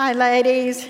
Hi, 0.00 0.12
ladies. 0.12 0.88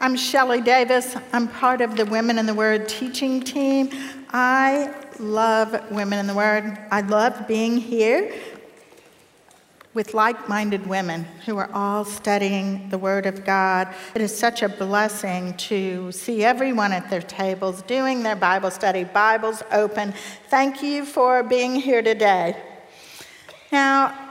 I'm 0.00 0.16
Shelley 0.16 0.62
Davis. 0.62 1.14
I'm 1.30 1.46
part 1.46 1.82
of 1.82 1.94
the 1.94 2.06
Women 2.06 2.38
in 2.38 2.46
the 2.46 2.54
Word 2.54 2.88
teaching 2.88 3.42
team. 3.42 3.90
I 4.30 4.94
love 5.18 5.78
Women 5.90 6.20
in 6.20 6.26
the 6.26 6.32
Word. 6.32 6.78
I 6.90 7.02
love 7.02 7.46
being 7.46 7.76
here 7.76 8.34
with 9.92 10.14
like 10.14 10.48
minded 10.48 10.86
women 10.86 11.24
who 11.44 11.58
are 11.58 11.68
all 11.74 12.06
studying 12.06 12.88
the 12.88 12.96
Word 12.96 13.26
of 13.26 13.44
God. 13.44 13.94
It 14.14 14.22
is 14.22 14.34
such 14.34 14.62
a 14.62 14.68
blessing 14.70 15.54
to 15.68 16.12
see 16.12 16.44
everyone 16.44 16.92
at 16.92 17.10
their 17.10 17.20
tables 17.20 17.82
doing 17.82 18.22
their 18.22 18.36
Bible 18.36 18.70
study, 18.70 19.04
Bibles 19.04 19.62
open. 19.70 20.14
Thank 20.48 20.82
you 20.82 21.04
for 21.04 21.42
being 21.42 21.74
here 21.74 22.00
today. 22.00 22.56
Now, 23.70 24.23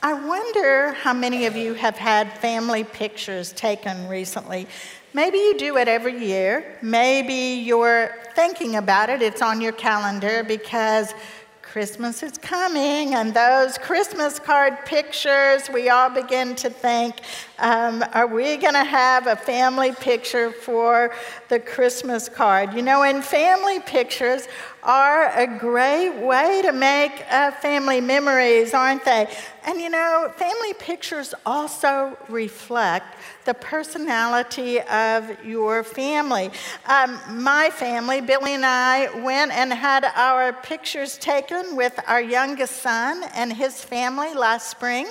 I 0.00 0.12
wonder 0.12 0.92
how 0.92 1.12
many 1.12 1.46
of 1.46 1.56
you 1.56 1.74
have 1.74 1.96
had 1.96 2.32
family 2.38 2.84
pictures 2.84 3.50
taken 3.50 4.06
recently. 4.06 4.68
Maybe 5.12 5.38
you 5.38 5.58
do 5.58 5.76
it 5.76 5.88
every 5.88 6.24
year. 6.24 6.78
Maybe 6.82 7.60
you're 7.64 8.14
thinking 8.36 8.76
about 8.76 9.10
it, 9.10 9.22
it's 9.22 9.42
on 9.42 9.60
your 9.60 9.72
calendar 9.72 10.44
because 10.44 11.14
Christmas 11.62 12.22
is 12.22 12.38
coming, 12.38 13.14
and 13.14 13.34
those 13.34 13.76
Christmas 13.76 14.38
card 14.38 14.86
pictures, 14.86 15.68
we 15.68 15.90
all 15.90 16.08
begin 16.08 16.54
to 16.56 16.70
think, 16.70 17.16
um, 17.58 18.02
are 18.14 18.26
we 18.26 18.56
going 18.56 18.72
to 18.72 18.84
have 18.84 19.26
a 19.26 19.36
family 19.36 19.92
picture 19.92 20.50
for 20.50 21.12
the 21.48 21.58
Christmas 21.58 22.28
card? 22.28 22.72
You 22.72 22.82
know, 22.82 23.02
and 23.02 23.22
family 23.22 23.80
pictures 23.80 24.48
are 24.88 25.38
a 25.38 25.46
great 25.46 26.18
way 26.18 26.62
to 26.62 26.72
make 26.72 27.22
uh, 27.30 27.50
family 27.50 28.00
memories, 28.00 28.72
aren't 28.72 29.04
they? 29.04 29.28
And 29.66 29.78
you 29.78 29.90
know, 29.90 30.32
family 30.36 30.72
pictures 30.78 31.34
also 31.44 32.16
reflect 32.30 33.18
the 33.44 33.52
personality 33.52 34.80
of 34.80 35.44
your 35.44 35.84
family. 35.84 36.50
Um, 36.86 37.20
my 37.28 37.68
family, 37.68 38.22
Billy 38.22 38.54
and 38.54 38.64
I, 38.64 39.10
went 39.22 39.52
and 39.52 39.70
had 39.70 40.06
our 40.16 40.54
pictures 40.54 41.18
taken 41.18 41.76
with 41.76 42.00
our 42.06 42.22
youngest 42.22 42.76
son 42.76 43.24
and 43.34 43.52
his 43.52 43.84
family 43.84 44.32
last 44.32 44.70
spring. 44.70 45.06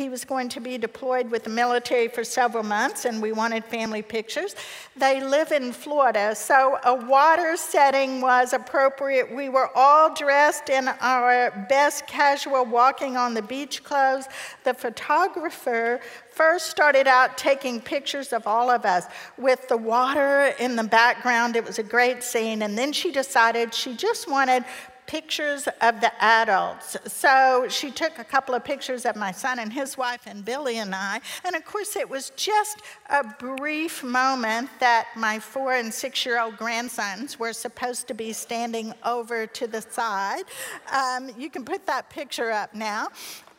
He 0.00 0.08
was 0.08 0.24
going 0.24 0.48
to 0.50 0.60
be 0.60 0.78
deployed 0.78 1.30
with 1.30 1.44
the 1.44 1.50
military 1.50 2.08
for 2.08 2.24
several 2.24 2.64
months, 2.64 3.04
and 3.04 3.20
we 3.20 3.32
wanted 3.32 3.66
family 3.66 4.00
pictures. 4.00 4.56
They 4.96 5.22
live 5.22 5.52
in 5.52 5.72
Florida, 5.72 6.34
so 6.34 6.78
a 6.86 6.94
water 6.94 7.54
setting 7.58 8.22
was 8.22 8.54
appropriate. 8.54 9.30
We 9.30 9.50
were 9.50 9.68
all 9.74 10.14
dressed 10.14 10.70
in 10.70 10.88
our 10.88 11.66
best 11.68 12.06
casual 12.06 12.64
walking 12.64 13.18
on 13.18 13.34
the 13.34 13.42
beach 13.42 13.84
clothes. 13.84 14.24
The 14.64 14.72
photographer 14.72 16.00
first 16.32 16.70
started 16.70 17.06
out 17.06 17.36
taking 17.36 17.78
pictures 17.78 18.32
of 18.32 18.46
all 18.46 18.70
of 18.70 18.86
us 18.86 19.04
with 19.36 19.68
the 19.68 19.76
water 19.76 20.54
in 20.58 20.76
the 20.76 20.84
background. 20.84 21.56
It 21.56 21.66
was 21.66 21.78
a 21.78 21.82
great 21.82 22.22
scene. 22.22 22.62
And 22.62 22.78
then 22.78 22.94
she 22.94 23.12
decided 23.12 23.74
she 23.74 23.94
just 23.94 24.30
wanted 24.30 24.64
pictures 25.10 25.66
of 25.80 26.00
the 26.00 26.12
adults. 26.22 26.96
So 27.08 27.66
she 27.68 27.90
took 27.90 28.20
a 28.20 28.24
couple 28.24 28.54
of 28.54 28.62
pictures 28.62 29.04
of 29.04 29.16
my 29.16 29.32
son 29.32 29.58
and 29.58 29.72
his 29.72 29.98
wife 29.98 30.22
and 30.24 30.44
Billy 30.44 30.78
and 30.78 30.94
I. 30.94 31.20
And 31.44 31.56
of 31.56 31.64
course, 31.64 31.96
it 31.96 32.08
was 32.08 32.30
just 32.36 32.82
a 33.08 33.24
brief 33.24 34.04
moment 34.04 34.70
that 34.78 35.08
my 35.16 35.40
four 35.40 35.74
and 35.74 35.92
six 35.92 36.24
year 36.24 36.40
old 36.40 36.56
grandsons 36.56 37.40
were 37.40 37.52
supposed 37.52 38.06
to 38.06 38.14
be 38.14 38.32
standing 38.32 38.94
over 39.04 39.48
to 39.48 39.66
the 39.66 39.82
side. 39.82 40.44
Um, 40.92 41.32
you 41.36 41.50
can 41.50 41.64
put 41.64 41.86
that 41.86 42.08
picture 42.08 42.52
up 42.52 42.72
now. 42.72 43.08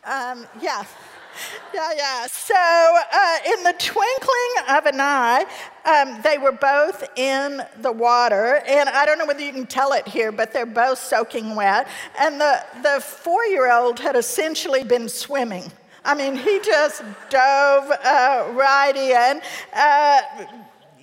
Um, 0.05 0.47
yeah 0.61 0.85
yeah, 1.73 1.89
yeah. 1.95 2.27
So, 2.27 2.55
uh, 2.55 3.37
in 3.45 3.63
the 3.63 3.73
twinkling 3.77 4.77
of 4.77 4.85
an 4.85 4.99
eye, 4.99 5.45
um, 5.85 6.21
they 6.21 6.37
were 6.37 6.51
both 6.51 7.03
in 7.17 7.61
the 7.81 7.91
water. 7.91 8.61
And 8.67 8.89
I 8.89 9.05
don't 9.05 9.17
know 9.17 9.25
whether 9.25 9.41
you 9.41 9.51
can 9.51 9.65
tell 9.65 9.93
it 9.93 10.07
here, 10.07 10.31
but 10.31 10.53
they're 10.53 10.65
both 10.65 10.99
soaking 10.99 11.55
wet. 11.55 11.87
And 12.19 12.39
the, 12.39 12.63
the 12.83 13.01
four 13.01 13.45
year 13.45 13.71
old 13.71 13.99
had 13.99 14.15
essentially 14.15 14.83
been 14.83 15.09
swimming. 15.09 15.71
I 16.03 16.15
mean, 16.15 16.35
he 16.35 16.59
just 16.63 17.03
dove 17.29 17.91
uh, 17.91 18.47
right 18.53 18.95
in. 18.95 19.41
Uh, 19.73 20.21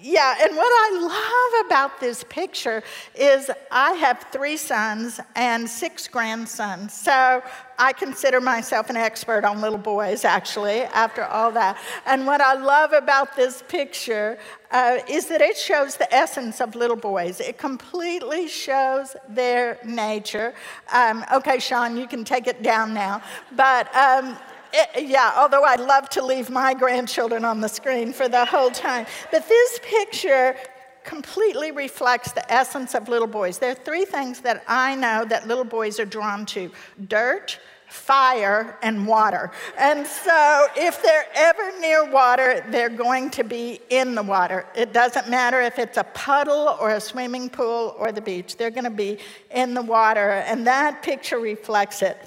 yeah, 0.01 0.37
and 0.41 0.57
what 0.57 0.71
I 0.71 1.01
love 1.01 1.67
about 1.67 2.01
this 2.01 2.25
picture 2.29 2.83
is 3.15 3.51
I 3.71 3.93
have 3.95 4.27
three 4.31 4.57
sons 4.57 5.19
and 5.35 5.69
six 5.69 6.07
grandsons. 6.07 6.93
So 6.93 7.43
I 7.81 7.93
consider 7.93 8.41
myself 8.41 8.91
an 8.91 8.97
expert 8.97 9.45
on 9.45 9.61
little 9.61 9.79
boys, 9.79 10.25
actually, 10.25 10.83
after 10.83 11.25
all 11.25 11.51
that. 11.53 11.79
And 12.07 12.27
what 12.27 12.41
I 12.41 12.55
love 12.55 12.93
about 12.93 13.35
this 13.35 13.63
picture 13.69 14.39
uh, 14.71 14.99
is 15.09 15.27
that 15.27 15.41
it 15.41 15.57
shows 15.57 15.97
the 15.97 16.13
essence 16.15 16.61
of 16.61 16.75
little 16.75 16.97
boys. 16.97 17.41
It 17.41 17.59
completely 17.59 18.49
shows 18.49 19.17
their 19.29 19.79
nature. 19.85 20.55
Um, 20.93 21.25
okay, 21.33 21.59
Sean, 21.59 21.97
you 21.97 22.07
can 22.07 22.25
take 22.25 22.47
it 22.47 22.63
down 22.63 22.95
now. 22.95 23.23
But 23.57 23.95
um, 23.97 24.37
it, 24.73 24.89
eh, 24.95 25.01
yeah, 25.01 25.33
although 25.37 25.65
I'd 25.65 25.81
love 25.81 26.09
to 26.11 26.25
leave 26.25 26.51
my 26.51 26.75
grandchildren 26.75 27.45
on 27.45 27.61
the 27.61 27.69
screen 27.69 28.13
for 28.13 28.29
the 28.29 28.45
whole 28.45 28.71
time. 28.71 29.07
But 29.31 29.49
this 29.49 29.81
picture 29.83 30.57
completely 31.05 31.71
reflects 31.71 32.33
the 32.33 32.53
essence 32.53 32.95
of 32.95 33.09
little 33.09 33.27
boys. 33.27 33.59
There 33.59 33.71
are 33.71 33.75
three 33.75 34.05
things 34.05 34.41
that 34.41 34.63
I 34.69 34.95
know 34.95 35.25
that 35.25 35.49
little 35.49 35.65
boys 35.65 35.99
are 35.99 36.05
drawn 36.05 36.45
to 36.47 36.71
dirt, 37.09 37.59
fire, 37.89 38.77
and 38.83 39.07
water. 39.07 39.51
And 39.79 40.07
so 40.07 40.67
if 40.77 41.03
they're 41.03 41.27
ever 41.35 41.81
near 41.81 42.11
water, 42.11 42.63
they're 42.69 42.91
going 42.91 43.31
to 43.31 43.45
be 43.45 43.81
in 43.89 44.15
the 44.15 44.23
water. 44.23 44.67
It 44.77 44.93
doesn't 44.93 45.31
matter 45.31 45.63
if 45.63 45.79
it's 45.79 45.97
a 45.97 46.05
puddle 46.05 46.77
or 46.79 46.91
a 46.91 47.01
swimming 47.01 47.49
pool 47.49 47.97
or 47.99 48.13
the 48.13 48.21
beach, 48.21 48.59
they're 48.59 48.71
going 48.71 48.85
to 48.85 48.91
be 48.91 49.19
in 49.51 49.73
the 49.73 49.83
water. 49.83 50.31
And 50.31 50.67
that 50.67 51.03
picture 51.03 51.39
reflects 51.39 52.03
it. 52.03 52.19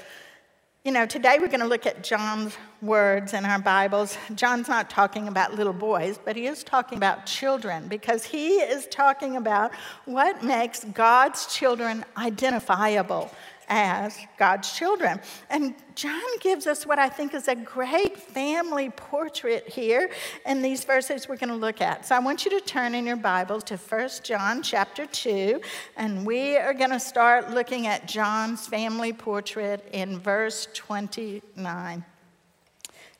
You 0.84 0.92
know, 0.92 1.06
today 1.06 1.38
we're 1.40 1.46
going 1.46 1.60
to 1.60 1.68
look 1.68 1.86
at 1.86 2.04
John's 2.04 2.58
words 2.82 3.36
in 3.36 3.46
our 3.46 3.60
Bibles. 3.60 4.18
John's 4.34 4.68
not 4.68 4.90
talking 4.90 5.28
about 5.28 5.54
little 5.54 5.74
boys, 5.74 6.18
but 6.18 6.36
he 6.36 6.48
is 6.48 6.64
talking 6.64 6.98
about 6.98 7.28
children 7.28 7.88
because 7.88 8.26
he 8.26 8.56
is 8.56 8.88
talking 8.88 9.36
about 9.36 9.72
what 10.06 10.44
makes 10.44 10.84
God's 10.86 11.46
children 11.46 12.04
identifiable 12.18 13.30
as 13.72 14.20
God's 14.38 14.74
children. 14.74 15.22
And 15.50 15.74
John 15.96 16.22
gives 16.42 16.68
us 16.68 16.86
what 16.86 17.00
I 17.00 17.08
think 17.08 17.34
is 17.34 17.48
a 17.48 17.56
great 17.56 18.18
family 18.18 18.90
portrait 18.90 19.68
here 19.68 20.12
in 20.46 20.62
these 20.62 20.84
verses 20.84 21.30
we're 21.30 21.38
going 21.38 21.50
to 21.50 21.56
look 21.56 21.82
at. 21.82 22.06
So 22.06 22.16
I 22.16 22.20
want 22.20 22.44
you 22.44 22.52
to 22.52 22.60
turn 22.60 22.94
in 22.94 23.06
your 23.06 23.16
Bibles 23.16 23.64
to 23.66 23.78
1 23.78 24.10
John 24.24 24.62
chapter 24.62 25.06
2, 25.06 25.62
and 25.96 26.26
we 26.26 26.58
are 26.58 26.74
going 26.74 26.90
to 26.90 27.00
start 27.00 27.52
looking 27.52 27.88
at 27.88 28.08
John's 28.08 28.68
family 28.68 29.14
portrait 29.14 29.88
in 29.94 30.20
verse 30.20 30.68
29. 30.74 32.04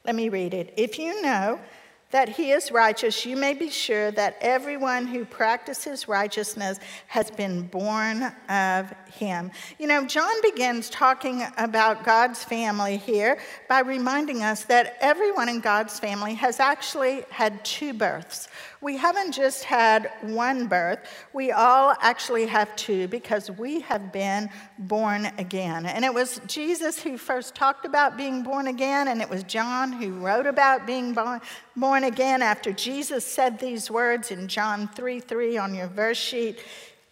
Let 0.04 0.16
me 0.16 0.30
read 0.30 0.54
it. 0.54 0.74
If 0.76 1.00
you 1.00 1.22
know 1.22 1.62
that 2.12 2.30
he 2.30 2.52
is 2.52 2.72
righteous, 2.72 3.26
you 3.26 3.36
may 3.36 3.54
be 3.54 3.70
sure 3.70 4.12
that 4.12 4.38
everyone 4.42 5.08
who 5.08 5.26
practices 5.26 6.08
righteousness 6.08 6.80
has 7.08 7.32
been 7.32 7.64
born 7.64 8.24
of 8.50 8.94
him. 9.14 9.52
You 9.80 9.88
know, 9.88 10.06
John 10.06 10.34
begins 10.42 10.90
talking 10.90 11.44
about 11.58 12.04
God's 12.04 12.44
family 12.44 12.98
here 12.98 13.40
by 13.68 13.80
reminding 13.80 14.44
us 14.44 14.64
that 14.66 14.98
everyone 15.02 15.50
in 15.50 15.60
God's 15.60 16.00
family 16.00 16.36
has 16.36 16.60
actually 16.60 17.24
had 17.30 17.64
two 17.66 17.94
births. 17.94 18.48
We 18.82 18.98
haven't 18.98 19.34
just 19.34 19.64
had 19.64 20.12
one 20.22 20.66
birth, 20.66 21.08
we 21.34 21.52
all 21.52 21.94
actually 22.02 22.48
have 22.48 22.76
two 22.76 23.08
because 23.08 23.52
we 23.52 23.82
have 23.82 24.12
been 24.12 24.50
born 24.80 25.28
again. 25.38 25.86
And 25.86 26.04
it 26.04 26.12
was 26.12 26.42
Jesus 26.48 27.00
who 27.00 27.16
first 27.16 27.54
talked 27.54 27.86
about 27.86 28.18
being 28.18 28.42
born 28.42 28.66
again, 28.66 29.08
and 29.08 29.22
it 29.22 29.30
was 29.30 29.44
John 29.44 29.92
who 29.92 30.14
wrote 30.14 30.48
about 30.48 30.88
being 30.88 31.14
born 31.14 32.04
again 32.04 32.42
after 32.42 32.72
Jesus 32.72 33.24
said 33.24 33.60
these 33.60 33.92
words 33.92 34.32
in 34.32 34.48
John 34.48 34.88
3 34.88 35.20
3 35.20 35.58
on 35.60 35.76
your 35.76 35.88
verse 35.88 36.18
sheet. 36.18 36.60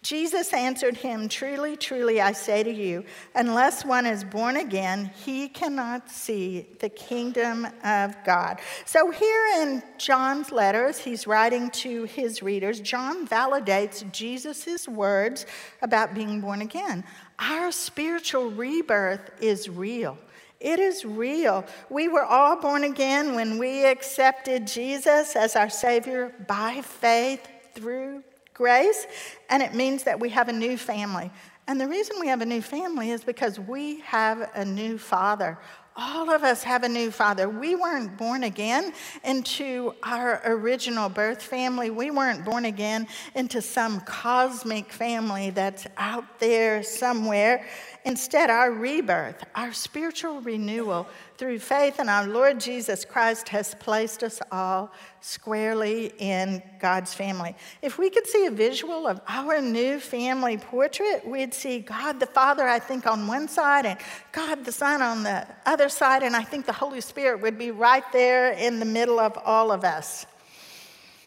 Jesus 0.02 0.54
answered 0.54 0.96
him, 0.96 1.28
Truly, 1.28 1.76
truly, 1.76 2.22
I 2.22 2.32
say 2.32 2.62
to 2.62 2.72
you, 2.72 3.04
unless 3.34 3.84
one 3.84 4.06
is 4.06 4.24
born 4.24 4.56
again, 4.56 5.10
he 5.26 5.46
cannot 5.46 6.10
see 6.10 6.66
the 6.78 6.88
kingdom 6.88 7.68
of 7.84 8.16
God. 8.24 8.60
So, 8.86 9.10
here 9.10 9.46
in 9.60 9.82
John's 9.98 10.50
letters, 10.52 10.96
he's 10.96 11.26
writing 11.26 11.70
to 11.72 12.04
his 12.04 12.42
readers, 12.42 12.80
John 12.80 13.26
validates 13.26 14.10
Jesus' 14.10 14.88
words 14.88 15.44
about 15.82 16.14
being 16.14 16.40
born 16.40 16.62
again. 16.62 17.04
Our 17.38 17.70
spiritual 17.70 18.50
rebirth 18.50 19.30
is 19.38 19.68
real. 19.68 20.16
It 20.60 20.78
is 20.78 21.04
real. 21.04 21.66
We 21.90 22.08
were 22.08 22.24
all 22.24 22.58
born 22.58 22.84
again 22.84 23.34
when 23.34 23.58
we 23.58 23.84
accepted 23.84 24.66
Jesus 24.66 25.36
as 25.36 25.56
our 25.56 25.70
Savior 25.70 26.34
by 26.46 26.80
faith 26.80 27.46
through 27.74 28.22
grace, 28.60 29.06
and 29.48 29.62
it 29.62 29.74
means 29.74 30.02
that 30.04 30.20
we 30.20 30.28
have 30.28 30.50
a 30.50 30.52
new 30.52 30.76
family. 30.76 31.30
And 31.66 31.80
the 31.80 31.88
reason 31.88 32.16
we 32.20 32.26
have 32.26 32.42
a 32.42 32.46
new 32.46 32.60
family 32.60 33.10
is 33.10 33.24
because 33.24 33.58
we 33.58 34.00
have 34.00 34.50
a 34.54 34.66
new 34.66 34.98
father. 34.98 35.56
All 35.96 36.28
of 36.30 36.44
us 36.44 36.62
have 36.64 36.82
a 36.82 36.88
new 36.88 37.10
father. 37.10 37.48
We 37.48 37.74
weren't 37.74 38.18
born 38.18 38.44
again 38.44 38.92
into 39.24 39.94
our 40.02 40.42
original 40.44 41.08
birth 41.08 41.40
family. 41.40 41.88
We 41.88 42.10
weren't 42.10 42.44
born 42.44 42.66
again 42.66 43.08
into 43.34 43.62
some 43.62 44.00
cosmic 44.02 44.92
family 44.92 45.50
that's 45.50 45.86
out 45.96 46.38
there 46.38 46.82
somewhere. 46.82 47.64
Instead, 48.04 48.50
our 48.50 48.72
rebirth, 48.72 49.42
our 49.54 49.72
spiritual 49.72 50.42
renewal 50.42 51.06
through 51.40 51.58
faith 51.58 51.98
in 51.98 52.10
our 52.10 52.26
Lord 52.26 52.60
Jesus 52.60 53.06
Christ 53.06 53.48
has 53.48 53.74
placed 53.76 54.22
us 54.22 54.42
all 54.52 54.92
squarely 55.22 56.12
in 56.18 56.62
God's 56.78 57.14
family. 57.14 57.56
If 57.80 57.96
we 57.96 58.10
could 58.10 58.26
see 58.26 58.44
a 58.44 58.50
visual 58.50 59.06
of 59.06 59.22
our 59.26 59.62
new 59.62 60.00
family 60.00 60.58
portrait, 60.58 61.26
we'd 61.26 61.54
see 61.54 61.78
God 61.78 62.20
the 62.20 62.26
Father, 62.26 62.68
I 62.68 62.78
think, 62.78 63.06
on 63.06 63.26
one 63.26 63.48
side 63.48 63.86
and 63.86 63.98
God 64.32 64.66
the 64.66 64.70
Son 64.70 65.00
on 65.00 65.22
the 65.22 65.46
other 65.64 65.88
side, 65.88 66.22
and 66.22 66.36
I 66.36 66.42
think 66.42 66.66
the 66.66 66.74
Holy 66.74 67.00
Spirit 67.00 67.40
would 67.40 67.56
be 67.56 67.70
right 67.70 68.04
there 68.12 68.52
in 68.52 68.78
the 68.78 68.84
middle 68.84 69.18
of 69.18 69.38
all 69.42 69.72
of 69.72 69.82
us. 69.82 70.26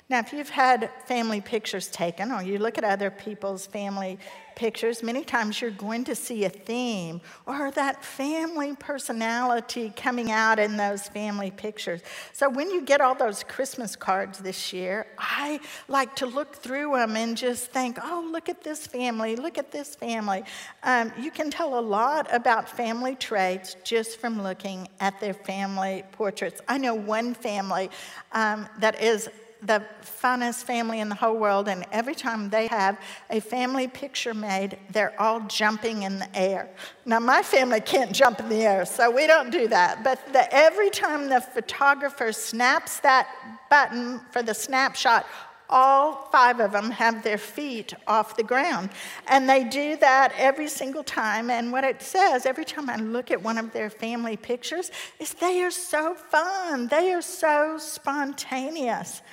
Now, 0.09 0.19
if 0.19 0.31
you've 0.31 0.47
had 0.47 0.91
family 1.07 1.41
pictures 1.41 1.87
taken 1.87 2.31
or 2.31 2.43
you 2.43 2.59
look 2.59 2.77
at 2.77 2.83
other 2.83 3.09
people's 3.09 3.65
family 3.65 4.19
pictures, 4.55 5.03
many 5.03 5.23
times 5.23 5.61
you're 5.61 5.71
going 5.71 6.03
to 6.05 6.15
see 6.15 6.45
a 6.45 6.49
theme 6.49 7.21
or 7.45 7.71
that 7.71 8.03
family 8.03 8.75
personality 8.75 9.91
coming 9.95 10.31
out 10.31 10.59
in 10.59 10.77
those 10.77 11.07
family 11.07 11.51
pictures. 11.51 12.01
So 12.31 12.49
when 12.49 12.69
you 12.69 12.81
get 12.81 13.01
all 13.01 13.15
those 13.15 13.43
Christmas 13.43 13.95
cards 13.95 14.39
this 14.39 14.73
year, 14.73 15.07
I 15.17 15.59
like 15.87 16.15
to 16.17 16.25
look 16.25 16.55
through 16.55 16.93
them 16.93 17.15
and 17.15 17.37
just 17.37 17.71
think, 17.71 17.97
oh, 18.01 18.27
look 18.31 18.49
at 18.49 18.63
this 18.63 18.87
family, 18.87 19.35
look 19.35 19.57
at 19.57 19.71
this 19.71 19.95
family. 19.95 20.43
Um, 20.83 21.11
you 21.19 21.31
can 21.31 21.51
tell 21.51 21.77
a 21.77 21.81
lot 21.81 22.27
about 22.33 22.69
family 22.69 23.15
traits 23.15 23.75
just 23.83 24.19
from 24.19 24.41
looking 24.41 24.87
at 24.99 25.19
their 25.19 25.33
family 25.33 26.03
portraits. 26.11 26.61
I 26.67 26.77
know 26.77 26.95
one 26.95 27.33
family 27.33 27.89
um, 28.31 28.67
that 28.79 29.01
is 29.01 29.29
the 29.65 29.83
funnest 30.01 30.63
family 30.63 30.99
in 30.99 31.09
the 31.09 31.15
whole 31.15 31.37
world, 31.37 31.67
and 31.67 31.85
every 31.91 32.15
time 32.15 32.49
they 32.49 32.67
have 32.67 32.99
a 33.29 33.39
family 33.39 33.87
picture 33.87 34.33
made, 34.33 34.77
they're 34.91 35.19
all 35.21 35.39
jumping 35.41 36.03
in 36.03 36.19
the 36.19 36.37
air. 36.37 36.69
Now, 37.05 37.19
my 37.19 37.41
family 37.41 37.81
can't 37.81 38.11
jump 38.11 38.39
in 38.39 38.49
the 38.49 38.63
air, 38.65 38.85
so 38.85 39.09
we 39.09 39.27
don't 39.27 39.49
do 39.49 39.67
that. 39.69 40.03
But 40.03 40.19
the, 40.33 40.53
every 40.53 40.89
time 40.89 41.29
the 41.29 41.41
photographer 41.41 42.31
snaps 42.31 42.99
that 42.99 43.27
button 43.69 44.19
for 44.31 44.43
the 44.43 44.53
snapshot, 44.53 45.25
all 45.73 46.29
five 46.31 46.59
of 46.59 46.71
them 46.71 46.91
have 46.91 47.23
their 47.23 47.39
feet 47.39 47.95
off 48.05 48.37
the 48.37 48.43
ground. 48.43 48.91
And 49.27 49.49
they 49.49 49.63
do 49.63 49.97
that 49.97 50.31
every 50.37 50.69
single 50.69 51.03
time. 51.03 51.49
And 51.49 51.71
what 51.71 51.83
it 51.83 52.01
says 52.01 52.45
every 52.45 52.63
time 52.63 52.91
I 52.91 52.97
look 52.97 53.31
at 53.31 53.41
one 53.41 53.57
of 53.57 53.73
their 53.73 53.89
family 53.89 54.37
pictures 54.37 54.91
is 55.19 55.33
they 55.33 55.63
are 55.63 55.71
so 55.71 56.13
fun, 56.13 56.87
they 56.87 57.11
are 57.11 57.23
so 57.23 57.77
spontaneous. 57.79 59.23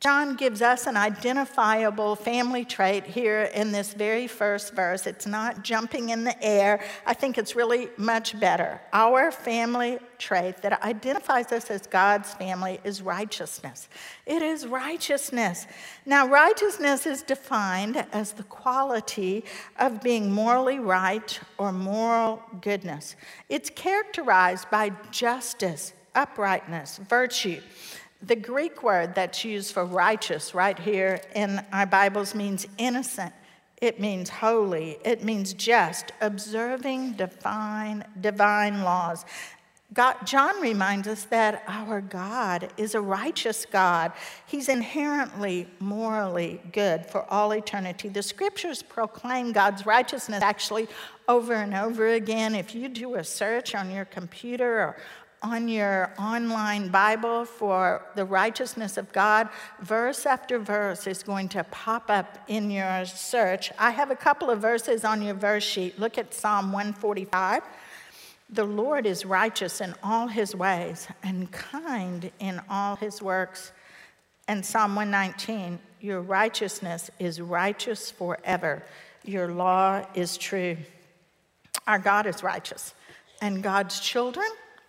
John 0.00 0.34
gives 0.36 0.60
us 0.60 0.86
an 0.86 0.96
identifiable 0.96 2.14
family 2.16 2.64
trait 2.64 3.04
here 3.04 3.50
in 3.54 3.72
this 3.72 3.94
very 3.94 4.26
first 4.26 4.74
verse. 4.74 5.06
It's 5.06 5.26
not 5.26 5.62
jumping 5.62 6.10
in 6.10 6.24
the 6.24 6.44
air. 6.44 6.84
I 7.06 7.14
think 7.14 7.38
it's 7.38 7.56
really 7.56 7.88
much 7.96 8.38
better. 8.38 8.80
Our 8.92 9.30
family 9.30 9.98
trait 10.18 10.58
that 10.62 10.82
identifies 10.82 11.52
us 11.52 11.70
as 11.70 11.86
God's 11.86 12.34
family 12.34 12.80
is 12.84 13.02
righteousness. 13.02 13.88
It 14.26 14.42
is 14.42 14.66
righteousness. 14.66 15.66
Now, 16.04 16.26
righteousness 16.26 17.06
is 17.06 17.22
defined 17.22 18.04
as 18.12 18.32
the 18.32 18.42
quality 18.44 19.44
of 19.78 20.02
being 20.02 20.30
morally 20.30 20.80
right 20.80 21.38
or 21.56 21.72
moral 21.72 22.42
goodness. 22.60 23.16
It's 23.48 23.70
characterized 23.70 24.70
by 24.70 24.92
justice, 25.10 25.94
uprightness, 26.14 26.98
virtue. 26.98 27.60
The 28.26 28.36
Greek 28.36 28.82
word 28.82 29.14
that's 29.14 29.44
used 29.44 29.74
for 29.74 29.84
righteous 29.84 30.54
right 30.54 30.78
here 30.78 31.20
in 31.34 31.62
our 31.74 31.84
Bibles 31.84 32.34
means 32.34 32.66
innocent. 32.78 33.34
It 33.82 34.00
means 34.00 34.30
holy. 34.30 34.96
It 35.04 35.22
means 35.22 35.52
just, 35.52 36.10
observing 36.22 37.14
divine, 37.14 38.02
divine 38.18 38.82
laws. 38.82 39.26
God, 39.92 40.16
John 40.24 40.58
reminds 40.62 41.06
us 41.06 41.24
that 41.24 41.64
our 41.68 42.00
God 42.00 42.72
is 42.78 42.94
a 42.94 43.00
righteous 43.00 43.66
God. 43.70 44.12
He's 44.46 44.70
inherently 44.70 45.68
morally 45.78 46.62
good 46.72 47.04
for 47.04 47.30
all 47.30 47.52
eternity. 47.52 48.08
The 48.08 48.22
scriptures 48.22 48.82
proclaim 48.82 49.52
God's 49.52 49.84
righteousness 49.84 50.42
actually 50.42 50.88
over 51.28 51.52
and 51.52 51.74
over 51.74 52.08
again. 52.08 52.54
If 52.54 52.74
you 52.74 52.88
do 52.88 53.16
a 53.16 53.24
search 53.24 53.74
on 53.74 53.90
your 53.90 54.06
computer 54.06 54.78
or 54.80 54.96
on 55.44 55.68
your 55.68 56.10
online 56.18 56.88
Bible 56.88 57.44
for 57.44 58.02
the 58.14 58.24
righteousness 58.24 58.96
of 58.96 59.12
God, 59.12 59.50
verse 59.80 60.24
after 60.24 60.58
verse 60.58 61.06
is 61.06 61.22
going 61.22 61.50
to 61.50 61.62
pop 61.64 62.08
up 62.08 62.38
in 62.48 62.70
your 62.70 63.04
search. 63.04 63.70
I 63.78 63.90
have 63.90 64.10
a 64.10 64.16
couple 64.16 64.48
of 64.48 64.60
verses 64.60 65.04
on 65.04 65.20
your 65.20 65.34
verse 65.34 65.62
sheet. 65.62 65.98
Look 65.98 66.16
at 66.16 66.32
Psalm 66.32 66.72
145. 66.72 67.62
The 68.48 68.64
Lord 68.64 69.04
is 69.04 69.26
righteous 69.26 69.82
in 69.82 69.94
all 70.02 70.28
his 70.28 70.56
ways 70.56 71.08
and 71.22 71.52
kind 71.52 72.32
in 72.40 72.62
all 72.70 72.96
his 72.96 73.20
works. 73.20 73.72
And 74.48 74.64
Psalm 74.64 74.96
119, 74.96 75.78
your 76.00 76.22
righteousness 76.22 77.10
is 77.18 77.38
righteous 77.38 78.10
forever. 78.10 78.82
Your 79.24 79.48
law 79.48 80.06
is 80.14 80.38
true. 80.38 80.78
Our 81.86 81.98
God 81.98 82.26
is 82.26 82.42
righteous. 82.42 82.94
And 83.42 83.62
God's 83.62 84.00
children 84.00 84.46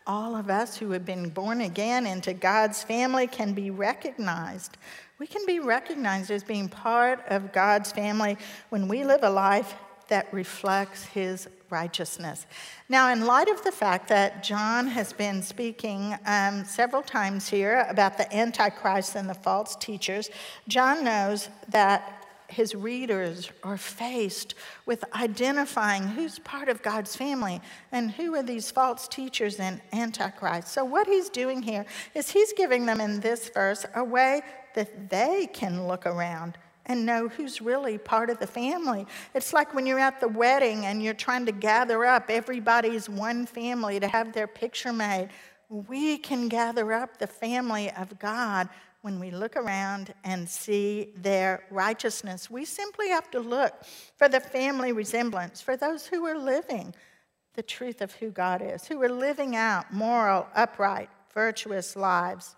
all 0.08 0.36
of 0.36 0.50
us 0.50 0.78
who 0.78 0.92
have 0.92 1.06
been 1.06 1.30
born 1.30 1.62
again 1.62 2.06
into 2.06 2.34
God's 2.34 2.84
family 2.84 3.28
can 3.28 3.54
be 3.54 3.72
recognized. 3.72 4.78
We 5.18 5.28
can 5.28 5.46
be 5.46 5.60
recognized 5.60 6.30
as 6.32 6.44
being 6.44 6.70
part 6.70 7.24
of 7.28 7.54
God's 7.54 7.92
family 7.92 8.38
when 8.70 8.88
we 8.88 9.04
live 9.04 9.24
a 9.24 9.30
life 9.30 9.76
that 10.08 10.32
reflects 10.34 11.06
his 11.06 11.48
righteousness. 11.70 12.46
Now, 12.90 13.12
in 13.12 13.26
light 13.26 13.48
of 13.48 13.64
the 13.64 13.72
fact 13.72 14.08
that 14.10 14.44
John 14.44 14.88
has 14.88 15.12
been 15.14 15.42
speaking 15.42 16.16
um, 16.26 16.64
several 16.66 17.02
times 17.02 17.48
here 17.48 17.86
about 17.90 18.18
the 18.18 18.34
Antichrist 18.36 19.16
and 19.16 19.28
the 19.28 19.34
false 19.34 19.76
teachers, 19.76 20.30
John 20.68 21.04
knows 21.04 21.50
that 21.70 22.15
his 22.50 22.76
readers 22.76 23.52
are 23.64 23.78
faced 23.78 24.56
with 24.86 25.04
identifying 25.14 26.04
who's 26.04 26.40
part 26.40 26.70
of 26.70 26.82
God's 26.82 27.16
family 27.16 27.62
and 27.92 28.12
who 28.12 28.36
are 28.36 28.44
these 28.44 28.72
false 28.72 29.08
teachers 29.08 29.60
and 29.60 29.82
antichrist. 29.94 30.70
So, 30.70 30.86
what 30.86 31.08
he's 31.08 31.30
doing 31.30 31.62
here 31.62 31.86
is 32.14 32.30
he's 32.30 32.54
giving 32.54 32.86
them 32.86 33.02
in 33.02 33.20
this 33.20 33.50
verse 33.50 33.86
a 33.96 34.04
way 34.04 34.42
that 34.76 35.10
they 35.10 35.48
can 35.54 35.88
look 35.88 36.06
around 36.06 36.58
and 36.86 37.06
know 37.06 37.28
who's 37.28 37.62
really 37.62 37.98
part 37.98 38.30
of 38.30 38.40
the 38.40 38.48
family. 38.48 39.06
It's 39.34 39.54
like 39.54 39.74
when 39.74 39.86
you're 39.86 40.00
at 40.00 40.20
the 40.20 40.28
wedding 40.28 40.86
and 40.86 41.02
you're 41.02 41.14
trying 41.14 41.46
to 41.48 41.52
gather 41.52 42.06
up 42.06 42.30
everybody's 42.30 43.10
one 43.10 43.46
family 43.46 44.00
to 44.00 44.08
have 44.08 44.34
their 44.34 44.48
picture 44.48 44.94
made. 44.94 45.30
We 45.70 46.18
can 46.18 46.48
gather 46.48 46.94
up 46.94 47.18
the 47.18 47.28
family 47.28 47.90
of 47.92 48.20
God 48.20 48.70
when 49.06 49.20
we 49.20 49.30
look 49.30 49.56
around 49.56 50.12
and 50.24 50.50
see 50.50 51.10
their 51.16 51.64
righteousness. 51.70 52.50
We 52.50 52.66
simply 52.66 53.10
have 53.10 53.30
to 53.30 53.40
look 53.40 53.72
for 54.18 54.28
the 54.28 54.40
family 54.40 54.94
resemblance, 54.94 55.62
for 55.62 55.78
those 55.78 56.08
who 56.08 56.26
are 56.26 56.36
living 56.36 56.96
the 57.54 57.62
truth 57.62 58.02
of 58.02 58.14
who 58.14 58.32
God 58.32 58.64
is, 58.64 58.88
who 58.88 59.00
are 59.04 59.10
living 59.10 59.56
out 59.56 59.94
moral, 59.94 60.48
upright, 60.56 61.10
virtuous 61.36 61.96
lives. 61.96 62.56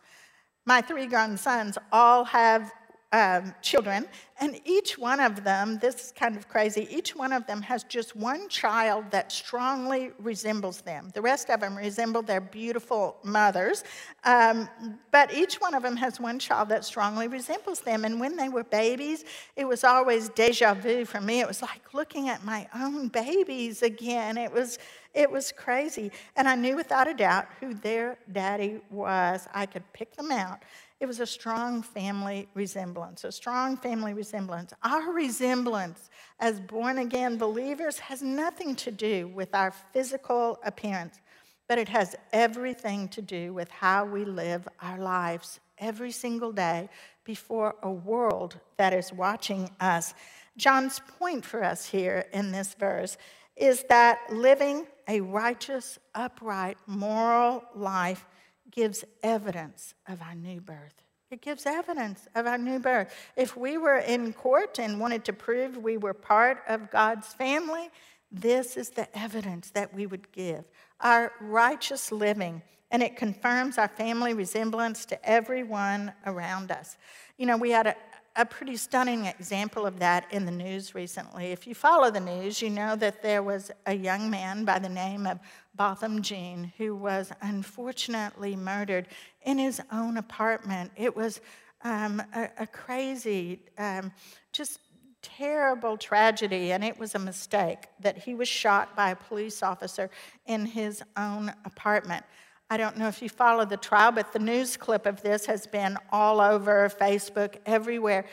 My 0.66 0.80
three 0.80 1.06
grown 1.06 1.36
sons 1.36 1.78
all 1.92 2.24
have 2.24 2.72
um, 3.12 3.54
children, 3.62 4.06
and 4.40 4.60
each 4.66 4.98
one 4.98 5.20
of 5.20 5.44
them, 5.44 5.80
this 5.80 5.96
is 5.96 6.12
kind 6.12 6.36
of 6.36 6.48
crazy, 6.48 6.88
each 6.92 7.16
one 7.16 7.32
of 7.32 7.48
them 7.48 7.62
has 7.62 7.84
just 7.84 8.16
one 8.16 8.50
child 8.50 9.06
that 9.12 9.32
strongly 9.32 10.12
resembles 10.20 10.82
them. 10.82 11.10
The 11.14 11.22
rest 11.22 11.50
of 11.50 11.62
them 11.62 11.76
resemble 11.76 12.22
their 12.22 12.42
beautiful 12.42 13.18
mothers, 13.24 13.84
um, 14.26 14.70
but 15.12 15.34
each 15.34 15.56
one 15.56 15.74
of 15.74 15.84
them 15.84 15.96
has 15.96 16.20
one 16.20 16.38
child 16.38 16.70
that 16.70 16.84
strongly 16.86 17.28
resembles 17.28 17.80
them. 17.80 18.06
And 18.06 18.20
when 18.20 18.36
they 18.36 18.50
were 18.50 18.66
babies, 18.66 19.24
it 19.56 19.66
was 19.66 19.84
always 19.84 20.30
deja 20.30 20.74
vu 20.74 21.06
for 21.06 21.22
me. 21.22 21.40
It 21.40 21.48
was 21.48 21.62
like 21.62 21.94
looking 21.94 22.30
at 22.30 22.44
my 22.44 22.68
own 22.76 23.08
babies 23.08 23.82
again. 23.82 24.38
It 24.38 24.52
was, 24.52 24.80
it 25.18 25.32
was 25.32 25.52
crazy. 25.52 26.12
And 26.36 26.48
I 26.48 26.54
knew 26.54 26.76
without 26.76 27.08
a 27.08 27.14
doubt 27.14 27.48
who 27.60 27.74
their 27.74 28.20
daddy 28.32 28.80
was. 28.92 29.48
I 29.52 29.66
could 29.66 29.92
pick 29.92 30.16
them 30.16 30.32
out. 30.32 30.62
It 31.00 31.08
was 31.08 31.20
a 31.20 31.26
strong 31.26 31.82
family 31.82 32.48
resemblance, 32.54 33.24
a 33.24 33.32
strong 33.32 33.78
family 33.78 34.14
resemblance. 34.14 34.74
Our 34.84 35.12
resemblance 35.12 36.12
as 36.40 36.60
born 36.60 37.00
again 37.00 37.38
believers 37.38 37.98
has 37.98 38.22
nothing 38.22 38.76
to 38.76 38.92
do 38.92 39.28
with 39.30 39.56
our 39.56 39.72
physical 39.92 40.60
appearance, 40.64 41.20
but 41.68 41.80
it 41.80 41.90
has 41.90 42.16
everything 42.32 43.08
to 43.10 43.22
do 43.22 43.54
with 43.54 43.72
how 43.72 44.06
we 44.06 44.24
live 44.24 44.68
our 44.82 45.00
lives 45.00 45.60
every 45.80 46.12
single 46.12 46.52
day 46.52 46.90
before 47.24 47.76
a 47.82 47.92
world 47.92 48.60
that 48.78 48.94
is 48.94 49.12
watching 49.12 49.70
us. 49.80 50.14
John's 50.58 51.00
point 51.20 51.46
for 51.46 51.64
us 51.64 51.86
here 51.86 52.26
in 52.34 52.52
this 52.52 52.74
verse 52.74 53.18
is 53.58 53.84
that 53.90 54.20
living 54.32 54.86
a 55.08 55.22
righteous, 55.22 55.98
upright, 56.14 56.78
moral 56.86 57.64
life 57.76 58.26
gives 58.72 59.04
evidence 59.24 59.94
of 60.08 60.22
our 60.22 60.36
new 60.36 60.62
birth. 60.62 61.04
It 61.30 61.42
gives 61.42 61.66
evidence 61.66 62.28
of 62.36 62.46
our 62.46 62.58
new 62.58 62.80
birth. 62.80 63.14
If 63.36 63.58
we 63.58 63.78
were 63.78 63.98
in 63.98 64.32
court 64.34 64.80
and 64.80 65.00
wanted 65.00 65.26
to 65.26 65.34
prove 65.34 65.78
we 65.78 65.98
were 65.98 66.14
part 66.14 66.64
of 66.68 66.90
God's 66.90 67.28
family, 67.34 67.90
this 68.32 68.78
is 68.78 68.90
the 68.92 69.08
evidence 69.18 69.72
that 69.72 69.94
we 69.94 70.06
would 70.06 70.32
give 70.32 70.66
our 71.00 71.32
righteous 71.40 72.12
living, 72.12 72.62
and 72.90 73.04
it 73.04 73.16
confirms 73.16 73.78
our 73.78 73.88
family 73.88 74.34
resemblance 74.34 75.06
to 75.06 75.30
everyone 75.30 76.12
around 76.26 76.72
us. 76.72 76.98
You 77.38 77.46
know, 77.46 77.58
we 77.58 77.70
had 77.70 77.88
a, 77.88 77.96
a 78.38 78.46
pretty 78.46 78.78
stunning 78.78 79.26
example 79.26 79.88
of 79.88 79.98
that 80.00 80.32
in 80.32 80.46
the 80.46 80.52
news 80.52 80.94
recently. 80.94 81.48
If 81.48 81.66
you 81.66 81.74
follow 81.74 82.12
the 82.12 82.20
news, 82.20 82.62
you 82.62 82.70
know 82.70 82.96
that 82.96 83.24
there 83.24 83.42
was 83.42 83.72
a 83.88 83.96
young 83.96 84.30
man 84.30 84.64
by 84.64 84.78
the 84.78 84.90
name 84.90 85.26
of 85.26 85.40
Botham 85.76 86.22
Jean 86.22 86.72
who 86.78 86.96
was 86.96 87.32
unfortunately 87.42 88.56
murdered 88.56 89.08
in 89.42 89.58
his 89.58 89.82
own 89.92 90.18
apartment. 90.18 90.92
It 90.96 91.16
was 91.16 91.42
um, 91.82 92.22
a, 92.34 92.50
a, 92.60 92.68
crazy, 92.68 93.60
um, 93.80 94.12
just 94.52 94.80
terrible 95.24 95.98
tragedy, 95.98 96.72
and 96.74 96.84
it 96.84 96.98
was 97.00 97.16
a 97.16 97.20
mistake 97.20 97.88
that 98.02 98.18
he 98.20 98.36
was 98.36 98.48
shot 98.48 98.96
by 98.96 99.12
a 99.12 99.16
police 99.16 99.64
officer 99.64 100.12
in 100.46 100.66
his 100.66 101.02
own 101.18 101.52
apartment. 101.66 102.24
I 102.70 102.76
don't 102.76 102.98
know 102.98 103.08
if 103.08 103.22
you 103.22 103.30
follow 103.30 103.64
the 103.64 103.78
trial, 103.78 104.12
but 104.12 104.34
the 104.34 104.40
news 104.40 104.76
clip 104.76 105.06
of 105.06 105.22
this 105.22 105.46
has 105.46 105.66
been 105.66 105.98
all 106.12 106.42
over 106.42 106.90
Facebook, 106.90 107.56
everywhere. 107.66 108.26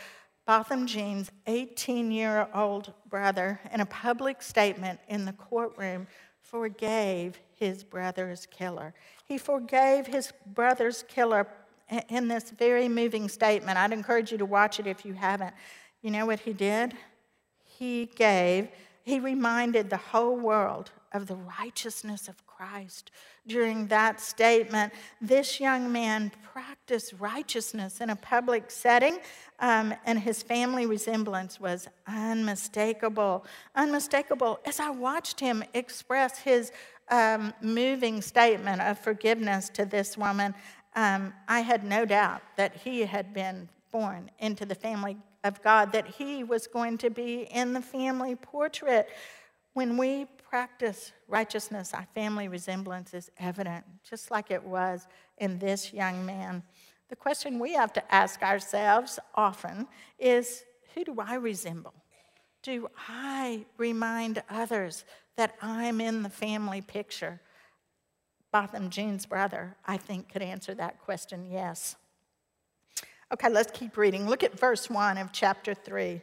Botham 0.45 0.87
Jean's 0.87 1.31
18 1.47 2.11
year 2.11 2.49
old 2.53 2.93
brother, 3.09 3.61
in 3.73 3.81
a 3.81 3.87
public 3.87 4.43
statement 4.43 4.99
in 5.09 5.25
the 5.25 5.33
courtroom, 5.33 6.09
forgave 6.41 7.41
his 7.55 7.85
brother's 7.85 8.47
killer. 8.47 8.93
He 9.25 9.39
forgave 9.39 10.07
his 10.07 10.33
brother's 10.47 11.05
killer 11.09 11.47
in 12.09 12.29
this 12.29 12.51
very 12.51 12.89
moving 12.89 13.29
statement. 13.29 13.79
I'd 13.79 13.93
encourage 13.93 14.33
you 14.33 14.39
to 14.39 14.45
watch 14.45 14.81
it 14.81 14.87
if 14.87 15.05
you 15.05 15.15
haven't. 15.15 15.55
You 16.03 16.11
know 16.11 16.27
what 16.27 16.41
he 16.41 16.53
did? 16.53 16.95
He 17.63 18.07
gave, 18.15 18.69
he 19.05 19.21
reminded 19.21 19.91
the 19.91 19.97
whole 19.97 20.37
world 20.37 20.91
of 21.13 21.27
the 21.27 21.37
righteousness 21.37 22.29
of 22.29 22.44
Christ. 22.57 23.11
During 23.47 23.87
that 23.89 24.21
statement, 24.21 24.93
this 25.21 25.61
young 25.61 25.93
man 25.93 26.33
practiced 26.53 27.15
righteousness 27.19 28.01
in 28.01 28.11
a 28.11 28.17
public 28.17 28.71
setting, 28.71 29.19
um, 29.61 29.95
and 30.05 30.19
his 30.19 30.43
family 30.43 30.87
resemblance 30.87 31.61
was 31.61 31.89
unmistakable. 32.07 33.45
Unmistakable. 33.75 34.61
As 34.65 34.81
I 34.81 34.91
watched 34.91 35.41
him 35.41 35.65
express 35.75 36.39
his 36.39 36.73
um, 37.11 37.53
moving 37.61 38.23
statement 38.23 38.81
of 38.81 38.99
forgiveness 38.99 39.69
to 39.71 39.85
this 39.85 40.17
woman, 40.17 40.55
um, 40.97 41.35
I 41.49 41.61
had 41.61 41.85
no 41.85 42.05
doubt 42.05 42.43
that 42.57 42.77
he 42.77 43.01
had 43.01 43.35
been 43.35 43.69
born 43.91 44.31
into 44.39 44.65
the 44.65 44.75
family 44.75 45.17
of 45.43 45.63
God, 45.63 45.93
that 45.93 46.07
he 46.07 46.43
was 46.45 46.67
going 46.67 46.99
to 46.99 47.11
be 47.11 47.43
in 47.51 47.73
the 47.73 47.83
family 47.83 48.35
portrait. 48.35 49.09
When 49.75 49.97
we 49.97 50.27
practice 50.55 51.11
righteousness, 51.27 51.93
our 51.93 52.07
family 52.15 52.47
resemblance 52.47 53.13
is 53.13 53.29
evident, 53.41 53.85
just 54.09 54.31
like 54.31 54.53
it 54.53 54.63
was 54.63 55.09
in 55.39 55.59
this 55.59 55.93
young 55.93 56.25
man. 56.25 56.63
The 57.09 57.17
question 57.17 57.59
we 57.59 57.73
have 57.73 57.93
to 57.95 58.15
ask 58.15 58.41
ourselves 58.41 59.19
often 59.35 59.89
is 60.17 60.63
who 60.95 61.03
do 61.03 61.17
I 61.19 61.35
resemble? 61.35 61.93
Do 62.63 62.87
I 63.09 63.67
remind 63.79 64.45
others 64.49 65.05
that 65.37 65.57
I'm 65.61 66.01
in 66.01 66.23
the 66.23 66.31
family 66.31 66.83
picture? 66.83 67.41
Botham 68.53 68.91
Jean's 68.91 69.27
brother, 69.27 69.75
I 69.85 69.97
think, 69.97 70.33
could 70.33 70.43
answer 70.43 70.73
that 70.77 71.01
question 71.01 71.51
yes. 71.51 71.97
Okay, 73.33 73.49
let's 73.49 73.77
keep 73.77 73.97
reading. 73.97 74.29
Look 74.29 74.45
at 74.45 74.57
verse 74.57 74.89
1 74.89 75.19
of 75.19 75.33
chapter 75.33 75.75
3 75.75 76.23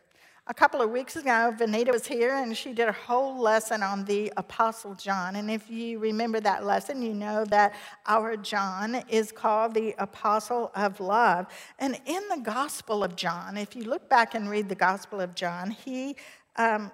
A 0.51 0.53
couple 0.53 0.81
of 0.81 0.89
weeks 0.89 1.15
ago, 1.15 1.55
Vanita 1.57 1.93
was 1.93 2.05
here 2.05 2.35
and 2.35 2.57
she 2.57 2.73
did 2.73 2.89
a 2.89 2.91
whole 2.91 3.39
lesson 3.39 3.81
on 3.81 4.03
the 4.03 4.33
Apostle 4.35 4.95
John. 4.95 5.37
And 5.37 5.49
if 5.49 5.69
you 5.69 5.97
remember 5.97 6.41
that 6.41 6.65
lesson, 6.65 7.01
you 7.01 7.13
know 7.13 7.45
that 7.45 7.73
our 8.05 8.35
John 8.35 8.95
is 9.07 9.31
called 9.31 9.73
the 9.73 9.95
Apostle 9.97 10.69
of 10.75 10.99
Love. 10.99 11.45
And 11.79 11.97
in 12.05 12.21
the 12.27 12.41
Gospel 12.43 13.01
of 13.01 13.15
John, 13.15 13.55
if 13.55 13.77
you 13.77 13.85
look 13.85 14.09
back 14.09 14.35
and 14.35 14.49
read 14.49 14.67
the 14.67 14.75
Gospel 14.75 15.21
of 15.21 15.35
John, 15.35 15.71
he 15.71 16.17
um, 16.57 16.91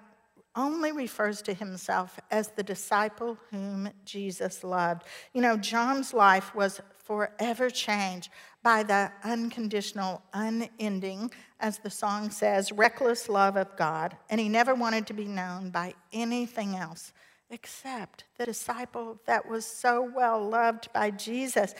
only 0.54 0.92
refers 0.92 1.42
to 1.42 1.52
himself 1.52 2.20
as 2.30 2.52
the 2.52 2.62
disciple 2.62 3.38
whom 3.50 3.88
Jesus 4.04 4.62
loved. 4.62 5.02
You 5.34 5.42
know, 5.42 5.56
John's 5.56 6.14
life 6.14 6.54
was 6.54 6.80
forever 6.96 7.70
changed 7.70 8.30
by 8.62 8.82
the 8.82 9.10
unconditional, 9.24 10.22
unending, 10.32 11.30
as 11.60 11.78
the 11.78 11.90
song 11.90 12.30
says, 12.30 12.72
reckless 12.72 13.28
love 13.28 13.56
of 13.56 13.76
God. 13.76 14.16
And 14.30 14.40
he 14.40 14.48
never 14.48 14.74
wanted 14.74 15.06
to 15.08 15.14
be 15.14 15.26
known 15.26 15.70
by 15.70 15.94
anything 16.12 16.74
else 16.74 17.12
except 17.50 18.24
the 18.36 18.44
disciple 18.44 19.18
that 19.26 19.48
was 19.48 19.64
so 19.64 20.02
well 20.14 20.46
loved 20.46 20.92
by 20.92 21.10
Jesus. 21.10 21.74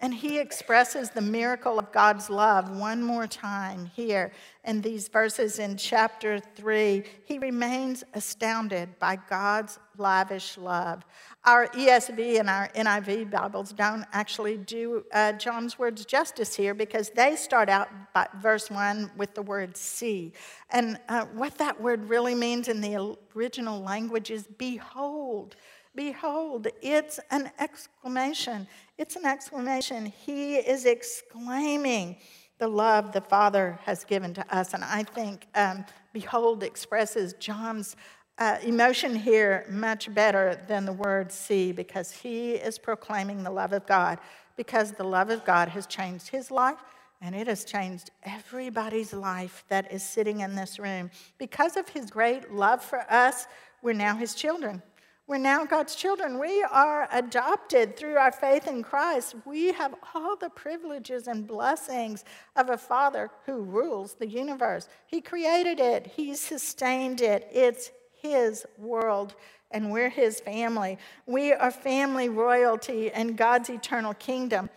And 0.00 0.12
he 0.12 0.38
expresses 0.38 1.10
the 1.10 1.20
miracle 1.20 1.78
of 1.78 1.92
God's 1.92 2.28
love 2.28 2.68
one 2.76 3.02
more 3.02 3.26
time 3.26 3.86
here 3.94 4.32
in 4.64 4.80
these 4.80 5.08
verses 5.08 5.58
in 5.58 5.76
chapter 5.76 6.40
3. 6.40 7.04
He 7.24 7.38
remains 7.38 8.02
astounded 8.12 8.98
by 8.98 9.18
God's 9.30 9.78
lavish 9.96 10.58
love. 10.58 11.04
Our 11.44 11.68
ESV 11.68 12.40
and 12.40 12.50
our 12.50 12.68
NIV 12.70 13.30
Bibles 13.30 13.72
don't 13.72 14.04
actually 14.12 14.56
do 14.56 15.04
uh, 15.12 15.32
John's 15.32 15.78
words 15.78 16.04
justice 16.04 16.56
here 16.56 16.74
because 16.74 17.10
they 17.10 17.36
start 17.36 17.68
out 17.68 17.88
by 18.12 18.26
verse 18.42 18.70
1 18.70 19.12
with 19.16 19.34
the 19.34 19.42
word 19.42 19.76
see. 19.76 20.32
And 20.70 20.98
uh, 21.08 21.26
what 21.26 21.56
that 21.58 21.80
word 21.80 22.08
really 22.08 22.34
means 22.34 22.66
in 22.66 22.80
the 22.80 23.16
original 23.36 23.80
language 23.80 24.30
is 24.32 24.48
behold. 24.58 25.54
Behold, 25.94 26.66
it's 26.82 27.20
an 27.30 27.52
exclamation. 27.60 28.66
It's 28.96 29.16
an 29.16 29.26
exclamation. 29.26 30.06
He 30.06 30.56
is 30.56 30.86
exclaiming 30.86 32.16
the 32.58 32.68
love 32.68 33.12
the 33.12 33.20
Father 33.20 33.78
has 33.82 34.04
given 34.04 34.32
to 34.34 34.56
us. 34.56 34.72
And 34.72 34.84
I 34.84 35.02
think 35.02 35.46
um, 35.56 35.84
behold 36.12 36.62
expresses 36.62 37.34
John's 37.34 37.96
uh, 38.38 38.58
emotion 38.62 39.16
here 39.16 39.66
much 39.68 40.12
better 40.14 40.60
than 40.68 40.84
the 40.84 40.92
word 40.92 41.32
see 41.32 41.72
because 41.72 42.12
he 42.12 42.52
is 42.52 42.78
proclaiming 42.78 43.42
the 43.42 43.50
love 43.50 43.72
of 43.72 43.86
God 43.86 44.18
because 44.56 44.92
the 44.92 45.04
love 45.04 45.30
of 45.30 45.44
God 45.44 45.68
has 45.68 45.86
changed 45.86 46.28
his 46.28 46.50
life 46.50 46.78
and 47.20 47.34
it 47.34 47.46
has 47.46 47.64
changed 47.64 48.10
everybody's 48.24 49.12
life 49.12 49.64
that 49.68 49.90
is 49.92 50.02
sitting 50.02 50.40
in 50.40 50.54
this 50.54 50.78
room. 50.78 51.10
Because 51.38 51.76
of 51.76 51.88
his 51.88 52.10
great 52.10 52.52
love 52.52 52.82
for 52.82 53.00
us, 53.10 53.46
we're 53.82 53.92
now 53.92 54.14
his 54.14 54.34
children. 54.34 54.82
We're 55.26 55.38
now 55.38 55.64
God's 55.64 55.94
children. 55.94 56.38
We 56.38 56.62
are 56.64 57.08
adopted 57.10 57.96
through 57.96 58.16
our 58.16 58.30
faith 58.30 58.68
in 58.68 58.82
Christ. 58.82 59.34
We 59.46 59.72
have 59.72 59.94
all 60.14 60.36
the 60.36 60.50
privileges 60.50 61.28
and 61.28 61.46
blessings 61.46 62.24
of 62.56 62.68
a 62.68 62.76
Father 62.76 63.30
who 63.46 63.62
rules 63.62 64.14
the 64.14 64.26
universe. 64.26 64.86
He 65.06 65.22
created 65.22 65.80
it, 65.80 66.08
He 66.08 66.34
sustained 66.34 67.22
it. 67.22 67.48
It's 67.50 67.90
His 68.20 68.66
world, 68.76 69.34
and 69.70 69.90
we're 69.90 70.10
His 70.10 70.40
family. 70.40 70.98
We 71.24 71.54
are 71.54 71.70
family 71.70 72.28
royalty 72.28 73.10
in 73.14 73.34
God's 73.34 73.70
eternal 73.70 74.12
kingdom 74.12 74.68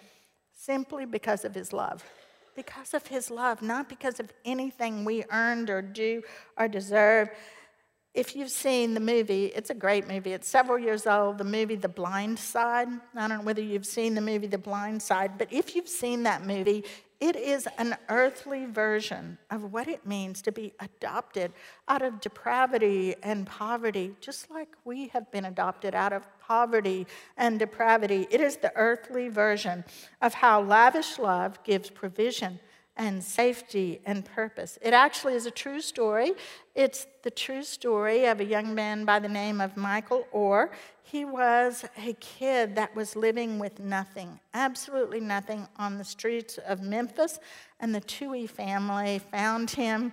simply 0.54 1.06
because 1.06 1.44
of 1.44 1.56
His 1.56 1.74
love. 1.74 2.06
Because 2.56 2.94
of 2.94 3.08
His 3.08 3.30
love, 3.30 3.62
not 3.62 3.90
because 3.90 4.22
of 4.22 4.32
anything 4.46 5.04
we 5.04 5.26
earned 5.30 5.70
or 5.70 5.82
do 5.82 6.22
or 6.58 6.70
deserve 6.70 7.32
if 8.18 8.36
you've 8.36 8.50
seen 8.50 8.96
the 8.96 9.00
movie, 9.00 9.46
it's 9.46 9.70
a 9.70 9.76
great 9.76 10.08
movie. 10.08 10.34
It's 10.34 10.50
several 10.50 10.80
years 10.80 11.06
old, 11.06 11.38
the 11.38 11.44
movie 11.44 11.76
The 11.76 11.88
Blind 11.88 12.40
Side. 12.40 12.88
I 13.16 13.28
don't 13.28 13.30
know 13.30 13.44
whether 13.44 13.62
you've 13.62 13.86
seen 13.86 14.16
the 14.16 14.22
movie 14.22 14.48
The 14.48 14.58
Blind 14.58 15.04
Side, 15.04 15.38
but 15.38 15.54
if 15.54 15.76
you've 15.76 15.88
seen 15.88 16.24
that 16.24 16.44
movie, 16.44 16.84
It 17.20 17.36
is 17.36 17.68
an 17.80 17.98
earthly 18.10 18.66
version 18.66 19.40
of 19.50 19.74
what 19.74 19.88
it 19.88 20.06
means 20.06 20.44
to 20.44 20.52
be 20.52 20.74
adopted 20.80 21.52
out 21.88 22.04
of 22.04 22.22
depravity 22.22 23.16
and 23.24 23.48
poverty, 23.48 24.14
just 24.22 24.52
like 24.52 24.68
we 24.86 25.08
have 25.08 25.32
been 25.32 25.46
adopted 25.46 25.96
out 25.96 26.14
of 26.14 26.28
poverty 26.40 27.08
and 27.36 27.58
depravity. 27.58 28.28
It 28.30 28.40
is 28.40 28.58
the 28.58 28.72
earthly 28.76 29.30
version 29.30 29.84
of 30.22 30.36
how 30.36 30.62
lavish 30.62 31.18
love 31.18 31.64
gives 31.64 31.90
provision 31.90 32.60
and 32.98 33.24
safety 33.24 34.02
and 34.06 34.26
purpose. 34.26 34.78
It 34.82 34.94
actually 34.94 35.36
is 35.36 35.46
a 35.46 35.52
true 35.52 35.80
story. 35.82 36.34
It's 36.76 37.08
the 37.24 37.32
true 37.32 37.64
story 37.64 38.26
of 38.26 38.40
a 38.40 38.46
young 38.46 38.74
man 38.76 39.06
by 39.06 39.20
the 39.20 39.30
name 39.30 39.62
of 39.62 39.78
Michael 39.78 40.28
Oher. 40.34 40.70
He 41.04 41.24
was 41.24 41.86
a 41.98 42.14
kid 42.14 42.76
that 42.76 42.96
was 42.96 43.16
living 43.16 43.60
with 43.60 43.80
nothing, 43.80 44.40
absolutely 44.54 45.20
nothing, 45.20 45.68
on 45.78 45.98
the 45.98 46.04
streets 46.04 46.58
of 46.58 46.82
Memphis, 46.82 47.40
and 47.80 47.96
the 47.96 48.02
Tuohy 48.02 48.50
family 48.50 49.20
found 49.20 49.72
him. 49.72 50.12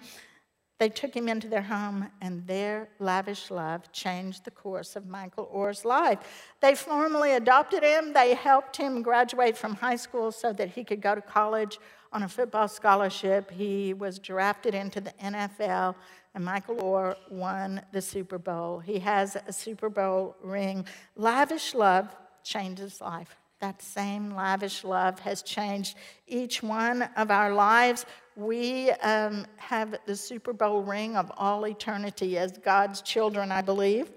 They 0.80 0.88
took 0.88 1.14
him 1.14 1.28
into 1.28 1.48
their 1.48 1.62
home, 1.62 2.08
and 2.20 2.46
their 2.46 2.88
lavish 2.98 3.50
love 3.50 3.90
changed 3.92 4.44
the 4.44 4.50
course 4.50 4.96
of 4.96 5.06
Michael 5.06 5.50
Oher's 5.54 5.84
life. 5.84 6.18
They 6.60 6.74
formally 6.74 7.32
adopted 7.32 7.82
him. 7.82 8.12
They 8.12 8.34
helped 8.34 8.76
him 8.76 9.00
graduate 9.00 9.56
from 9.56 9.76
high 9.76 9.96
school 9.96 10.32
so 10.32 10.52
that 10.52 10.70
he 10.70 10.82
could 10.82 11.00
go 11.00 11.14
to 11.14 11.22
college 11.22 11.78
on 12.14 12.22
a 12.22 12.28
football 12.28 12.68
scholarship. 12.68 13.50
He 13.50 13.92
was 13.92 14.18
drafted 14.20 14.74
into 14.74 15.00
the 15.00 15.12
NFL, 15.22 15.96
and 16.34 16.44
Michael 16.44 16.76
Oher 16.76 17.16
won 17.28 17.82
the 17.92 18.00
Super 18.00 18.38
Bowl. 18.38 18.78
He 18.78 19.00
has 19.00 19.36
a 19.48 19.52
Super 19.52 19.90
Bowl 19.90 20.36
ring. 20.40 20.86
Lavish 21.16 21.74
love 21.74 22.14
changes 22.44 23.00
life. 23.00 23.34
That 23.60 23.82
same 23.82 24.34
lavish 24.34 24.84
love 24.84 25.18
has 25.20 25.42
changed 25.42 25.96
each 26.28 26.62
one 26.62 27.02
of 27.16 27.30
our 27.30 27.52
lives. 27.52 28.06
We 28.36 28.90
um, 28.90 29.46
have 29.56 29.96
the 30.06 30.14
Super 30.14 30.52
Bowl 30.52 30.82
ring 30.82 31.16
of 31.16 31.32
all 31.36 31.66
eternity 31.66 32.38
as 32.38 32.58
God's 32.58 33.02
children, 33.02 33.50
I 33.50 33.62
believe. 33.62 34.08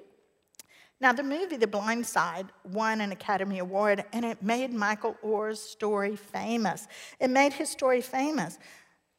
Now, 1.00 1.14
the 1.14 1.24
movie 1.24 1.58
The 1.58 1.68
Blind 1.68 2.08
Side 2.08 2.48
won 2.64 3.02
an 3.02 3.12
Academy 3.12 3.60
Award, 3.60 4.04
and 4.14 4.26
it 4.26 4.42
made 4.42 4.74
Michael 4.74 5.16
Oher's 5.24 5.62
story 5.62 6.16
famous. 6.16 6.88
It 7.20 7.30
made 7.30 7.54
his 7.54 7.70
story 7.70 8.02
famous. 8.02 8.58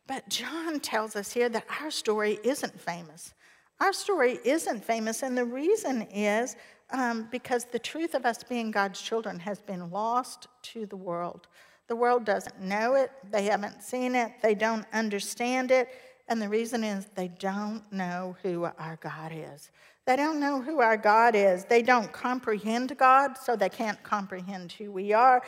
But 0.09 0.29
John 0.29 0.81
tells 0.81 1.15
us 1.15 1.31
here 1.31 1.49
that 1.51 1.67
our 1.81 1.91
story 1.91 2.41
isn't 2.43 2.81
famous. 2.81 3.33
Our 3.81 3.93
story 3.93 4.41
isn't 4.45 4.85
famous, 4.85 5.23
and 5.23 5.39
the 5.39 5.45
reason 5.45 6.03
is 6.03 6.57
um, 6.91 7.29
because 7.31 7.67
the 7.67 7.79
truth 7.79 8.15
of 8.15 8.27
us 8.27 8.43
being 8.43 8.71
God's 8.73 9.01
children 9.01 9.39
has 9.39 9.61
been 9.61 9.91
lost 9.91 10.49
to 10.63 10.87
the 10.87 10.97
world. 10.97 11.47
The 11.87 11.97
world 11.97 12.25
doesn't 12.25 12.61
know 12.61 12.95
it, 12.95 13.11
they 13.31 13.45
haven't 13.45 13.83
seen 13.83 14.15
it, 14.15 14.33
they 14.43 14.55
don't 14.55 14.87
understand 14.93 15.71
it, 15.71 15.89
and 16.29 16.41
the 16.41 16.49
reason 16.49 16.85
is 16.85 17.07
they 17.15 17.29
don't 17.29 17.83
know 17.91 18.37
who 18.43 18.65
our 18.65 18.99
God 19.01 19.33
is. 19.35 19.71
They 20.07 20.17
don't 20.17 20.41
know 20.41 20.63
who 20.63 20.81
our 20.81 20.97
God 20.97 21.35
is. 21.35 21.65
They 21.65 21.83
don't 21.83 22.11
comprehend 22.13 22.97
God, 22.97 23.37
so 23.37 23.57
they 23.57 23.69
can't 23.69 24.03
comprehend 24.03 24.73
who 24.73 24.91
we 24.91 25.13
are. 25.13 25.43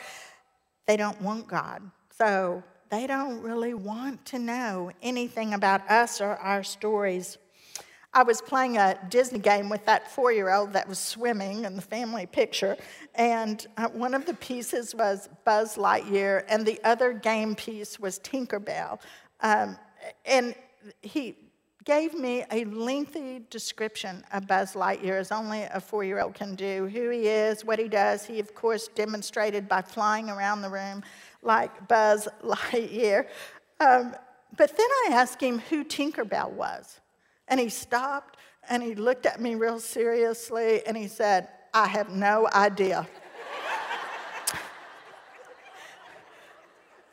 They 0.87 0.97
don't 0.97 1.19
want 1.21 1.47
God, 1.47 1.81
so 2.11 2.63
they 2.89 3.07
don't 3.07 3.41
really 3.41 3.73
want 3.73 4.25
to 4.27 4.39
know 4.39 4.91
anything 5.01 5.53
about 5.53 5.89
us 5.89 6.19
or 6.21 6.35
our 6.37 6.63
stories. 6.63 7.37
I 8.13 8.23
was 8.23 8.41
playing 8.41 8.77
a 8.77 8.99
Disney 9.09 9.39
game 9.39 9.69
with 9.69 9.85
that 9.85 10.11
four 10.11 10.33
year 10.33 10.53
old 10.53 10.73
that 10.73 10.87
was 10.87 10.99
swimming 10.99 11.63
in 11.63 11.75
the 11.75 11.81
family 11.81 12.25
picture, 12.25 12.75
and 13.15 13.65
uh, 13.77 13.87
one 13.89 14.13
of 14.13 14.25
the 14.25 14.33
pieces 14.33 14.93
was 14.93 15.29
Buzz 15.45 15.77
Lightyear, 15.77 16.43
and 16.49 16.65
the 16.65 16.79
other 16.83 17.13
game 17.13 17.55
piece 17.55 17.99
was 17.99 18.19
Tinkerbell. 18.19 18.99
Um, 19.39 19.77
and 20.25 20.53
he 21.01 21.35
gave 21.83 22.13
me 22.13 22.43
a 22.51 22.65
lengthy 22.65 23.41
description 23.49 24.23
of 24.31 24.47
Buzz 24.47 24.73
Lightyear, 24.73 25.19
as 25.19 25.31
only 25.31 25.63
a 25.63 25.79
four 25.79 26.03
year 26.03 26.19
old 26.19 26.35
can 26.35 26.55
do 26.55 26.87
who 26.87 27.09
he 27.09 27.27
is, 27.27 27.65
what 27.65 27.79
he 27.79 27.87
does. 27.87 28.25
He, 28.25 28.39
of 28.39 28.53
course, 28.53 28.87
demonstrated 28.89 29.67
by 29.67 29.81
flying 29.81 30.29
around 30.29 30.61
the 30.61 30.69
room 30.69 31.03
like 31.41 31.87
Buzz 31.87 32.27
Lightyear. 32.43 33.27
Um, 33.79 34.15
but 34.55 34.77
then 34.77 34.87
I 35.07 35.13
asked 35.13 35.41
him 35.41 35.59
who 35.59 35.83
Tinkerbell 35.83 36.51
was. 36.51 36.99
And 37.47 37.59
he 37.59 37.69
stopped 37.69 38.37
and 38.69 38.83
he 38.83 38.95
looked 38.95 39.25
at 39.25 39.41
me 39.41 39.55
real 39.55 39.79
seriously 39.79 40.85
and 40.85 40.95
he 40.95 41.07
said, 41.07 41.47
I 41.73 41.87
have 41.87 42.09
no 42.09 42.47
idea. 42.53 43.07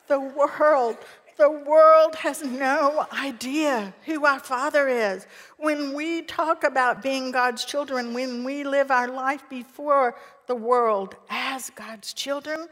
the 0.08 0.20
world 0.20 0.98
the 1.38 1.50
world 1.50 2.16
has 2.16 2.42
no 2.42 3.06
idea 3.12 3.94
who 4.04 4.26
our 4.26 4.40
Father 4.40 4.88
is. 4.88 5.26
When 5.56 5.94
we 5.94 6.22
talk 6.22 6.64
about 6.64 7.02
being 7.02 7.30
God's 7.30 7.64
children, 7.64 8.12
when 8.12 8.42
we 8.42 8.64
live 8.64 8.90
our 8.90 9.08
life 9.08 9.42
before 9.48 10.16
the 10.48 10.56
world 10.56 11.14
as 11.30 11.70
God's 11.70 12.12
children, 12.12 12.66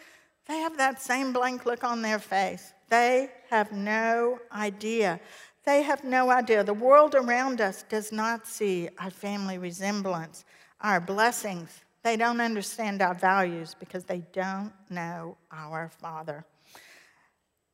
they 0.46 0.58
have 0.58 0.76
that 0.78 1.00
same 1.00 1.32
blank 1.32 1.64
look 1.64 1.84
on 1.84 2.02
their 2.02 2.18
face. 2.18 2.72
They 2.88 3.30
have 3.50 3.70
no 3.70 4.40
idea. 4.52 5.20
They 5.64 5.82
have 5.82 6.02
no 6.02 6.30
idea. 6.30 6.64
The 6.64 6.74
world 6.74 7.14
around 7.14 7.60
us 7.60 7.84
does 7.88 8.10
not 8.10 8.46
see 8.48 8.88
our 8.98 9.10
family 9.10 9.58
resemblance, 9.58 10.44
our 10.80 11.00
blessings. 11.00 11.70
They 12.02 12.16
don't 12.16 12.40
understand 12.40 13.00
our 13.00 13.14
values 13.14 13.76
because 13.78 14.04
they 14.04 14.22
don't 14.32 14.72
know 14.90 15.36
our 15.52 15.88
Father. 15.88 16.44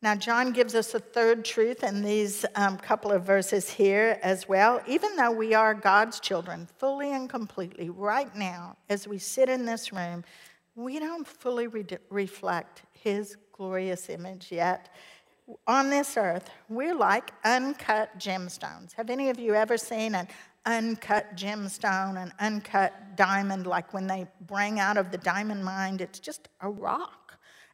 Now, 0.03 0.17
John 0.17 0.51
gives 0.51 0.75
us 0.75 0.95
a 0.95 0.99
third 0.99 1.45
truth 1.45 1.85
in 1.85 2.03
these 2.03 2.45
um, 2.57 2.77
couple 2.77 3.12
of 3.12 3.23
verses 3.23 3.71
here 3.71 4.19
as 4.21 4.49
well. 4.49 4.83
Even 4.88 5.15
though 5.15 5.31
we 5.31 5.55
are 5.55 5.75
God's 5.75 6.19
children, 6.19 6.69
fully 6.77 7.12
and 7.12 7.31
completely, 7.31 7.88
right 7.88 8.35
now, 8.35 8.77
as 8.88 9.07
we 9.07 9.19
sit 9.19 9.49
in 9.49 9.65
this 9.65 9.93
room, 9.93 10.25
we 10.75 10.99
don't 10.99 11.25
fully 11.25 11.69
re- 11.69 11.87
reflect 12.11 12.83
His 12.91 13.37
glorious 13.53 14.09
image 14.09 14.51
yet. 14.51 14.93
On 15.69 15.88
this 15.88 16.17
earth, 16.17 16.51
we're 16.69 16.97
like 16.97 17.31
uncut 17.45 18.19
gemstones. 18.19 18.93
Have 18.95 19.09
any 19.09 19.31
of 19.31 19.38
you 19.38 19.55
ever 19.55 19.79
seen 19.79 20.17
an 20.17 20.27
uncut 20.67 21.37
gemstone, 21.37 22.21
an 22.21 22.33
uncut 22.41 23.17
diamond, 23.17 23.69
like 23.69 23.95
when 23.95 24.09
they 24.09 24.27
bring 24.49 24.81
out 24.81 24.97
of 24.97 25.12
the 25.12 25.19
diamond 25.19 25.65
mine? 25.65 25.99
It's 26.01 26.19
just 26.19 26.49
a 26.61 26.69
rock 26.69 27.21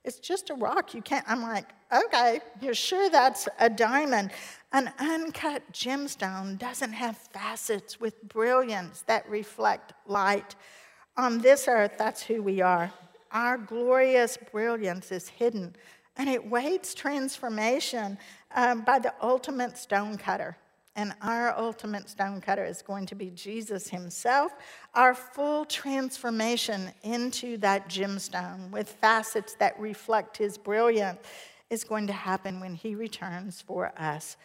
it's 0.08 0.18
just 0.18 0.48
a 0.48 0.54
rock. 0.54 0.94
You 0.94 1.02
can't. 1.02 1.24
I'm 1.28 1.42
like, 1.42 1.66
okay, 1.92 2.40
you're 2.60 2.74
sure 2.74 3.10
that's 3.10 3.46
a 3.60 3.68
diamond. 3.68 4.30
An 4.72 4.90
uncut 4.98 5.62
gemstone 5.72 6.58
doesn't 6.58 6.92
have 6.92 7.16
facets 7.16 8.00
with 8.00 8.20
brilliance 8.26 9.04
that 9.06 9.28
reflect 9.28 9.92
light. 10.06 10.56
On 11.16 11.38
this 11.38 11.68
earth, 11.68 11.92
that's 11.98 12.22
who 12.22 12.42
we 12.42 12.62
are. 12.62 12.90
Our 13.32 13.58
glorious 13.58 14.38
brilliance 14.50 15.12
is 15.12 15.28
hidden, 15.28 15.76
and 16.16 16.28
it 16.28 16.48
waits 16.48 16.94
transformation 16.94 18.16
um, 18.54 18.82
by 18.82 18.98
the 18.98 19.12
ultimate 19.20 19.76
stonecutter. 19.76 20.56
And 20.98 21.14
our 21.22 21.56
ultimate 21.56 22.10
stonecutter 22.10 22.64
is 22.64 22.82
going 22.82 23.06
to 23.06 23.14
be 23.14 23.30
Jesus 23.30 23.88
himself, 23.88 24.50
our 24.96 25.14
full 25.14 25.64
transformation 25.64 26.90
into 27.04 27.56
that 27.58 27.88
gemstone 27.88 28.72
with 28.72 28.90
facets 28.94 29.54
that 29.60 29.78
reflect 29.78 30.36
his 30.36 30.58
brilliance 30.58 31.20
is 31.70 31.84
going 31.84 32.08
to 32.08 32.12
happen 32.12 32.58
when 32.58 32.74
he 32.74 32.96
returns 32.96 33.62
for 33.62 33.92
us. 33.96 34.36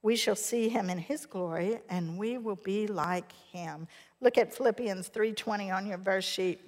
We 0.00 0.14
shall 0.14 0.36
see 0.36 0.68
him 0.68 0.88
in 0.88 0.98
his 0.98 1.26
glory 1.26 1.80
and 1.90 2.16
we 2.16 2.38
will 2.38 2.60
be 2.62 2.86
like 2.86 3.32
him. 3.50 3.88
Look 4.20 4.38
at 4.38 4.54
Philippians 4.54 5.08
3:20 5.08 5.76
on 5.76 5.84
your 5.84 5.98
verse 5.98 6.24
sheet. 6.24 6.60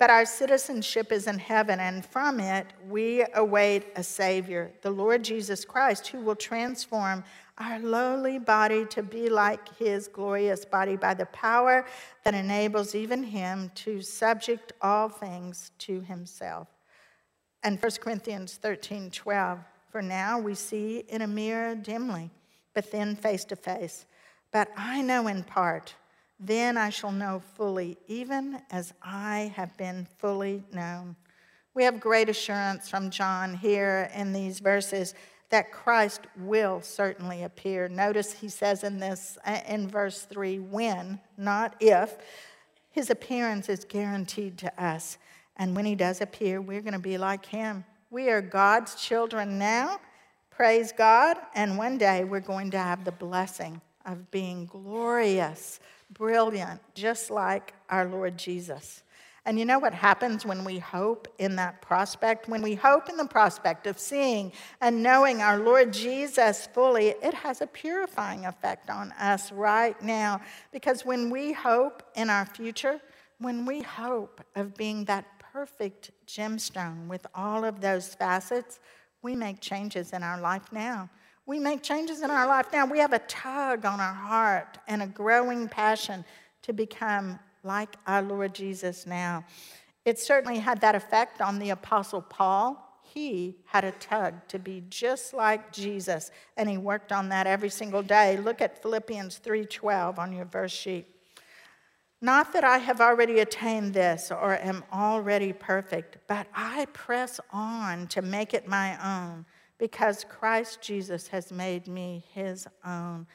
But 0.00 0.08
our 0.08 0.24
citizenship 0.24 1.12
is 1.12 1.26
in 1.26 1.38
heaven, 1.38 1.78
and 1.78 2.06
from 2.06 2.40
it 2.40 2.66
we 2.88 3.22
await 3.34 3.88
a 3.96 4.02
Savior, 4.02 4.72
the 4.80 4.90
Lord 4.90 5.22
Jesus 5.22 5.62
Christ, 5.66 6.06
who 6.06 6.22
will 6.22 6.34
transform 6.34 7.22
our 7.58 7.78
lowly 7.80 8.38
body 8.38 8.86
to 8.86 9.02
be 9.02 9.28
like 9.28 9.76
his 9.76 10.08
glorious 10.08 10.64
body 10.64 10.96
by 10.96 11.12
the 11.12 11.26
power 11.26 11.84
that 12.24 12.32
enables 12.32 12.94
even 12.94 13.22
him 13.22 13.70
to 13.74 14.00
subject 14.00 14.72
all 14.80 15.10
things 15.10 15.70
to 15.80 16.00
himself. 16.00 16.68
And 17.62 17.78
1 17.78 17.92
Corinthians 18.00 18.54
13 18.54 19.10
12, 19.10 19.58
for 19.92 20.00
now 20.00 20.38
we 20.40 20.54
see 20.54 21.04
in 21.10 21.20
a 21.20 21.26
mirror 21.26 21.74
dimly, 21.74 22.30
but 22.72 22.90
then 22.90 23.16
face 23.16 23.44
to 23.44 23.54
face. 23.54 24.06
But 24.50 24.70
I 24.78 25.02
know 25.02 25.26
in 25.26 25.42
part 25.42 25.94
then 26.40 26.78
I 26.78 26.88
shall 26.88 27.12
know 27.12 27.42
fully, 27.54 27.98
even 28.08 28.62
as 28.70 28.94
I 29.02 29.52
have 29.54 29.76
been 29.76 30.08
fully 30.18 30.64
known. 30.72 31.14
We 31.74 31.84
have 31.84 32.00
great 32.00 32.28
assurance 32.28 32.88
from 32.88 33.10
John 33.10 33.54
here 33.54 34.10
in 34.14 34.32
these 34.32 34.58
verses 34.58 35.14
that 35.50 35.70
Christ 35.70 36.22
will 36.38 36.80
certainly 36.80 37.42
appear. 37.42 37.88
Notice 37.88 38.32
he 38.32 38.48
says 38.48 38.84
in 38.84 38.98
this 38.98 39.36
in 39.68 39.88
verse 39.88 40.22
3 40.22 40.60
when, 40.60 41.20
not 41.36 41.76
if. 41.80 42.16
His 42.90 43.10
appearance 43.10 43.68
is 43.68 43.84
guaranteed 43.84 44.58
to 44.58 44.82
us. 44.82 45.18
And 45.56 45.76
when 45.76 45.84
he 45.84 45.94
does 45.94 46.20
appear, 46.20 46.60
we're 46.60 46.80
going 46.80 46.94
to 46.94 46.98
be 46.98 47.18
like 47.18 47.44
him. 47.46 47.84
We 48.10 48.30
are 48.30 48.40
God's 48.40 48.94
children 48.94 49.58
now, 49.58 50.00
praise 50.50 50.90
God, 50.90 51.36
and 51.54 51.78
one 51.78 51.98
day 51.98 52.24
we're 52.24 52.40
going 52.40 52.72
to 52.72 52.78
have 52.78 53.04
the 53.04 53.12
blessing 53.12 53.80
of 54.04 54.30
being 54.30 54.66
glorious, 54.66 55.78
brilliant, 56.12 56.80
just 56.94 57.30
like 57.30 57.74
our 57.88 58.04
Lord 58.04 58.36
Jesus. 58.36 59.02
And 59.46 59.58
you 59.58 59.64
know 59.64 59.78
what 59.78 59.94
happens 59.94 60.44
when 60.44 60.64
we 60.64 60.78
hope 60.78 61.26
in 61.38 61.56
that 61.56 61.80
prospect? 61.80 62.48
When 62.48 62.60
we 62.60 62.74
hope 62.74 63.08
in 63.08 63.16
the 63.16 63.24
prospect 63.24 63.86
of 63.86 63.98
seeing 63.98 64.52
and 64.80 65.02
knowing 65.02 65.40
our 65.40 65.58
Lord 65.58 65.92
Jesus 65.92 66.68
fully, 66.74 67.14
it 67.22 67.32
has 67.32 67.62
a 67.62 67.66
purifying 67.66 68.44
effect 68.44 68.90
on 68.90 69.12
us 69.12 69.50
right 69.50 70.00
now. 70.02 70.42
Because 70.72 71.06
when 71.06 71.30
we 71.30 71.52
hope 71.52 72.02
in 72.14 72.28
our 72.28 72.44
future, 72.44 73.00
when 73.38 73.64
we 73.64 73.80
hope 73.80 74.44
of 74.54 74.74
being 74.74 75.06
that 75.06 75.24
perfect 75.52 76.10
gemstone 76.26 77.06
with 77.08 77.26
all 77.34 77.64
of 77.64 77.80
those 77.80 78.14
facets, 78.14 78.78
we 79.22 79.34
make 79.34 79.60
changes 79.60 80.12
in 80.12 80.22
our 80.22 80.40
life 80.40 80.70
now. 80.70 81.08
We 81.50 81.58
make 81.58 81.82
changes 81.82 82.22
in 82.22 82.30
our 82.30 82.46
life 82.46 82.66
now. 82.72 82.86
We 82.86 83.00
have 83.00 83.12
a 83.12 83.18
tug 83.18 83.84
on 83.84 83.98
our 83.98 84.14
heart 84.14 84.78
and 84.86 85.02
a 85.02 85.08
growing 85.08 85.66
passion 85.66 86.24
to 86.62 86.72
become 86.72 87.40
like 87.64 87.96
our 88.06 88.22
Lord 88.22 88.54
Jesus 88.54 89.04
now. 89.04 89.44
It 90.04 90.20
certainly 90.20 90.60
had 90.60 90.80
that 90.82 90.94
effect 90.94 91.40
on 91.40 91.58
the 91.58 91.70
Apostle 91.70 92.22
Paul. 92.22 93.00
He 93.02 93.56
had 93.64 93.82
a 93.82 93.90
tug 93.90 94.46
to 94.46 94.60
be 94.60 94.84
just 94.90 95.34
like 95.34 95.72
Jesus, 95.72 96.30
and 96.56 96.70
he 96.70 96.78
worked 96.78 97.10
on 97.10 97.30
that 97.30 97.48
every 97.48 97.68
single 97.68 98.04
day. 98.04 98.36
Look 98.36 98.60
at 98.60 98.80
Philippians 98.80 99.38
3:12 99.38 100.20
on 100.20 100.32
your 100.32 100.44
verse 100.44 100.70
sheet. 100.70 101.12
Not 102.20 102.52
that 102.52 102.62
I 102.62 102.78
have 102.78 103.00
already 103.00 103.40
attained 103.40 103.92
this 103.92 104.30
or 104.30 104.54
am 104.54 104.84
already 104.92 105.52
perfect, 105.52 106.18
but 106.28 106.46
I 106.54 106.86
press 106.92 107.40
on 107.50 108.06
to 108.06 108.22
make 108.22 108.54
it 108.54 108.68
my 108.68 108.96
own 109.04 109.46
because 109.80 110.26
Christ 110.28 110.82
Jesus 110.82 111.26
has 111.28 111.50
made 111.50 111.88
me 111.88 112.22
his 112.32 112.68
own. 112.84 113.26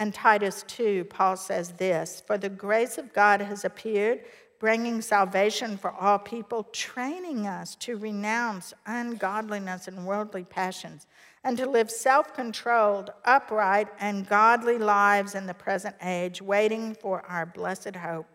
And 0.00 0.12
Titus 0.12 0.64
2, 0.66 1.04
Paul 1.04 1.36
says 1.36 1.70
this 1.70 2.22
For 2.26 2.36
the 2.36 2.50
grace 2.50 2.98
of 2.98 3.14
God 3.14 3.40
has 3.40 3.64
appeared, 3.64 4.24
bringing 4.58 5.00
salvation 5.00 5.78
for 5.78 5.92
all 5.92 6.18
people, 6.18 6.64
training 6.64 7.46
us 7.46 7.76
to 7.76 7.96
renounce 7.96 8.74
ungodliness 8.84 9.86
and 9.86 10.04
worldly 10.04 10.42
passions, 10.42 11.06
and 11.44 11.56
to 11.56 11.70
live 11.70 11.90
self 11.90 12.34
controlled, 12.34 13.10
upright, 13.24 13.86
and 14.00 14.28
godly 14.28 14.78
lives 14.78 15.36
in 15.36 15.46
the 15.46 15.54
present 15.54 15.94
age, 16.02 16.42
waiting 16.42 16.94
for 16.94 17.24
our 17.26 17.46
blessed 17.46 17.94
hope, 17.94 18.26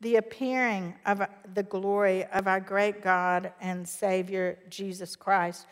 the 0.00 0.16
appearing 0.16 0.94
of 1.04 1.22
the 1.52 1.62
glory 1.62 2.24
of 2.24 2.48
our 2.48 2.60
great 2.60 3.02
God 3.02 3.52
and 3.60 3.86
Savior, 3.86 4.58
Jesus 4.70 5.14
Christ. 5.16 5.66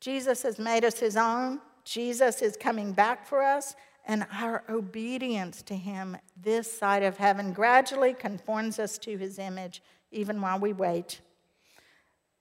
Jesus 0.00 0.42
has 0.42 0.58
made 0.58 0.84
us 0.84 0.98
his 0.98 1.16
own. 1.16 1.60
Jesus 1.84 2.42
is 2.42 2.56
coming 2.56 2.92
back 2.92 3.26
for 3.26 3.42
us 3.42 3.74
and 4.06 4.24
our 4.32 4.62
obedience 4.68 5.62
to 5.62 5.74
Him 5.74 6.16
this 6.40 6.70
side 6.70 7.02
of 7.02 7.16
heaven 7.16 7.52
gradually 7.52 8.14
conforms 8.14 8.78
us 8.78 8.98
to 8.98 9.18
His 9.18 9.38
image, 9.38 9.82
even 10.12 10.40
while 10.40 10.58
we 10.58 10.72
wait. 10.72 11.20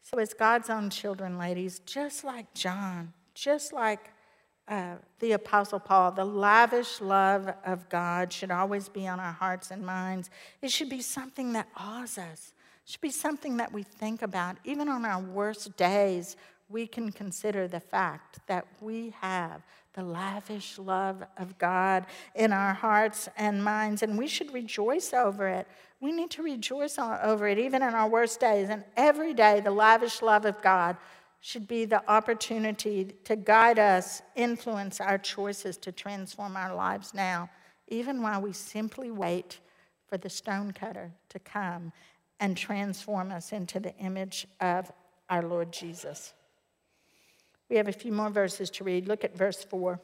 So, 0.02 0.20
as 0.20 0.34
God's 0.34 0.70
own 0.70 0.92
children, 0.92 1.38
ladies, 1.38 1.80
just 1.80 2.24
like 2.24 2.54
John, 2.54 3.14
just 3.34 3.74
like 3.74 4.12
uh, 4.68 4.96
the 5.20 5.32
Apostle 5.34 5.80
Paul, 5.80 6.12
the 6.12 6.26
lavish 6.26 7.02
love 7.02 7.52
of 7.66 7.90
God 7.90 8.32
should 8.32 8.52
always 8.52 8.88
be 8.88 9.08
on 9.08 9.20
our 9.20 9.34
hearts 9.34 9.72
and 9.72 9.84
minds. 9.84 10.30
It 10.62 10.72
should 10.72 10.90
be 10.90 11.02
something 11.02 11.54
that 11.54 11.68
awes 11.76 12.20
us. 12.20 12.54
It 12.86 12.92
should 12.92 13.02
be 13.02 13.10
something 13.10 13.58
that 13.58 13.74
we 13.74 13.82
think 13.82 14.22
about. 14.22 14.58
Even 14.64 14.88
on 14.88 15.06
our 15.06 15.20
worst 15.20 15.76
days, 15.76 16.36
we 16.70 16.88
can 16.88 17.12
consider 17.12 17.68
the 17.68 17.80
fact 17.80 18.40
that 18.48 18.66
we 18.82 19.14
have 19.22 19.62
the 19.94 20.04
lavish 20.04 20.78
love 20.78 21.24
of 21.38 21.58
God 21.58 22.06
in 22.36 22.52
our 22.52 22.74
hearts 22.74 23.30
and 23.38 23.64
minds, 23.64 24.04
and 24.04 24.18
we 24.18 24.28
should 24.28 24.54
rejoice 24.54 25.14
over 25.14 25.48
it. 25.48 25.68
We 26.02 26.12
need 26.12 26.32
to 26.32 26.44
rejoice 26.44 26.98
over 27.00 27.48
it 27.48 27.58
even 27.58 27.82
in 27.82 27.94
our 27.94 28.10
worst 28.10 28.40
days. 28.40 28.70
And 28.70 28.84
every 28.98 29.34
day, 29.34 29.62
the 29.62 29.72
lavish 29.72 30.22
love 30.22 30.46
of 30.46 30.62
God 30.62 30.98
should 31.40 31.68
be 31.68 31.86
the 31.86 32.02
opportunity 32.10 33.14
to 33.24 33.36
guide 33.36 33.80
us, 33.80 34.22
influence 34.36 35.00
our 35.00 35.18
choices 35.18 35.78
to 35.78 35.92
transform 35.92 36.58
our 36.58 36.76
lives 36.76 37.14
now, 37.14 37.50
even 37.88 38.22
while 38.22 38.42
we 38.42 38.52
simply 38.52 39.12
wait 39.12 39.60
for 40.10 40.18
the 40.18 40.30
stonecutter 40.30 41.12
to 41.30 41.40
come 41.40 41.92
and 42.40 42.58
transform 42.58 43.32
us 43.32 43.54
into 43.54 43.80
the 43.80 43.96
image 43.98 44.48
of 44.60 44.92
our 45.30 45.44
Lord 45.44 45.72
Jesus. 45.72 46.34
We 47.70 47.78
have 47.78 47.88
a 47.88 47.94
few 47.94 48.12
more 48.12 48.30
verses 48.30 48.70
to 48.72 48.84
read. 48.84 49.08
Look 49.08 49.24
at 49.24 49.36
verse 49.36 49.64
4. 49.64 50.00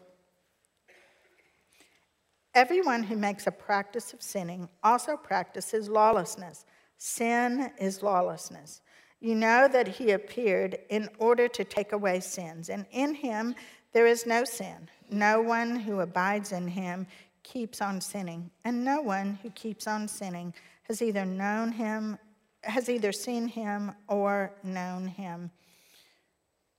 Everyone 2.53 3.03
who 3.03 3.15
makes 3.15 3.47
a 3.47 3.51
practice 3.51 4.13
of 4.13 4.21
sinning 4.21 4.67
also 4.83 5.15
practices 5.15 5.87
lawlessness. 5.87 6.65
Sin 6.97 7.71
is 7.79 8.03
lawlessness. 8.03 8.81
You 9.21 9.35
know 9.35 9.67
that 9.67 9.87
he 9.87 10.11
appeared 10.11 10.79
in 10.89 11.07
order 11.19 11.47
to 11.47 11.63
take 11.63 11.93
away 11.93 12.19
sins, 12.19 12.69
and 12.69 12.85
in 12.91 13.13
him 13.13 13.55
there 13.93 14.07
is 14.07 14.25
no 14.25 14.43
sin. 14.43 14.89
No 15.09 15.41
one 15.41 15.75
who 15.75 15.99
abides 15.99 16.51
in 16.51 16.67
him 16.67 17.07
keeps 17.43 17.81
on 17.81 18.01
sinning, 18.01 18.49
and 18.65 18.83
no 18.83 19.01
one 19.01 19.39
who 19.43 19.49
keeps 19.51 19.87
on 19.87 20.07
sinning 20.07 20.53
has 20.83 21.01
either 21.01 21.23
known 21.23 21.71
him, 21.71 22.17
has 22.63 22.89
either 22.89 23.11
seen 23.11 23.47
him 23.47 23.91
or 24.07 24.51
known 24.63 25.07
him. 25.07 25.51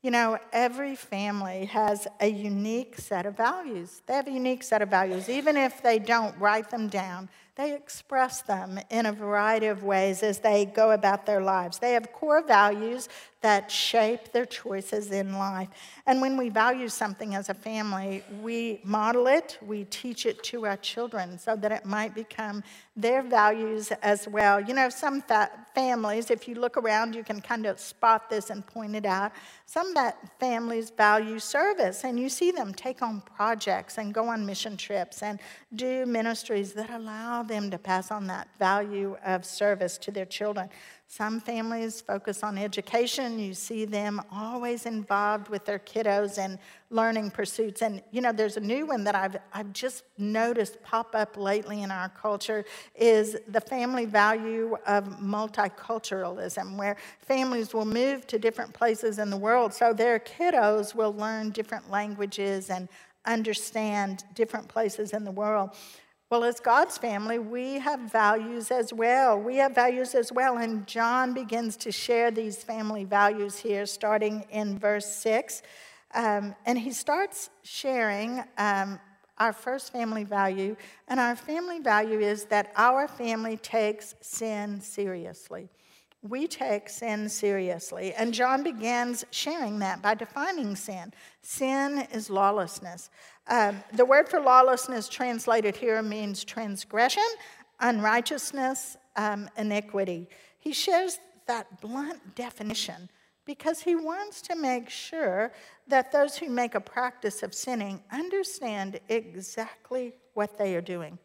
You 0.02 0.10
know, 0.10 0.38
every 0.52 0.96
family 0.96 1.66
has 1.66 2.08
a 2.20 2.26
unique 2.26 2.98
set 2.98 3.24
of 3.24 3.36
values. 3.36 4.02
They 4.06 4.14
have 4.14 4.26
a 4.26 4.32
unique 4.32 4.64
set 4.64 4.82
of 4.82 4.88
values. 4.88 5.28
Even 5.28 5.56
if 5.56 5.80
they 5.80 6.00
don't 6.00 6.36
write 6.38 6.70
them 6.70 6.88
down, 6.88 7.28
they 7.54 7.74
express 7.74 8.40
them 8.40 8.80
in 8.90 9.04
a 9.04 9.12
variety 9.12 9.66
of 9.66 9.82
ways 9.82 10.22
as 10.22 10.38
they 10.38 10.64
go 10.64 10.92
about 10.92 11.26
their 11.26 11.42
lives. 11.42 11.78
They 11.78 11.92
have 11.92 12.10
core 12.12 12.42
values 12.42 13.10
that 13.42 13.70
shape 13.70 14.32
their 14.32 14.46
choices 14.46 15.10
in 15.10 15.34
life. 15.34 15.68
And 16.06 16.20
when 16.20 16.38
we 16.38 16.48
value 16.48 16.88
something 16.88 17.34
as 17.34 17.48
a 17.48 17.54
family, 17.54 18.22
we 18.40 18.80
model 18.84 19.26
it, 19.26 19.58
we 19.60 19.84
teach 19.84 20.26
it 20.26 20.42
to 20.44 20.64
our 20.64 20.76
children 20.76 21.38
so 21.38 21.56
that 21.56 21.72
it 21.72 21.84
might 21.84 22.14
become 22.14 22.62
their 22.96 23.22
values 23.22 23.90
as 24.02 24.28
well. 24.28 24.60
You 24.60 24.74
know, 24.74 24.88
some 24.88 25.22
fa- 25.22 25.50
families, 25.74 26.30
if 26.30 26.46
you 26.46 26.54
look 26.54 26.76
around, 26.76 27.14
you 27.14 27.24
can 27.24 27.40
kind 27.40 27.66
of 27.66 27.80
spot 27.80 28.30
this 28.30 28.50
and 28.50 28.64
point 28.64 28.94
it 28.94 29.06
out. 29.06 29.32
Some 29.66 29.94
families 30.38 30.90
value 30.90 31.38
service, 31.38 32.04
and 32.04 32.20
you 32.20 32.28
see 32.28 32.50
them 32.50 32.72
take 32.74 33.02
on 33.02 33.22
projects 33.22 33.98
and 33.98 34.14
go 34.14 34.28
on 34.28 34.46
mission 34.46 34.76
trips 34.76 35.22
and 35.22 35.40
do 35.74 36.06
ministries 36.06 36.74
that 36.74 36.90
allow 36.90 37.41
them 37.42 37.70
to 37.70 37.78
pass 37.78 38.10
on 38.10 38.26
that 38.28 38.48
value 38.58 39.16
of 39.24 39.44
service 39.44 39.98
to 39.98 40.10
their 40.10 40.26
children. 40.26 40.68
Some 41.12 41.40
families 41.40 42.00
focus 42.00 42.42
on 42.42 42.56
education. 42.56 43.38
You 43.38 43.52
see 43.52 43.84
them 43.84 44.22
always 44.32 44.86
involved 44.86 45.50
with 45.50 45.66
their 45.66 45.78
kiddos 45.78 46.38
and 46.38 46.58
learning 46.88 47.32
pursuits. 47.32 47.82
And, 47.82 48.02
you 48.12 48.22
know, 48.22 48.32
there's 48.32 48.56
a 48.56 48.60
new 48.60 48.86
one 48.86 49.04
that 49.04 49.14
I've, 49.14 49.36
I've 49.52 49.74
just 49.74 50.04
noticed 50.16 50.82
pop 50.82 51.14
up 51.14 51.36
lately 51.36 51.82
in 51.82 51.90
our 51.90 52.08
culture 52.08 52.64
is 52.94 53.36
the 53.46 53.60
family 53.60 54.06
value 54.06 54.78
of 54.86 55.04
multiculturalism, 55.20 56.78
where 56.78 56.96
families 57.20 57.74
will 57.74 57.84
move 57.84 58.26
to 58.28 58.38
different 58.38 58.72
places 58.72 59.18
in 59.18 59.28
the 59.28 59.36
world 59.36 59.74
so 59.74 59.92
their 59.92 60.18
kiddos 60.18 60.94
will 60.94 61.12
learn 61.12 61.50
different 61.50 61.90
languages 61.90 62.70
and 62.70 62.88
understand 63.26 64.24
different 64.34 64.66
places 64.66 65.12
in 65.12 65.24
the 65.24 65.30
world. 65.30 65.70
Well, 66.32 66.44
as 66.44 66.60
God's 66.60 66.96
family, 66.96 67.38
we 67.38 67.74
have 67.74 68.00
values 68.10 68.70
as 68.70 68.90
well. 68.90 69.38
We 69.38 69.56
have 69.56 69.74
values 69.74 70.14
as 70.14 70.32
well. 70.32 70.56
And 70.56 70.86
John 70.86 71.34
begins 71.34 71.76
to 71.76 71.92
share 71.92 72.30
these 72.30 72.64
family 72.64 73.04
values 73.04 73.58
here, 73.58 73.84
starting 73.84 74.46
in 74.50 74.78
verse 74.78 75.04
6. 75.16 75.60
Um, 76.14 76.54
and 76.64 76.78
he 76.78 76.90
starts 76.90 77.50
sharing 77.64 78.42
um, 78.56 78.98
our 79.36 79.52
first 79.52 79.92
family 79.92 80.24
value. 80.24 80.74
And 81.06 81.20
our 81.20 81.36
family 81.36 81.80
value 81.80 82.20
is 82.20 82.46
that 82.46 82.72
our 82.76 83.08
family 83.08 83.58
takes 83.58 84.14
sin 84.22 84.80
seriously. 84.80 85.68
We 86.22 86.46
take 86.46 86.88
sin 86.88 87.28
seriously. 87.28 88.14
And 88.14 88.32
John 88.32 88.62
begins 88.62 89.24
sharing 89.32 89.80
that 89.80 90.00
by 90.00 90.14
defining 90.14 90.76
sin. 90.76 91.12
Sin 91.42 92.06
is 92.12 92.30
lawlessness. 92.30 93.10
Uh, 93.48 93.72
the 93.92 94.04
word 94.04 94.28
for 94.28 94.40
lawlessness 94.40 95.08
translated 95.08 95.76
here 95.76 96.00
means 96.00 96.44
transgression, 96.44 97.26
unrighteousness, 97.80 98.96
um, 99.16 99.50
iniquity. 99.56 100.28
He 100.60 100.72
shares 100.72 101.18
that 101.48 101.80
blunt 101.80 102.36
definition 102.36 103.10
because 103.44 103.80
he 103.80 103.96
wants 103.96 104.40
to 104.42 104.54
make 104.54 104.88
sure 104.88 105.52
that 105.88 106.12
those 106.12 106.36
who 106.36 106.48
make 106.48 106.76
a 106.76 106.80
practice 106.80 107.42
of 107.42 107.52
sinning 107.52 108.00
understand 108.12 109.00
exactly 109.08 110.14
what 110.34 110.56
they 110.56 110.76
are 110.76 110.80
doing. 110.80 111.18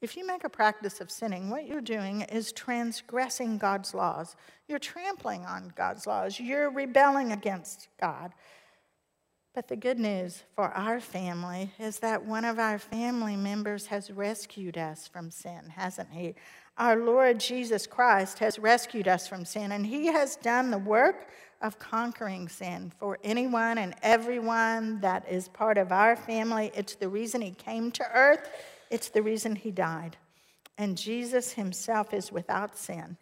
If 0.00 0.16
you 0.16 0.26
make 0.26 0.44
a 0.44 0.48
practice 0.48 1.00
of 1.00 1.10
sinning, 1.10 1.50
what 1.50 1.66
you're 1.66 1.80
doing 1.80 2.22
is 2.22 2.52
transgressing 2.52 3.58
God's 3.58 3.94
laws. 3.94 4.36
You're 4.68 4.78
trampling 4.78 5.44
on 5.44 5.72
God's 5.74 6.06
laws. 6.06 6.38
You're 6.38 6.70
rebelling 6.70 7.32
against 7.32 7.88
God. 8.00 8.32
But 9.54 9.66
the 9.66 9.76
good 9.76 9.98
news 9.98 10.44
for 10.54 10.70
our 10.70 11.00
family 11.00 11.72
is 11.80 11.98
that 11.98 12.24
one 12.24 12.44
of 12.44 12.60
our 12.60 12.78
family 12.78 13.34
members 13.34 13.86
has 13.86 14.08
rescued 14.08 14.78
us 14.78 15.08
from 15.08 15.32
sin, 15.32 15.72
hasn't 15.74 16.12
he? 16.12 16.36
Our 16.76 16.94
Lord 16.94 17.40
Jesus 17.40 17.84
Christ 17.88 18.38
has 18.38 18.56
rescued 18.56 19.08
us 19.08 19.26
from 19.26 19.44
sin, 19.44 19.72
and 19.72 19.84
he 19.84 20.06
has 20.06 20.36
done 20.36 20.70
the 20.70 20.78
work 20.78 21.26
of 21.60 21.80
conquering 21.80 22.48
sin 22.48 22.92
for 23.00 23.18
anyone 23.24 23.78
and 23.78 23.96
everyone 24.00 25.00
that 25.00 25.28
is 25.28 25.48
part 25.48 25.76
of 25.76 25.90
our 25.90 26.14
family. 26.14 26.70
It's 26.72 26.94
the 26.94 27.08
reason 27.08 27.40
he 27.40 27.50
came 27.50 27.90
to 27.90 28.06
earth, 28.14 28.48
it's 28.90 29.08
the 29.08 29.22
reason 29.22 29.56
he 29.56 29.70
died. 29.70 30.16
And 30.76 30.96
Jesus 30.96 31.52
himself 31.52 32.14
is 32.14 32.30
without 32.30 32.76
sin. 32.76 33.16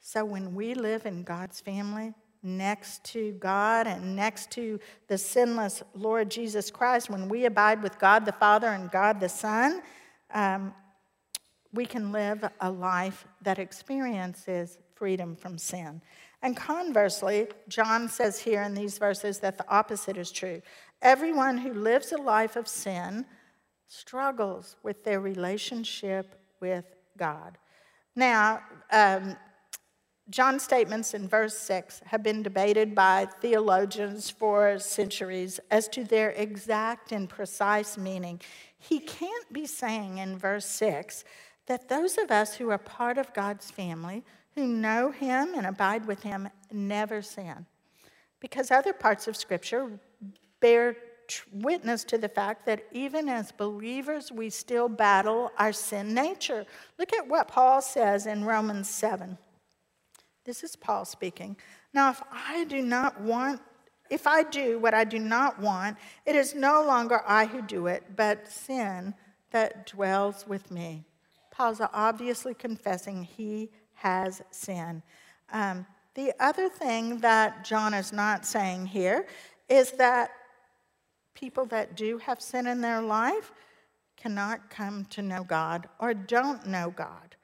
So 0.00 0.24
when 0.24 0.54
we 0.54 0.74
live 0.74 1.06
in 1.06 1.22
God's 1.22 1.60
family, 1.60 2.14
next 2.42 3.04
to 3.04 3.32
God 3.32 3.86
and 3.86 4.16
next 4.16 4.50
to 4.52 4.80
the 5.08 5.18
sinless 5.18 5.82
Lord 5.94 6.30
Jesus 6.30 6.70
Christ, 6.70 7.10
when 7.10 7.28
we 7.28 7.44
abide 7.44 7.82
with 7.82 7.98
God 7.98 8.24
the 8.24 8.32
Father 8.32 8.68
and 8.68 8.90
God 8.90 9.20
the 9.20 9.28
Son, 9.28 9.82
um, 10.32 10.74
we 11.72 11.86
can 11.86 12.12
live 12.12 12.48
a 12.60 12.70
life 12.70 13.26
that 13.42 13.58
experiences 13.58 14.78
freedom 14.94 15.36
from 15.36 15.58
sin. 15.58 16.00
And 16.42 16.56
conversely, 16.56 17.48
John 17.68 18.08
says 18.08 18.40
here 18.40 18.62
in 18.62 18.74
these 18.74 18.98
verses 18.98 19.38
that 19.40 19.58
the 19.58 19.68
opposite 19.68 20.16
is 20.16 20.32
true. 20.32 20.62
Everyone 21.02 21.58
who 21.58 21.72
lives 21.72 22.12
a 22.12 22.16
life 22.16 22.56
of 22.56 22.66
sin 22.66 23.26
struggles 23.90 24.76
with 24.84 25.02
their 25.02 25.18
relationship 25.20 26.40
with 26.60 26.84
God. 27.18 27.58
Now, 28.14 28.62
um, 28.92 29.36
John's 30.30 30.62
statements 30.62 31.12
in 31.12 31.26
verse 31.26 31.58
6 31.58 32.02
have 32.06 32.22
been 32.22 32.44
debated 32.44 32.94
by 32.94 33.26
theologians 33.40 34.30
for 34.30 34.78
centuries 34.78 35.58
as 35.72 35.88
to 35.88 36.04
their 36.04 36.30
exact 36.30 37.10
and 37.10 37.28
precise 37.28 37.98
meaning. 37.98 38.40
He 38.78 39.00
can't 39.00 39.52
be 39.52 39.66
saying 39.66 40.18
in 40.18 40.38
verse 40.38 40.66
6 40.66 41.24
that 41.66 41.88
those 41.88 42.16
of 42.16 42.30
us 42.30 42.54
who 42.54 42.70
are 42.70 42.78
part 42.78 43.18
of 43.18 43.34
God's 43.34 43.72
family, 43.72 44.24
who 44.54 44.68
know 44.68 45.10
Him 45.10 45.54
and 45.56 45.66
abide 45.66 46.06
with 46.06 46.22
Him, 46.22 46.48
never 46.70 47.22
sin. 47.22 47.66
Because 48.38 48.70
other 48.70 48.92
parts 48.92 49.26
of 49.26 49.36
Scripture 49.36 49.98
bear 50.60 50.96
witness 51.52 52.04
to 52.04 52.18
the 52.18 52.28
fact 52.28 52.66
that 52.66 52.84
even 52.92 53.28
as 53.28 53.52
believers, 53.52 54.30
we 54.32 54.50
still 54.50 54.88
battle 54.88 55.50
our 55.58 55.72
sin 55.72 56.14
nature. 56.14 56.64
Look 56.98 57.12
at 57.12 57.28
what 57.28 57.48
Paul 57.48 57.82
says 57.82 58.26
in 58.26 58.44
Romans 58.44 58.88
7. 58.88 59.38
This 60.44 60.62
is 60.64 60.76
Paul 60.76 61.04
speaking. 61.04 61.56
Now, 61.92 62.10
if 62.10 62.22
I 62.32 62.64
do 62.64 62.82
not 62.82 63.20
want, 63.20 63.60
if 64.08 64.26
I 64.26 64.42
do 64.42 64.78
what 64.78 64.94
I 64.94 65.04
do 65.04 65.18
not 65.18 65.60
want, 65.60 65.96
it 66.26 66.34
is 66.34 66.54
no 66.54 66.84
longer 66.84 67.22
I 67.26 67.46
who 67.46 67.62
do 67.62 67.86
it, 67.86 68.02
but 68.16 68.48
sin 68.48 69.14
that 69.50 69.86
dwells 69.86 70.46
with 70.46 70.70
me. 70.70 71.04
Paul's 71.50 71.80
obviously 71.92 72.54
confessing 72.54 73.22
he 73.22 73.70
has 73.94 74.42
sin. 74.50 75.02
Um, 75.52 75.86
the 76.14 76.32
other 76.40 76.68
thing 76.68 77.18
that 77.18 77.64
John 77.64 77.94
is 77.94 78.12
not 78.12 78.46
saying 78.46 78.86
here 78.86 79.26
is 79.68 79.92
that 79.92 80.30
people 81.34 81.66
that 81.66 81.96
do 81.96 82.18
have 82.18 82.40
sin 82.40 82.66
in 82.66 82.80
their 82.80 83.00
life 83.00 83.52
cannot 84.16 84.70
come 84.70 85.04
to 85.06 85.22
know 85.22 85.44
God 85.44 85.88
or 85.98 86.12
don't 86.14 86.66
know 86.66 86.92
God. 86.94 87.36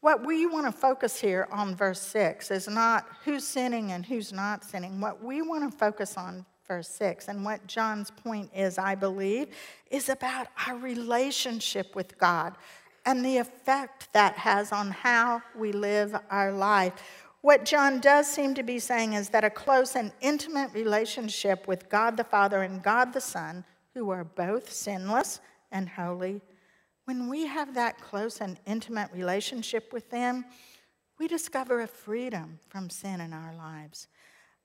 What 0.00 0.24
we 0.24 0.46
want 0.46 0.66
to 0.66 0.72
focus 0.72 1.20
here 1.20 1.48
on 1.50 1.74
verse 1.74 2.00
6 2.00 2.50
is 2.50 2.68
not 2.68 3.06
who's 3.24 3.44
sinning 3.44 3.92
and 3.92 4.06
who's 4.06 4.32
not 4.32 4.64
sinning. 4.64 5.00
What 5.00 5.22
we 5.22 5.42
want 5.42 5.70
to 5.70 5.76
focus 5.76 6.16
on, 6.16 6.46
verse 6.68 6.88
6, 6.90 7.28
and 7.28 7.44
what 7.44 7.66
John's 7.66 8.10
point 8.10 8.50
is, 8.54 8.78
I 8.78 8.94
believe, 8.94 9.48
is 9.90 10.08
about 10.08 10.46
our 10.66 10.76
relationship 10.76 11.96
with 11.96 12.16
God 12.18 12.56
and 13.04 13.24
the 13.24 13.38
effect 13.38 14.12
that 14.12 14.36
has 14.36 14.72
on 14.72 14.90
how 14.90 15.40
we 15.56 15.72
live 15.72 16.14
our 16.30 16.52
life. 16.52 16.92
What 17.46 17.64
John 17.64 18.00
does 18.00 18.26
seem 18.26 18.54
to 18.54 18.64
be 18.64 18.80
saying 18.80 19.12
is 19.12 19.28
that 19.28 19.44
a 19.44 19.50
close 19.50 19.94
and 19.94 20.10
intimate 20.20 20.72
relationship 20.72 21.68
with 21.68 21.88
God 21.88 22.16
the 22.16 22.24
Father 22.24 22.62
and 22.64 22.82
God 22.82 23.12
the 23.12 23.20
Son, 23.20 23.64
who 23.94 24.10
are 24.10 24.24
both 24.24 24.72
sinless 24.72 25.38
and 25.70 25.88
holy, 25.88 26.40
when 27.04 27.28
we 27.28 27.46
have 27.46 27.72
that 27.74 28.00
close 28.00 28.40
and 28.40 28.58
intimate 28.66 29.12
relationship 29.12 29.92
with 29.92 30.10
them, 30.10 30.44
we 31.20 31.28
discover 31.28 31.82
a 31.82 31.86
freedom 31.86 32.58
from 32.66 32.90
sin 32.90 33.20
in 33.20 33.32
our 33.32 33.54
lives. 33.54 34.08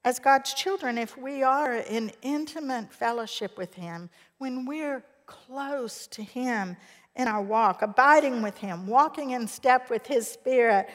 As 0.04 0.18
God's 0.18 0.52
children, 0.56 0.98
if 0.98 1.16
we 1.16 1.44
are 1.44 1.76
in 1.76 2.12
intimate 2.24 2.92
fellowship 2.92 3.60
with 3.60 3.76
Him, 3.76 4.10
when 4.40 4.66
we're 4.66 5.04
close 5.28 6.08
to 6.08 6.24
Him 6.24 6.76
in 7.16 7.28
our 7.28 7.44
walk, 7.44 7.84
abiding 7.84 8.42
with 8.42 8.58
Him, 8.58 8.88
walking 8.88 9.32
in 9.32 9.48
step 9.48 9.92
with 9.92 10.08
His 10.08 10.28
Spirit, 10.28 10.90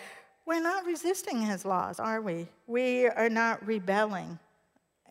we're 0.47 0.63
not 0.63 0.87
resisting 0.87 1.43
His 1.43 1.65
laws, 1.65 2.01
are 2.01 2.21
we? 2.21 2.49
We 2.67 3.09
are 3.09 3.29
not 3.29 3.67
rebelling 3.67 4.39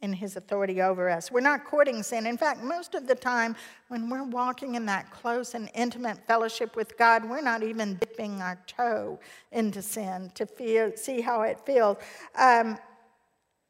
in 0.01 0.13
his 0.13 0.35
authority 0.37 0.81
over 0.81 1.09
us. 1.09 1.31
We're 1.31 1.41
not 1.41 1.65
courting 1.65 2.03
sin. 2.03 2.25
In 2.25 2.37
fact, 2.37 2.63
most 2.63 2.95
of 2.95 3.07
the 3.07 3.15
time, 3.15 3.55
when 3.87 4.09
we're 4.09 4.23
walking 4.23 4.75
in 4.75 4.85
that 4.85 5.11
close 5.11 5.55
and 5.55 5.69
intimate 5.73 6.25
fellowship 6.27 6.75
with 6.75 6.97
God, 6.97 7.27
we're 7.27 7.41
not 7.41 7.63
even 7.63 7.95
dipping 7.95 8.41
our 8.41 8.57
toe 8.67 9.19
into 9.51 9.81
sin 9.81 10.31
to 10.35 10.45
feel, 10.45 10.91
see 10.95 11.21
how 11.21 11.41
it 11.41 11.59
feels. 11.65 11.97
Um, 12.35 12.77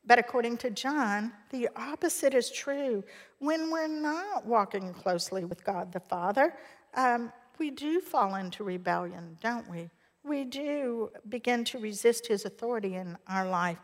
but 0.06 0.20
according 0.20 0.58
to 0.58 0.70
John, 0.70 1.32
the 1.50 1.70
opposite 1.76 2.34
is 2.34 2.52
true. 2.52 3.04
When 3.40 3.72
we're 3.72 3.88
not 3.88 4.46
walking 4.46 4.94
closely 4.94 5.46
with 5.46 5.64
God 5.64 5.92
the 5.92 6.00
Father, 6.00 6.54
um, 6.96 7.32
we 7.58 7.72
do 7.72 8.02
fall 8.02 8.36
into 8.36 8.64
rebellion, 8.64 9.38
don't 9.42 9.70
we? 9.70 9.90
We 10.26 10.44
do 10.44 11.12
begin 11.30 11.64
to 11.66 11.78
resist 11.78 12.26
his 12.26 12.46
authority 12.46 12.96
in 12.96 13.16
our 13.28 13.48
life 13.48 13.78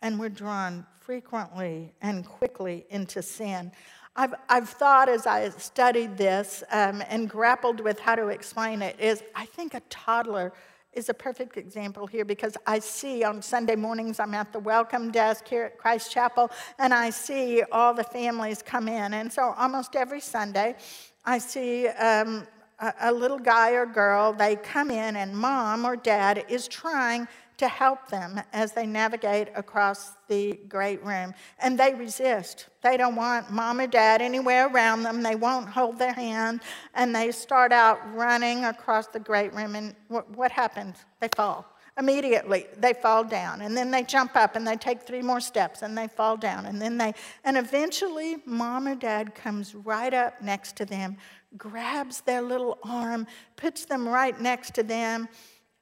and 0.00 0.16
we're 0.16 0.28
drawn 0.28 0.86
frequently 1.00 1.92
and 2.00 2.24
quickly 2.24 2.86
into 2.90 3.20
sin. 3.20 3.72
I've, 4.14 4.34
I've 4.48 4.68
thought 4.68 5.08
as 5.08 5.26
I 5.26 5.48
studied 5.48 6.16
this 6.16 6.62
um, 6.70 7.02
and 7.08 7.28
grappled 7.28 7.80
with 7.80 7.98
how 7.98 8.14
to 8.14 8.28
explain 8.28 8.80
it 8.80 8.98
is 9.00 9.24
I 9.34 9.46
think 9.46 9.74
a 9.74 9.80
toddler 9.90 10.52
is 10.92 11.08
a 11.08 11.14
perfect 11.14 11.56
example 11.56 12.06
here 12.06 12.24
because 12.24 12.56
I 12.64 12.78
see 12.78 13.24
on 13.24 13.42
Sunday 13.42 13.74
mornings 13.74 14.20
I'm 14.20 14.34
at 14.34 14.52
the 14.52 14.60
welcome 14.60 15.10
desk 15.10 15.48
here 15.48 15.64
at 15.64 15.78
Christ 15.78 16.12
Chapel 16.12 16.48
and 16.78 16.94
I 16.94 17.10
see 17.10 17.64
all 17.72 17.92
the 17.92 18.04
families 18.04 18.62
come 18.62 18.86
in. 18.86 19.14
And 19.14 19.32
so 19.32 19.52
almost 19.58 19.96
every 19.96 20.20
Sunday 20.20 20.76
I 21.24 21.38
see 21.38 21.88
um, 21.88 22.46
a, 22.78 23.12
little 23.12 23.38
guy 23.38 23.72
or 23.72 23.86
girl, 23.86 24.32
they 24.32 24.56
come 24.56 24.90
in 24.90 25.16
and 25.16 25.36
mom 25.36 25.84
or 25.84 25.96
dad 25.96 26.44
is 26.48 26.68
trying 26.68 27.26
to 27.56 27.66
help 27.66 28.08
them 28.08 28.40
as 28.52 28.72
they 28.72 28.86
navigate 28.86 29.48
across 29.56 30.12
the 30.28 30.58
great 30.68 31.04
room. 31.04 31.34
And 31.58 31.78
they 31.78 31.92
resist. 31.92 32.68
They 32.82 32.96
don't 32.96 33.16
want 33.16 33.50
mom 33.50 33.80
or 33.80 33.88
dad 33.88 34.22
anywhere 34.22 34.68
around 34.68 35.02
them. 35.02 35.22
They 35.22 35.34
won't 35.34 35.68
hold 35.68 35.98
their 35.98 36.12
hand. 36.12 36.60
And 36.94 37.14
they 37.14 37.32
start 37.32 37.72
out 37.72 37.98
running 38.14 38.64
across 38.64 39.08
the 39.08 39.18
great 39.18 39.52
room. 39.54 39.74
And 39.74 39.96
what, 40.06 40.30
what 40.30 40.52
happens? 40.52 40.98
They 41.20 41.28
fall. 41.34 41.66
Immediately, 41.98 42.66
they 42.76 42.92
fall 42.92 43.24
down. 43.24 43.60
And 43.60 43.76
then 43.76 43.90
they 43.90 44.04
jump 44.04 44.36
up 44.36 44.54
and 44.54 44.64
they 44.64 44.76
take 44.76 45.02
three 45.02 45.20
more 45.20 45.40
steps 45.40 45.82
and 45.82 45.98
they 45.98 46.06
fall 46.06 46.36
down. 46.36 46.66
And 46.66 46.80
then 46.80 46.96
they, 46.96 47.12
and 47.42 47.56
eventually, 47.56 48.36
mom 48.46 48.86
or 48.86 48.94
dad 48.94 49.34
comes 49.34 49.74
right 49.74 50.14
up 50.14 50.40
next 50.40 50.76
to 50.76 50.84
them, 50.84 51.16
grabs 51.56 52.20
their 52.22 52.42
little 52.42 52.78
arm, 52.82 53.26
puts 53.56 53.84
them 53.84 54.08
right 54.08 54.38
next 54.40 54.74
to 54.74 54.82
them 54.82 55.28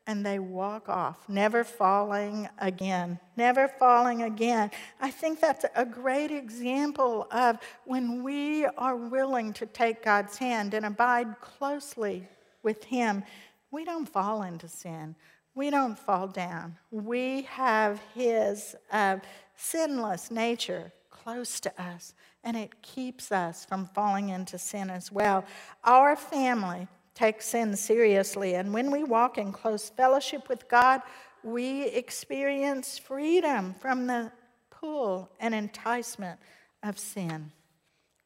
and 0.07 0.25
they 0.25 0.39
walk 0.39 0.89
off, 0.89 1.29
never 1.29 1.65
falling 1.65 2.49
again, 2.59 3.19
never 3.37 3.67
falling 3.67 4.23
again. 4.23 4.71
I 5.01 5.11
think 5.11 5.41
that's 5.41 5.65
a 5.75 5.85
great 5.85 6.31
example 6.31 7.27
of 7.33 7.59
when 7.85 8.23
we 8.23 8.67
are 8.67 8.95
willing 8.95 9.53
to 9.55 9.67
take 9.67 10.05
God's 10.05 10.39
hand 10.39 10.75
and 10.75 10.87
abide 10.87 11.41
closely 11.41 12.29
with 12.63 12.85
Him, 12.85 13.25
we 13.73 13.85
don't 13.85 14.09
fall 14.09 14.43
into 14.43 14.69
sin. 14.69 15.17
We 15.57 15.71
don't 15.71 15.99
fall 15.99 16.29
down. 16.29 16.77
We 16.91 17.43
have 17.43 18.01
His 18.15 18.77
uh, 18.93 19.19
sinless 19.57 20.31
nature 20.31 20.93
close 21.27 21.59
to 21.59 21.83
us, 21.83 22.15
and 22.45 22.57
it 22.57 22.83
keeps 22.83 23.33
us 23.33 23.65
from 23.65 23.91
falling 23.95 24.29
into 24.29 24.57
sin 24.57 24.89
as 24.89 25.11
well. 25.11 25.45
Our 25.83 26.15
family 26.15 26.87
take 27.17 27.43
sin 27.43 27.75
seriously. 27.75 28.55
And 28.55 28.73
when 28.73 28.93
we 28.93 29.03
walk 29.03 29.37
in 29.37 29.51
close 29.51 29.91
fellowship 29.91 30.49
with 30.49 30.69
God, 30.69 31.01
we 31.43 31.87
experience 31.87 32.97
freedom 32.97 33.75
from 33.81 34.07
the 34.07 34.31
pull 34.71 35.29
and 35.41 35.53
enticement 35.53 36.39
of 36.85 36.97
sin. 36.97 37.51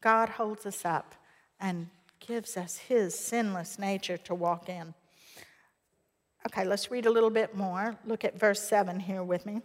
God 0.03 0.29
holds 0.29 0.67
us 0.67 0.85
up 0.85 1.15
and 1.59 1.89
gives 2.19 2.59
us 2.59 2.77
his 2.77 3.19
sinless 3.19 3.79
nature 3.79 4.19
to 4.19 4.35
walk 4.35 4.69
in. 4.69 4.93
Okay, 6.47 6.67
let's 6.67 6.91
read 6.91 7.07
a 7.07 7.11
little 7.11 7.31
bit 7.31 7.57
more. 7.57 7.97
Look 8.05 8.27
at 8.27 8.39
verse 8.39 8.61
7 8.61 9.01
here 9.01 9.23
with 9.23 9.47
me. 9.47 9.63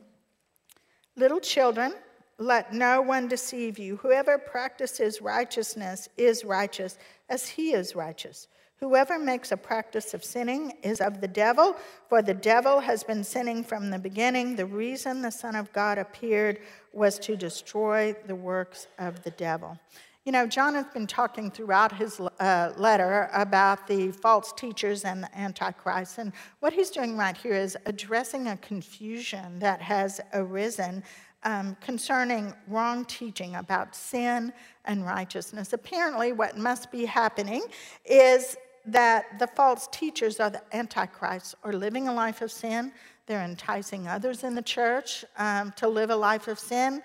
Little 1.17 1.41
children, 1.41 1.95
let 2.38 2.74
no 2.74 3.02
one 3.02 3.28
deceive 3.28 3.80
you. 3.80 3.98
Whoever 3.98 4.38
practices 4.38 5.21
righteousness 5.21 6.10
is 6.17 6.43
righteous, 6.43 6.98
as 7.30 7.48
he 7.48 7.74
is 7.74 7.95
righteous. 7.95 8.48
Whoever 8.80 9.17
makes 9.17 9.54
a 9.54 9.58
practice 9.58 10.13
of 10.13 10.24
sinning 10.24 10.74
is 10.84 11.00
of 11.00 11.21
the 11.21 11.30
devil, 11.30 11.78
for 12.10 12.21
the 12.21 12.34
devil 12.34 12.82
has 12.82 13.04
been 13.04 13.24
sinning 13.24 13.63
from 13.63 13.89
the 13.89 14.00
beginning. 14.00 14.58
The 14.58 14.65
reason 14.65 15.21
the 15.21 15.32
Son 15.32 15.56
of 15.56 15.71
God 15.71 15.98
appeared 15.98 16.60
was 16.91 17.17
to 17.19 17.38
destroy 17.38 18.13
the 18.28 18.36
works 18.36 18.88
of 19.00 19.24
the 19.24 19.32
devil. 19.32 19.80
You 20.26 20.32
know, 20.32 20.48
John 20.48 20.74
has 20.74 20.88
been 20.88 21.08
talking 21.08 21.52
throughout 21.52 21.95
his 21.95 22.19
uh, 22.19 22.74
letter 22.76 23.30
about 23.32 23.88
the 23.88 24.12
false 24.12 24.52
teachers 24.54 25.06
and 25.06 25.24
the 25.24 25.38
Antichrist. 25.38 26.17
And 26.17 26.34
what 26.60 26.74
he's 26.74 26.89
doing 26.89 27.15
right 27.15 27.38
here 27.38 27.54
is 27.54 27.78
addressing 27.86 28.48
a 28.48 28.58
confusion 28.58 29.60
that 29.60 29.82
has 29.84 30.19
arisen 30.34 31.04
um, 31.43 31.78
concerning 31.82 32.54
wrong 32.67 33.06
teaching 33.06 33.56
about 33.56 33.95
sin 33.95 34.52
and 34.86 35.06
righteousness. 35.06 35.74
Apparently, 35.74 36.32
what 36.32 36.58
must 36.58 36.91
be 36.91 37.06
happening 37.06 37.63
is 38.06 38.58
that 38.86 39.39
the 39.39 39.48
false 39.48 39.88
teachers 39.91 40.39
are 40.39 40.50
the 40.50 40.62
antichrists 40.76 41.56
are 41.63 41.74
living 41.74 42.08
a 42.08 42.13
life 42.13 42.41
of 42.41 42.52
sin. 42.52 42.91
They're 43.26 43.43
enticing 43.43 44.08
others 44.08 44.43
in 44.43 44.56
the 44.56 44.62
church 44.62 45.26
um, 45.38 45.74
to 45.78 45.88
live 45.88 46.10
a 46.10 46.15
life 46.15 46.48
of 46.48 46.60
sin 46.60 47.02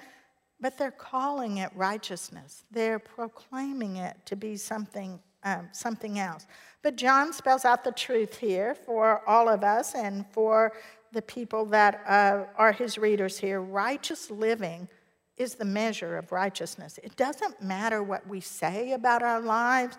but 0.60 0.76
they're 0.76 0.90
calling 0.90 1.58
it 1.58 1.70
righteousness. 1.74 2.64
They're 2.70 2.98
proclaiming 2.98 3.96
it 3.96 4.16
to 4.26 4.36
be 4.36 4.56
something, 4.56 5.18
um, 5.42 5.68
something 5.72 6.18
else. 6.18 6.46
But 6.82 6.96
John 6.96 7.32
spells 7.32 7.64
out 7.64 7.82
the 7.82 7.92
truth 7.92 8.36
here 8.36 8.74
for 8.74 9.26
all 9.28 9.48
of 9.48 9.64
us 9.64 9.94
and 9.94 10.26
for 10.32 10.72
the 11.12 11.22
people 11.22 11.64
that 11.66 12.02
uh, 12.06 12.44
are 12.56 12.72
his 12.72 12.98
readers 12.98 13.38
here. 13.38 13.60
Righteous 13.60 14.30
living 14.30 14.88
is 15.36 15.54
the 15.54 15.64
measure 15.64 16.16
of 16.16 16.32
righteousness. 16.32 16.98
It 17.02 17.16
doesn't 17.16 17.62
matter 17.62 18.02
what 18.02 18.26
we 18.28 18.40
say 18.40 18.92
about 18.92 19.22
our 19.22 19.40
lives 19.40 19.96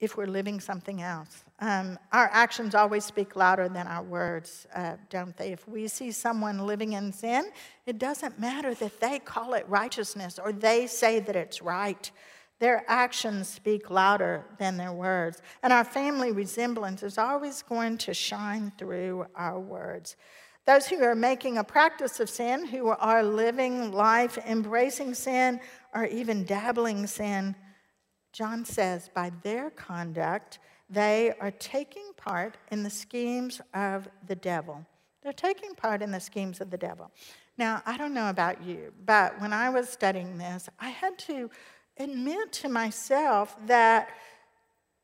if 0.00 0.16
we're 0.16 0.26
living 0.26 0.60
something 0.60 1.02
else. 1.02 1.44
Um, 1.60 1.98
our 2.12 2.30
actions 2.32 2.76
always 2.76 3.04
speak 3.04 3.34
louder 3.34 3.68
than 3.68 3.88
our 3.88 4.02
words, 4.02 4.66
uh, 4.74 4.94
don't 5.10 5.36
they? 5.36 5.50
If 5.50 5.66
we 5.66 5.88
see 5.88 6.12
someone 6.12 6.66
living 6.66 6.92
in 6.92 7.12
sin, 7.12 7.50
it 7.84 7.98
doesn't 7.98 8.38
matter 8.38 8.74
that 8.74 9.00
they 9.00 9.18
call 9.18 9.54
it 9.54 9.64
righteousness 9.68 10.38
or 10.38 10.52
they 10.52 10.86
say 10.86 11.18
that 11.18 11.34
it's 11.34 11.60
right. 11.60 12.10
Their 12.60 12.84
actions 12.88 13.48
speak 13.48 13.88
louder 13.88 14.44
than 14.58 14.76
their 14.76 14.92
words. 14.92 15.40
And 15.62 15.72
our 15.72 15.84
family 15.84 16.32
resemblance 16.32 17.02
is 17.02 17.18
always 17.18 17.62
going 17.62 17.98
to 17.98 18.14
shine 18.14 18.72
through 18.76 19.26
our 19.34 19.58
words. 19.60 20.16
Those 20.66 20.86
who 20.86 21.02
are 21.02 21.14
making 21.14 21.56
a 21.56 21.64
practice 21.64 22.20
of 22.20 22.28
sin, 22.28 22.66
who 22.66 22.88
are 22.88 23.22
living 23.22 23.92
life 23.92 24.38
embracing 24.38 25.14
sin, 25.14 25.60
or 25.94 26.04
even 26.06 26.44
dabbling 26.44 27.06
sin, 27.06 27.54
John 28.32 28.64
says, 28.64 29.08
by 29.14 29.32
their 29.42 29.70
conduct, 29.70 30.58
they 30.90 31.32
are 31.40 31.50
taking 31.52 32.12
part 32.16 32.56
in 32.70 32.82
the 32.82 32.90
schemes 32.90 33.60
of 33.72 34.08
the 34.26 34.36
devil. 34.36 34.84
They're 35.22 35.32
taking 35.32 35.74
part 35.74 36.02
in 36.02 36.10
the 36.10 36.20
schemes 36.20 36.60
of 36.60 36.70
the 36.70 36.76
devil. 36.76 37.10
Now, 37.56 37.82
I 37.86 37.96
don't 37.96 38.14
know 38.14 38.30
about 38.30 38.62
you, 38.62 38.92
but 39.04 39.40
when 39.40 39.52
I 39.52 39.70
was 39.70 39.88
studying 39.88 40.38
this, 40.38 40.68
I 40.78 40.90
had 40.90 41.18
to 41.20 41.50
admit 41.98 42.52
to 42.52 42.68
myself 42.68 43.56
that 43.66 44.08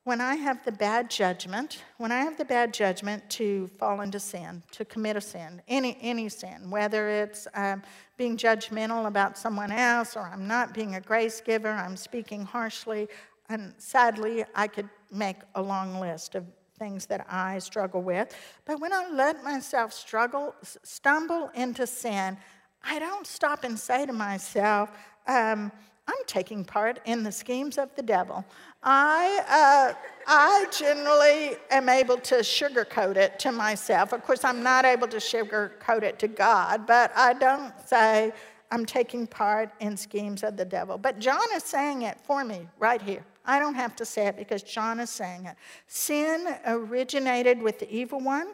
when 0.04 0.20
I 0.20 0.34
have 0.34 0.62
the 0.64 0.72
bad 0.72 1.08
judgment, 1.08 1.82
when 1.96 2.12
I 2.12 2.18
have 2.18 2.36
the 2.36 2.44
bad 2.44 2.74
judgment 2.74 3.28
to 3.30 3.68
fall 3.78 4.02
into 4.02 4.20
sin, 4.20 4.62
to 4.72 4.84
commit 4.84 5.16
a 5.16 5.20
sin, 5.20 5.62
any, 5.66 5.96
any 6.02 6.28
sin, 6.28 6.70
whether 6.70 7.08
it's 7.08 7.48
um, 7.54 7.82
being 8.18 8.36
judgmental 8.36 9.06
about 9.06 9.38
someone 9.38 9.72
else 9.72 10.14
or 10.14 10.20
I'm 10.20 10.46
not 10.46 10.74
being 10.74 10.94
a 10.94 11.00
grace 11.00 11.40
giver, 11.40 11.70
I'm 11.70 11.96
speaking 11.96 12.44
harshly, 12.44 13.08
and 13.48 13.72
sadly, 13.78 14.44
I 14.54 14.68
could 14.68 14.90
make 15.10 15.36
a 15.54 15.62
long 15.62 15.98
list 16.00 16.34
of 16.34 16.44
things 16.78 17.06
that 17.06 17.26
I 17.30 17.58
struggle 17.58 18.02
with. 18.02 18.34
But 18.66 18.80
when 18.80 18.92
I 18.92 19.08
let 19.08 19.42
myself 19.42 19.92
struggle, 19.92 20.54
stumble 20.82 21.50
into 21.54 21.86
sin, 21.86 22.36
I 22.82 22.98
don't 22.98 23.26
stop 23.26 23.64
and 23.64 23.78
say 23.78 24.04
to 24.04 24.12
myself, 24.12 24.90
um, 25.26 25.72
I'm 26.06 26.14
taking 26.26 26.64
part 26.64 27.00
in 27.06 27.22
the 27.22 27.32
schemes 27.32 27.78
of 27.78 27.94
the 27.96 28.02
devil. 28.02 28.44
I, 28.82 29.40
uh, 29.48 29.94
I 30.26 30.66
generally 30.70 31.56
am 31.70 31.88
able 31.88 32.18
to 32.18 32.36
sugarcoat 32.36 33.16
it 33.16 33.38
to 33.40 33.52
myself. 33.52 34.12
Of 34.12 34.22
course, 34.22 34.44
I'm 34.44 34.62
not 34.62 34.84
able 34.84 35.08
to 35.08 35.16
sugarcoat 35.16 36.02
it 36.02 36.18
to 36.18 36.28
God, 36.28 36.86
but 36.86 37.10
I 37.16 37.32
don't 37.32 37.72
say 37.86 38.32
I'm 38.70 38.84
taking 38.84 39.26
part 39.26 39.70
in 39.80 39.96
schemes 39.96 40.42
of 40.42 40.56
the 40.56 40.64
devil. 40.64 40.98
But 40.98 41.18
John 41.18 41.46
is 41.54 41.62
saying 41.62 42.02
it 42.02 42.20
for 42.20 42.44
me 42.44 42.68
right 42.78 43.00
here. 43.00 43.24
I 43.46 43.58
don't 43.58 43.74
have 43.74 43.96
to 43.96 44.04
say 44.04 44.26
it 44.26 44.36
because 44.36 44.62
John 44.62 45.00
is 45.00 45.10
saying 45.10 45.46
it. 45.46 45.56
Sin 45.86 46.46
originated 46.66 47.62
with 47.62 47.78
the 47.78 47.90
evil 47.94 48.20
one. 48.20 48.48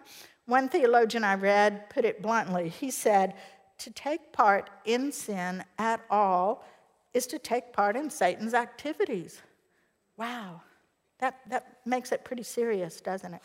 One 0.47 0.69
theologian 0.69 1.25
I 1.25 1.35
read 1.35 1.91
put 1.91 2.05
it 2.05 2.23
bluntly. 2.23 2.69
He 2.69 2.91
said, 2.91 3.35
To 3.79 3.91
take 3.91 4.33
part 4.33 4.71
in 4.85 5.11
sin 5.11 5.65
at 5.79 6.01
all 6.11 6.65
is 7.13 7.27
to 7.29 7.39
take 7.39 7.73
part 7.73 7.97
in 7.97 8.11
Satan's 8.11 8.55
activities. 8.55 9.43
Wow, 10.17 10.63
that, 11.19 11.41
that 11.49 11.79
makes 11.85 12.13
it 12.13 12.25
pretty 12.25 12.43
serious, 12.43 13.01
doesn't 13.01 13.35
it? 13.35 13.43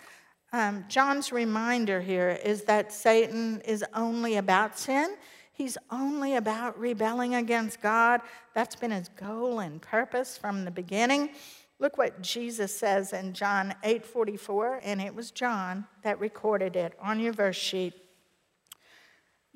Um, 0.54 0.86
John's 0.88 1.32
reminder 1.32 2.00
here 2.02 2.40
is 2.44 2.64
that 2.64 2.94
Satan 2.94 3.62
is 3.66 3.84
only 3.94 4.38
about 4.38 4.78
sin. 4.78 5.16
He's 5.52 5.78
only 5.90 6.36
about 6.36 6.78
rebelling 6.78 7.36
against 7.36 7.82
God. 7.82 8.22
That's 8.54 8.76
been 8.76 8.92
his 8.92 9.10
goal 9.10 9.60
and 9.60 9.82
purpose 9.82 10.38
from 10.38 10.66
the 10.66 10.72
beginning. 10.72 11.30
Look 11.80 11.98
what 11.98 12.22
Jesus 12.22 12.78
says 12.78 13.12
in 13.12 13.34
John 13.34 13.76
8:44, 13.84 14.80
and 14.84 15.02
it 15.02 15.14
was 15.14 15.32
John 15.32 15.88
that 16.04 16.20
recorded 16.20 16.76
it 16.76 16.94
on 17.02 17.20
your 17.20 17.34
verse 17.34 17.58
sheet. 17.58 17.94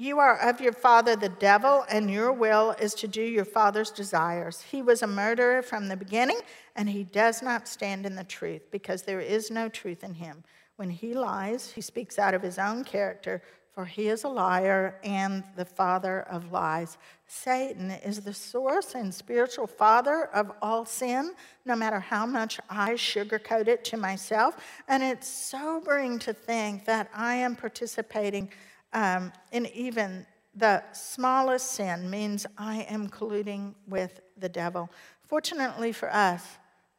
You 0.02 0.20
are 0.20 0.38
of 0.38 0.62
your 0.62 0.72
father 0.72 1.18
the 1.18 1.28
devil, 1.28 1.84
and 1.90 2.10
your 2.10 2.32
will 2.32 2.72
is 2.80 2.94
to 2.94 3.08
do 3.10 3.22
your 3.22 3.44
father's 3.44 3.92
desires. 3.92 4.62
He 4.62 4.82
was 4.82 5.02
a 5.02 5.08
murderer 5.08 5.62
from 5.62 5.90
the 5.90 5.98
beginning, 5.98 6.40
and 6.78 6.90
he 6.90 7.04
does 7.04 7.42
not 7.42 7.68
stand 7.68 8.06
in 8.06 8.16
the 8.16 8.24
truth, 8.24 8.72
because 8.72 9.02
there 9.02 9.20
is 9.20 9.52
no 9.52 9.68
truth 9.68 10.02
in 10.06 10.14
him. 10.14 10.46
When 10.78 10.90
he 10.90 11.14
lies, 11.14 11.72
he 11.72 11.82
speaks 11.82 12.18
out 12.18 12.34
of 12.34 12.42
his 12.42 12.58
own 12.58 12.86
character, 12.86 13.42
for 13.74 13.84
he 13.84 14.08
is 14.08 14.24
a 14.24 14.30
liar 14.30 14.96
and 15.04 15.44
the 15.58 15.66
father 15.66 16.22
of 16.22 16.50
lies. 16.50 16.98
Satan 17.28 17.92
is 17.92 18.22
the 18.22 18.34
source 18.34 18.96
and 18.96 19.14
spiritual 19.14 19.68
father 19.68 20.30
of 20.34 20.50
all 20.62 20.86
sin, 20.86 21.34
no 21.66 21.76
matter 21.76 22.00
how 22.00 22.26
much 22.26 22.58
I 22.70 22.94
sugarcoat 22.94 23.68
it 23.68 23.84
to 23.84 23.98
myself. 23.98 24.56
And 24.88 25.04
it's 25.04 25.28
sobering 25.28 26.20
to 26.20 26.32
think 26.32 26.86
that 26.86 27.10
I 27.14 27.36
am 27.36 27.58
participating 27.58 28.50
um, 28.94 29.32
in 29.52 29.66
even 29.68 30.26
the 30.56 30.84
smallest 30.92 31.72
sin, 31.72 32.10
means 32.10 32.46
I 32.58 32.82
am 32.90 33.10
colluding 33.10 33.76
with 33.88 34.20
the 34.38 34.50
devil. 34.50 34.90
Fortunately 35.24 35.92
for 35.92 36.12
us, 36.14 36.58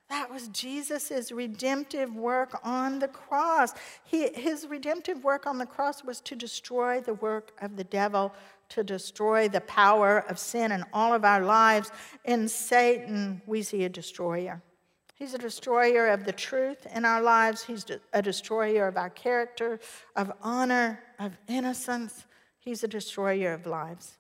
that 0.08 0.28
was 0.28 0.48
Jesus' 0.48 1.30
redemptive 1.30 2.16
work 2.16 2.58
on 2.64 2.98
the 2.98 3.06
cross. 3.06 3.74
He, 4.04 4.28
his 4.34 4.66
redemptive 4.66 5.22
work 5.22 5.46
on 5.46 5.58
the 5.58 5.66
cross 5.66 6.02
was 6.02 6.20
to 6.22 6.34
destroy 6.34 7.00
the 7.00 7.14
work 7.14 7.52
of 7.60 7.76
the 7.76 7.84
devil, 7.84 8.32
to 8.70 8.82
destroy 8.82 9.48
the 9.48 9.60
power 9.62 10.24
of 10.28 10.38
sin 10.38 10.72
in 10.72 10.84
all 10.92 11.14
of 11.14 11.24
our 11.24 11.44
lives. 11.44 11.92
In 12.24 12.48
Satan, 12.48 13.40
we 13.46 13.62
see 13.62 13.84
a 13.84 13.88
destroyer. 13.88 14.60
He's 15.14 15.34
a 15.34 15.38
destroyer 15.38 16.08
of 16.08 16.24
the 16.24 16.32
truth 16.32 16.86
in 16.94 17.04
our 17.04 17.22
lives. 17.22 17.62
He's 17.62 17.84
a 18.12 18.22
destroyer 18.22 18.88
of 18.88 18.96
our 18.96 19.10
character, 19.10 19.78
of 20.16 20.32
honor, 20.40 20.98
of 21.20 21.38
innocence. 21.46 22.24
He's 22.58 22.82
a 22.82 22.88
destroyer 22.88 23.52
of 23.52 23.66
lives. 23.66 24.18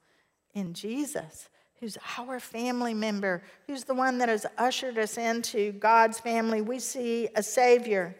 In 0.54 0.74
Jesus, 0.74 1.48
who's 1.80 1.96
our 2.18 2.38
family 2.38 2.94
member, 2.94 3.42
who's 3.66 3.84
the 3.84 3.94
one 3.94 4.18
that 4.18 4.28
has 4.28 4.46
ushered 4.58 4.98
us 4.98 5.16
into 5.16 5.72
God's 5.72 6.20
family, 6.20 6.60
we 6.60 6.78
see 6.78 7.28
a 7.34 7.42
Savior, 7.42 8.14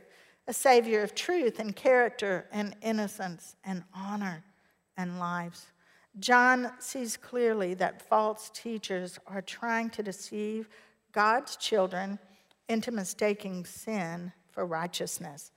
a 0.49 0.53
Savior 0.53 1.03
of 1.03 1.15
truth 1.15 1.61
and 1.61 1.77
character 1.77 2.47
and 2.51 2.75
innocence 2.83 3.55
and 3.65 3.85
honor 3.95 4.43
and 4.97 5.19
lives. 5.19 5.67
John 6.19 6.73
sees 6.79 7.17
clearly 7.17 7.75
that 7.75 8.09
false 8.09 8.51
teachers 8.53 9.19
are 9.27 9.43
trying 9.43 9.91
to 9.91 10.03
deceive 10.03 10.69
God's 11.13 11.57
children 11.57 12.19
into 12.69 12.91
mistaking 12.91 13.65
sin 13.65 14.33
for 14.51 14.65
righteousness. 14.65 15.53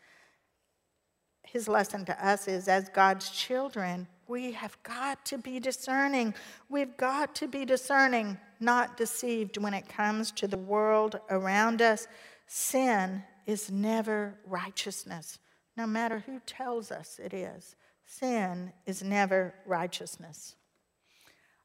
His 1.54 1.68
lesson 1.68 2.04
to 2.06 2.28
us 2.28 2.48
is 2.48 2.68
as 2.68 2.90
God's 2.90 3.30
children, 3.30 4.08
we 4.28 4.54
have 4.54 4.76
got 4.82 5.24
to 5.26 5.38
be 5.38 5.60
discerning. 5.60 6.34
We've 6.68 6.98
got 6.98 7.36
to 7.36 7.48
be 7.48 7.64
discerning, 7.64 8.40
not 8.60 8.98
deceived 8.98 9.58
when 9.58 9.76
it 9.76 9.88
comes 9.88 10.32
to 10.32 10.48
the 10.48 10.58
world 10.58 11.20
around 11.30 11.80
us. 11.80 12.08
Sin 12.48 13.22
is 13.46 13.70
never 13.70 14.34
righteousness, 14.48 15.38
no 15.78 15.86
matter 15.86 16.24
who 16.26 16.42
tells 16.48 16.92
us 16.92 17.20
it 17.24 17.36
is. 17.36 17.76
Sin 18.04 18.74
is 18.88 19.04
never 19.04 19.54
righteousness. 19.68 20.56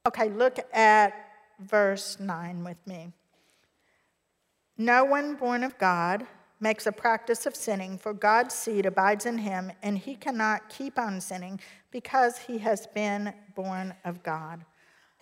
Okay, 0.04 0.28
look 0.28 0.58
at 0.74 1.14
verse 1.60 2.20
9 2.20 2.62
with 2.62 2.86
me. 2.86 3.14
No 4.76 5.06
one 5.06 5.34
born 5.36 5.64
of 5.64 5.78
God 5.78 6.26
makes 6.60 6.86
a 6.86 6.92
practice 6.92 7.46
of 7.46 7.54
sinning, 7.54 7.98
for 7.98 8.12
God's 8.12 8.54
seed 8.54 8.86
abides 8.86 9.26
in 9.26 9.38
him, 9.38 9.72
and 9.82 9.98
he 9.98 10.14
cannot 10.14 10.68
keep 10.68 10.98
on 10.98 11.20
sinning 11.20 11.60
because 11.90 12.38
he 12.38 12.58
has 12.58 12.86
been 12.86 13.32
born 13.54 13.94
of 14.04 14.22
God. 14.22 14.64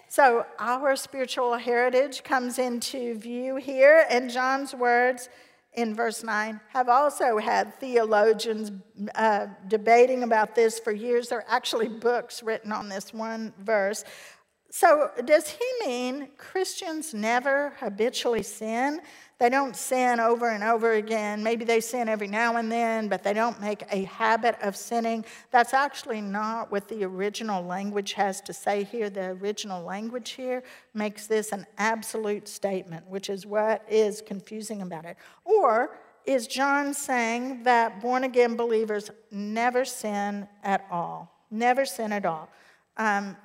So, 0.08 0.46
our 0.58 0.94
spiritual 0.96 1.56
heritage 1.56 2.22
comes 2.22 2.58
into 2.58 3.18
view 3.18 3.56
here, 3.56 4.06
and 4.08 4.30
John's 4.30 4.74
words 4.74 5.28
in 5.74 5.94
verse 5.94 6.22
9 6.22 6.60
have 6.68 6.88
also 6.88 7.38
had 7.38 7.74
theologians 7.78 8.72
uh, 9.14 9.46
debating 9.68 10.22
about 10.22 10.54
this 10.54 10.78
for 10.78 10.92
years. 10.92 11.28
There 11.28 11.40
are 11.40 11.44
actually 11.48 11.88
books 11.88 12.42
written 12.42 12.72
on 12.72 12.88
this 12.88 13.12
one 13.12 13.52
verse. 13.58 14.04
So, 14.70 15.10
does 15.24 15.48
he 15.48 15.86
mean 15.86 16.28
Christians 16.36 17.14
never 17.14 17.74
habitually 17.78 18.42
sin? 18.42 19.00
They 19.38 19.50
don't 19.50 19.76
sin 19.76 20.18
over 20.18 20.48
and 20.48 20.64
over 20.64 20.92
again. 20.92 21.42
Maybe 21.42 21.66
they 21.66 21.80
sin 21.80 22.08
every 22.08 22.26
now 22.26 22.56
and 22.56 22.72
then, 22.72 23.08
but 23.08 23.22
they 23.22 23.34
don't 23.34 23.60
make 23.60 23.84
a 23.90 24.04
habit 24.04 24.56
of 24.62 24.76
sinning. 24.76 25.26
That's 25.50 25.74
actually 25.74 26.22
not 26.22 26.72
what 26.72 26.88
the 26.88 27.04
original 27.04 27.62
language 27.62 28.14
has 28.14 28.40
to 28.42 28.54
say 28.54 28.84
here. 28.84 29.10
The 29.10 29.36
original 29.42 29.84
language 29.84 30.30
here 30.30 30.62
makes 30.94 31.26
this 31.26 31.52
an 31.52 31.66
absolute 31.76 32.48
statement, 32.48 33.06
which 33.08 33.28
is 33.28 33.44
what 33.44 33.84
is 33.90 34.22
confusing 34.26 34.80
about 34.80 35.04
it. 35.04 35.18
Or 35.44 35.98
is 36.24 36.46
John 36.46 36.94
saying 36.94 37.62
that 37.64 38.00
born 38.00 38.24
again 38.24 38.56
believers 38.56 39.10
never 39.30 39.84
sin 39.84 40.48
at 40.64 40.86
all? 40.90 41.30
Never 41.50 41.84
sin 41.84 42.10
at 42.10 42.24
all. 42.24 42.48
Um, 42.96 43.36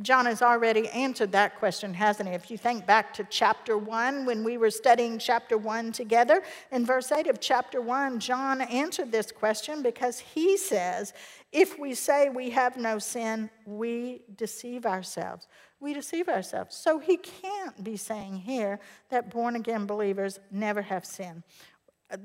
John 0.00 0.24
has 0.24 0.40
already 0.40 0.88
answered 0.88 1.32
that 1.32 1.58
question, 1.58 1.92
hasn't 1.92 2.26
he? 2.26 2.34
If 2.34 2.50
you 2.50 2.56
think 2.56 2.86
back 2.86 3.12
to 3.14 3.24
chapter 3.28 3.76
1, 3.76 4.24
when 4.24 4.42
we 4.42 4.56
were 4.56 4.70
studying 4.70 5.18
chapter 5.18 5.58
1 5.58 5.92
together, 5.92 6.42
in 6.70 6.86
verse 6.86 7.12
8 7.12 7.26
of 7.26 7.40
chapter 7.40 7.82
1, 7.82 8.18
John 8.18 8.62
answered 8.62 9.12
this 9.12 9.30
question 9.30 9.82
because 9.82 10.18
he 10.18 10.56
says, 10.56 11.12
If 11.52 11.78
we 11.78 11.92
say 11.92 12.30
we 12.30 12.48
have 12.50 12.78
no 12.78 12.98
sin, 12.98 13.50
we 13.66 14.22
deceive 14.34 14.86
ourselves. 14.86 15.46
We 15.78 15.92
deceive 15.92 16.30
ourselves. 16.30 16.74
So 16.74 16.98
he 16.98 17.18
can't 17.18 17.84
be 17.84 17.98
saying 17.98 18.36
here 18.36 18.80
that 19.10 19.30
born 19.30 19.56
again 19.56 19.84
believers 19.84 20.40
never 20.50 20.80
have 20.80 21.04
sin 21.04 21.42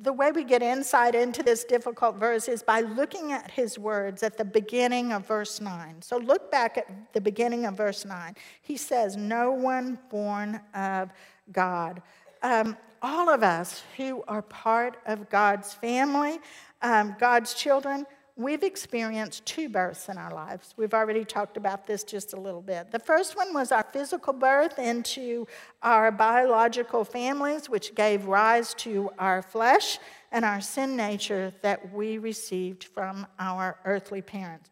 the 0.01 0.11
way 0.11 0.31
we 0.31 0.43
get 0.43 0.61
insight 0.61 1.15
into 1.15 1.43
this 1.43 1.63
difficult 1.63 2.17
verse 2.17 2.47
is 2.47 2.61
by 2.61 2.81
looking 2.81 3.31
at 3.31 3.51
his 3.51 3.79
words 3.79 4.21
at 4.21 4.37
the 4.37 4.45
beginning 4.45 5.13
of 5.13 5.25
verse 5.25 5.61
9. 5.61 6.01
So 6.01 6.17
look 6.17 6.51
back 6.51 6.77
at 6.77 7.13
the 7.13 7.21
beginning 7.21 7.65
of 7.65 7.75
verse 7.75 8.03
9. 8.03 8.35
He 8.61 8.75
says, 8.75 9.15
No 9.15 9.51
one 9.51 9.97
born 10.09 10.59
of 10.73 11.11
God. 11.51 12.01
Um, 12.43 12.75
all 13.01 13.29
of 13.29 13.43
us 13.43 13.83
who 13.95 14.23
are 14.27 14.41
part 14.41 14.97
of 15.05 15.29
God's 15.29 15.73
family, 15.73 16.39
um, 16.81 17.15
God's 17.19 17.53
children, 17.53 18.05
we've 18.37 18.63
experienced 18.63 19.45
two 19.45 19.67
births 19.67 20.09
in 20.09 20.17
our 20.17 20.33
lives. 20.33 20.73
We've 20.77 20.93
already 20.93 21.25
talked 21.25 21.57
about 21.57 21.87
this 21.87 22.03
just 22.03 22.33
a 22.33 22.39
little 22.39 22.61
bit. 22.61 22.91
The 22.91 22.99
first 22.99 23.35
one 23.35 23.53
was 23.53 23.71
our 23.71 23.83
physical 23.83 24.31
birth 24.31 24.77
into 24.77 25.47
our 25.81 26.11
biological 26.11 27.03
families, 27.03 27.67
which 27.67 27.95
gave 27.95 28.25
rise 28.25 28.75
to 28.75 29.09
our 29.17 29.41
flesh 29.41 29.97
and 30.31 30.45
our 30.45 30.61
sin 30.61 30.95
nature 30.95 31.51
that 31.63 31.91
we 31.91 32.19
received 32.19 32.83
from 32.83 33.25
our 33.39 33.77
earthly 33.85 34.21
parents. 34.21 34.69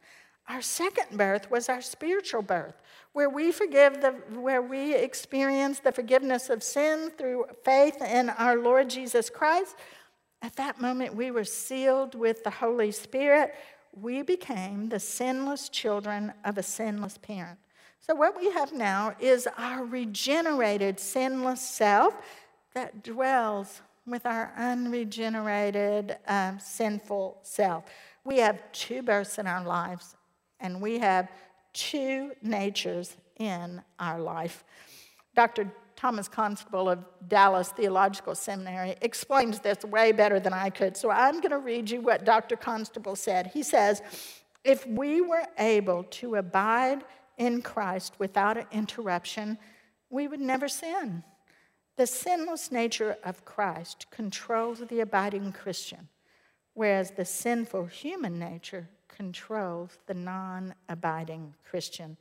Our 0.47 0.61
second 0.61 1.17
birth 1.17 1.49
was 1.49 1.69
our 1.69 1.81
spiritual 1.81 2.43
birth, 2.43 2.75
where 3.13 3.29
we 3.29 3.51
forgive 3.51 4.01
the, 4.01 4.11
where 4.39 4.61
we 4.61 4.93
experience 4.93 5.79
the 5.79 5.91
forgiveness 5.91 6.51
of 6.51 6.61
sin 6.61 7.09
through 7.17 7.45
faith 7.63 7.99
in 7.99 8.29
our 8.29 8.55
Lord 8.57 8.91
Jesus 8.91 9.31
Christ. 9.31 9.75
At 10.45 10.57
that 10.57 10.79
moment, 10.79 11.15
we 11.15 11.31
were 11.31 11.43
sealed 11.43 12.13
with 12.13 12.43
the 12.43 12.51
Holy 12.51 12.91
Spirit. 12.91 13.55
We 13.99 14.21
became 14.21 14.89
the 14.89 14.99
sinless 14.99 15.69
children 15.69 16.33
of 16.43 16.59
a 16.59 16.61
sinless 16.61 17.17
parent. 17.17 17.57
So, 17.99 18.13
what 18.13 18.37
we 18.39 18.51
have 18.51 18.71
now 18.71 19.15
is 19.19 19.47
our 19.57 19.83
regenerated, 19.83 20.99
sinless 20.99 21.61
self 21.61 22.13
that 22.75 23.01
dwells 23.01 23.81
with 24.05 24.27
our 24.27 24.53
unregenerated, 24.55 26.15
um, 26.27 26.59
sinful 26.59 27.39
self. 27.41 27.85
We 28.23 28.37
have 28.37 28.71
two 28.71 29.01
births 29.01 29.39
in 29.39 29.47
our 29.47 29.63
lives, 29.65 30.15
and 30.59 30.79
we 30.79 30.99
have 30.99 31.27
two 31.73 32.33
natures 32.43 33.17
in 33.37 33.81
our 33.97 34.19
life. 34.19 34.63
Dr. 35.35 35.71
Thomas 35.95 36.27
Constable 36.27 36.89
of 36.89 37.05
Dallas 37.27 37.69
Theological 37.69 38.35
Seminary, 38.35 38.95
explains 39.01 39.59
this 39.59 39.83
way 39.83 40.11
better 40.11 40.39
than 40.39 40.53
I 40.53 40.69
could. 40.69 40.97
So 40.97 41.09
I'm 41.09 41.39
going 41.39 41.51
to 41.51 41.57
read 41.57 41.89
you 41.89 42.01
what 42.01 42.25
Dr. 42.25 42.55
Constable 42.55 43.15
said. 43.15 43.51
He 43.53 43.63
says, 43.63 44.01
If 44.63 44.85
we 44.85 45.21
were 45.21 45.45
able 45.57 46.03
to 46.03 46.35
abide 46.35 47.03
in 47.37 47.61
Christ 47.61 48.13
without 48.19 48.57
an 48.57 48.65
interruption, 48.71 49.57
we 50.09 50.27
would 50.27 50.41
never 50.41 50.67
sin. 50.67 51.23
The 51.97 52.07
sinless 52.07 52.71
nature 52.71 53.17
of 53.23 53.45
Christ 53.45 54.07
controls 54.11 54.79
the 54.79 54.99
abiding 54.99 55.53
Christian, 55.53 56.09
whereas 56.73 57.11
the 57.11 57.23
sinful 57.23 57.85
human 57.85 58.37
nature 58.37 58.89
controls 59.07 59.97
the 60.05 60.13
non 60.13 60.75
abiding 60.89 61.53
Christian. 61.63 62.17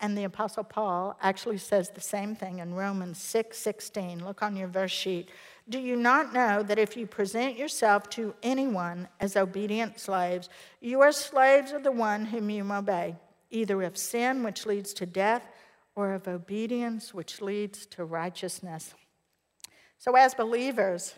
And 0.00 0.16
the 0.16 0.24
Apostle 0.24 0.64
Paul 0.64 1.18
actually 1.22 1.58
says 1.58 1.88
the 1.88 2.00
same 2.00 2.34
thing 2.34 2.58
in 2.58 2.74
Romans 2.74 3.18
6 3.18 3.56
16. 3.56 4.24
Look 4.24 4.42
on 4.42 4.56
your 4.56 4.68
verse 4.68 4.92
sheet. 4.92 5.30
Do 5.68 5.78
you 5.78 5.96
not 5.96 6.32
know 6.32 6.62
that 6.62 6.78
if 6.78 6.96
you 6.96 7.06
present 7.06 7.56
yourself 7.56 8.08
to 8.10 8.34
anyone 8.42 9.08
as 9.20 9.36
obedient 9.36 9.98
slaves, 9.98 10.48
you 10.80 11.00
are 11.00 11.12
slaves 11.12 11.72
of 11.72 11.82
the 11.82 11.92
one 11.92 12.26
whom 12.26 12.50
you 12.50 12.70
obey, 12.70 13.16
either 13.50 13.82
of 13.82 13.96
sin, 13.96 14.42
which 14.42 14.66
leads 14.66 14.92
to 14.94 15.06
death, 15.06 15.48
or 15.94 16.12
of 16.12 16.28
obedience, 16.28 17.14
which 17.14 17.40
leads 17.40 17.86
to 17.86 18.04
righteousness? 18.04 18.94
So, 19.98 20.14
as 20.14 20.34
believers, 20.34 21.14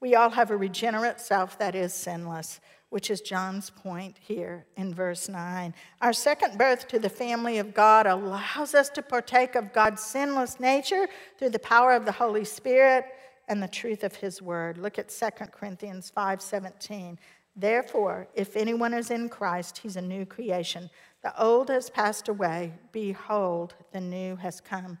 we 0.00 0.14
all 0.14 0.30
have 0.30 0.50
a 0.50 0.56
regenerate 0.56 1.18
self 1.18 1.58
that 1.58 1.74
is 1.74 1.94
sinless 1.94 2.60
which 2.90 3.10
is 3.10 3.20
John's 3.20 3.70
point 3.70 4.16
here 4.18 4.64
in 4.76 4.94
verse 4.94 5.28
9. 5.28 5.74
Our 6.00 6.12
second 6.12 6.56
birth 6.56 6.88
to 6.88 6.98
the 6.98 7.10
family 7.10 7.58
of 7.58 7.74
God 7.74 8.06
allows 8.06 8.74
us 8.74 8.88
to 8.90 9.02
partake 9.02 9.54
of 9.54 9.72
God's 9.72 10.02
sinless 10.02 10.58
nature 10.58 11.06
through 11.38 11.50
the 11.50 11.58
power 11.58 11.92
of 11.92 12.06
the 12.06 12.12
Holy 12.12 12.44
Spirit 12.44 13.04
and 13.46 13.62
the 13.62 13.68
truth 13.68 14.04
of 14.04 14.16
his 14.16 14.40
word. 14.40 14.78
Look 14.78 14.98
at 14.98 15.10
2 15.10 15.52
Corinthians 15.52 16.10
5:17. 16.10 17.18
Therefore, 17.54 18.28
if 18.34 18.56
anyone 18.56 18.94
is 18.94 19.10
in 19.10 19.28
Christ, 19.28 19.78
he's 19.78 19.96
a 19.96 20.02
new 20.02 20.24
creation. 20.24 20.90
The 21.22 21.38
old 21.42 21.68
has 21.68 21.90
passed 21.90 22.28
away, 22.28 22.74
behold, 22.92 23.74
the 23.92 24.00
new 24.00 24.36
has 24.36 24.60
come. 24.60 24.98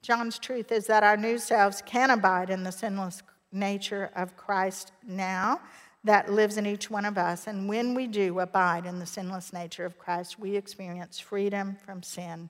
John's 0.00 0.38
truth 0.38 0.72
is 0.72 0.86
that 0.86 1.02
our 1.02 1.16
new 1.16 1.38
selves 1.38 1.82
can 1.84 2.10
abide 2.10 2.48
in 2.48 2.62
the 2.62 2.72
sinless 2.72 3.22
nature 3.52 4.10
of 4.14 4.36
Christ 4.36 4.92
now 5.06 5.60
that 6.06 6.30
lives 6.32 6.56
in 6.56 6.66
each 6.66 6.88
one 6.88 7.04
of 7.04 7.18
us. 7.18 7.48
And 7.48 7.68
when 7.68 7.94
we 7.94 8.06
do 8.06 8.38
abide 8.38 8.86
in 8.86 9.00
the 9.00 9.06
sinless 9.06 9.52
nature 9.52 9.84
of 9.84 9.98
Christ, 9.98 10.38
we 10.38 10.56
experience 10.56 11.18
freedom 11.18 11.76
from 11.84 12.02
sin. 12.02 12.48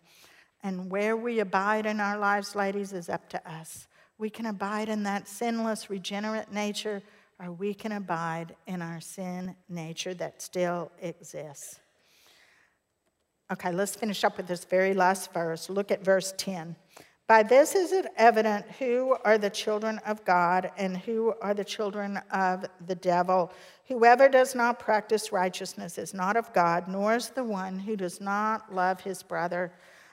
And 0.63 0.91
where 0.91 1.17
we 1.17 1.41
abide 1.41 1.87
in 1.87 1.99
our 1.99 2.19
lives, 2.19 2.55
ladies, 2.55 2.93
is 2.93 3.09
up 3.09 3.31
to 3.31 3.51
us. 3.51 3.89
We 4.19 4.29
can 4.29 4.45
abide 4.47 4.91
in 4.91 5.05
that 5.05 5.27
sinless, 5.27 5.89
regenerate 5.89 6.53
nature, 6.53 7.03
or 7.41 7.51
we 7.51 7.73
can 7.73 7.93
abide 7.93 8.55
in 8.67 8.83
our 8.83 9.01
sin 9.01 9.57
nature 9.71 10.15
that 10.15 10.43
still 10.43 10.93
exists. 11.01 11.81
Okay, 13.51 13.73
let's 13.73 13.97
finish 13.97 14.23
up 14.23 14.37
with 14.37 14.49
this 14.49 14.65
very 14.65 14.93
last 14.93 15.33
verse. 15.33 15.71
Look 15.71 15.91
at 15.91 16.05
verse 16.05 16.35
10. 16.37 16.77
By 17.29 17.43
this 17.43 17.75
is 17.75 17.91
it 17.91 18.07
evident 18.17 18.67
who 18.79 19.17
are 19.25 19.37
the 19.37 19.51
children 19.51 19.99
of 20.07 20.25
God 20.25 20.71
and 20.79 20.97
who 20.97 21.35
are 21.43 21.55
the 21.55 21.65
children 21.65 22.19
of 22.31 22.65
the 22.87 22.95
devil. 22.95 23.51
Whoever 23.89 24.29
does 24.29 24.55
not 24.55 24.79
practice 24.79 25.33
righteousness 25.33 25.99
is 25.99 26.15
not 26.15 26.37
of 26.37 26.53
God, 26.53 26.87
nor 26.87 27.17
is 27.17 27.31
the 27.31 27.43
one 27.43 27.81
who 27.81 27.97
does 27.97 28.21
not 28.21 28.73
love 28.73 29.01
his 29.01 29.25
brother. 29.25 29.73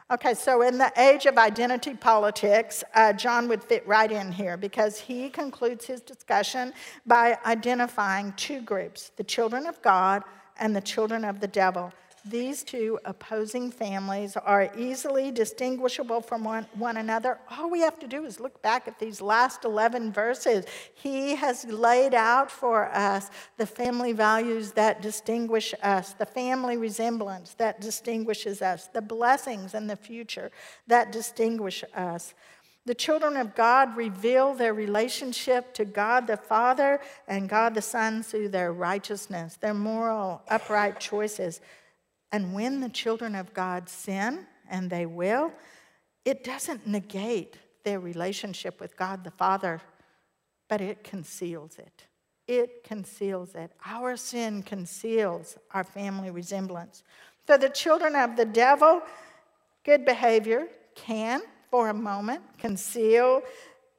Okay, 0.09 0.33
so 0.33 0.63
in 0.63 0.79
the 0.79 0.91
age 0.97 1.27
of 1.27 1.37
identity 1.37 1.93
politics, 1.93 2.83
uh, 2.95 3.13
John 3.13 3.47
would 3.47 3.63
fit 3.63 3.87
right 3.87 4.11
in 4.11 4.31
here 4.31 4.57
because 4.57 4.99
he 4.99 5.29
concludes 5.29 5.85
his 5.85 6.01
discussion 6.01 6.73
by 7.05 7.37
identifying 7.45 8.33
two 8.33 8.61
groups 8.61 9.11
the 9.17 9.23
children 9.23 9.67
of 9.67 9.81
God 9.83 10.23
and 10.57 10.75
the 10.75 10.81
children 10.81 11.23
of 11.23 11.39
the 11.39 11.47
devil. 11.47 11.93
These 12.25 12.63
two 12.63 12.99
opposing 13.03 13.69
families 13.69 14.37
are 14.37 14.71
easily 14.77 15.29
distinguishable 15.29 16.21
from 16.21 16.45
one, 16.45 16.65
one, 16.75 16.95
another. 16.95 17.37
All 17.51 17.69
we 17.69 17.81
have 17.81 17.99
to 17.99 18.07
do 18.07 18.23
is 18.23 18.39
look 18.39 18.61
back 18.61 18.87
at 18.87 18.97
these 18.97 19.21
last 19.21 19.65
11 19.65 20.13
verses. 20.13 20.65
He 20.93 21.35
has 21.35 21.65
laid 21.65 22.13
out 22.13 22.49
for 22.49 22.89
us 22.95 23.29
the 23.57 23.65
family 23.65 24.13
values 24.13 24.71
that 24.71 25.01
distinguish 25.01 25.73
us, 25.83 26.13
the 26.13 26.25
family 26.25 26.77
resemblance 26.77 27.55
that 27.55 27.81
distinguishes 27.81 28.61
us, 28.61 28.87
the 28.87 29.01
blessings 29.01 29.73
and 29.73 29.89
the 29.89 29.97
future 29.97 30.49
that 30.87 31.11
distinguish 31.11 31.83
us. 31.93 32.33
The 32.85 32.95
children 32.95 33.37
of 33.37 33.55
God 33.55 33.95
reveal 33.95 34.53
their 34.53 34.73
relationship 34.73 35.73
to 35.75 35.85
God 35.85 36.27
the 36.27 36.37
Father 36.37 36.99
and 37.27 37.47
God 37.47 37.75
the 37.75 37.81
Son 37.81 38.23
through 38.23 38.49
their 38.49 38.73
righteousness, 38.73 39.57
their 39.57 39.73
moral, 39.73 40.41
upright 40.49 40.99
choices. 40.99 41.61
And 42.33 42.53
when 42.53 42.81
the 42.81 42.89
children 42.89 43.35
of 43.35 43.53
God 43.53 43.87
sin, 43.87 44.47
and 44.69 44.89
they 44.89 45.05
will, 45.05 45.53
it 46.25 46.43
doesn't 46.43 46.87
negate 46.87 47.57
their 47.83 47.99
relationship 47.99 48.81
with 48.81 48.97
God 48.97 49.23
the 49.23 49.31
Father, 49.31 49.79
but 50.67 50.81
it 50.81 51.03
conceals 51.03 51.77
it. 51.77 52.07
It 52.47 52.83
conceals 52.83 53.53
it. 53.53 53.71
Our 53.85 54.17
sin 54.17 54.63
conceals 54.63 55.57
our 55.71 55.83
family 55.83 56.31
resemblance. 56.31 57.03
For 57.45 57.57
the 57.57 57.69
children 57.69 58.15
of 58.15 58.35
the 58.35 58.45
devil, 58.45 59.01
good 59.85 60.03
behavior 60.03 60.67
can, 60.95 61.41
for 61.69 61.89
a 61.89 61.93
moment, 61.93 62.41
conceal 62.57 63.43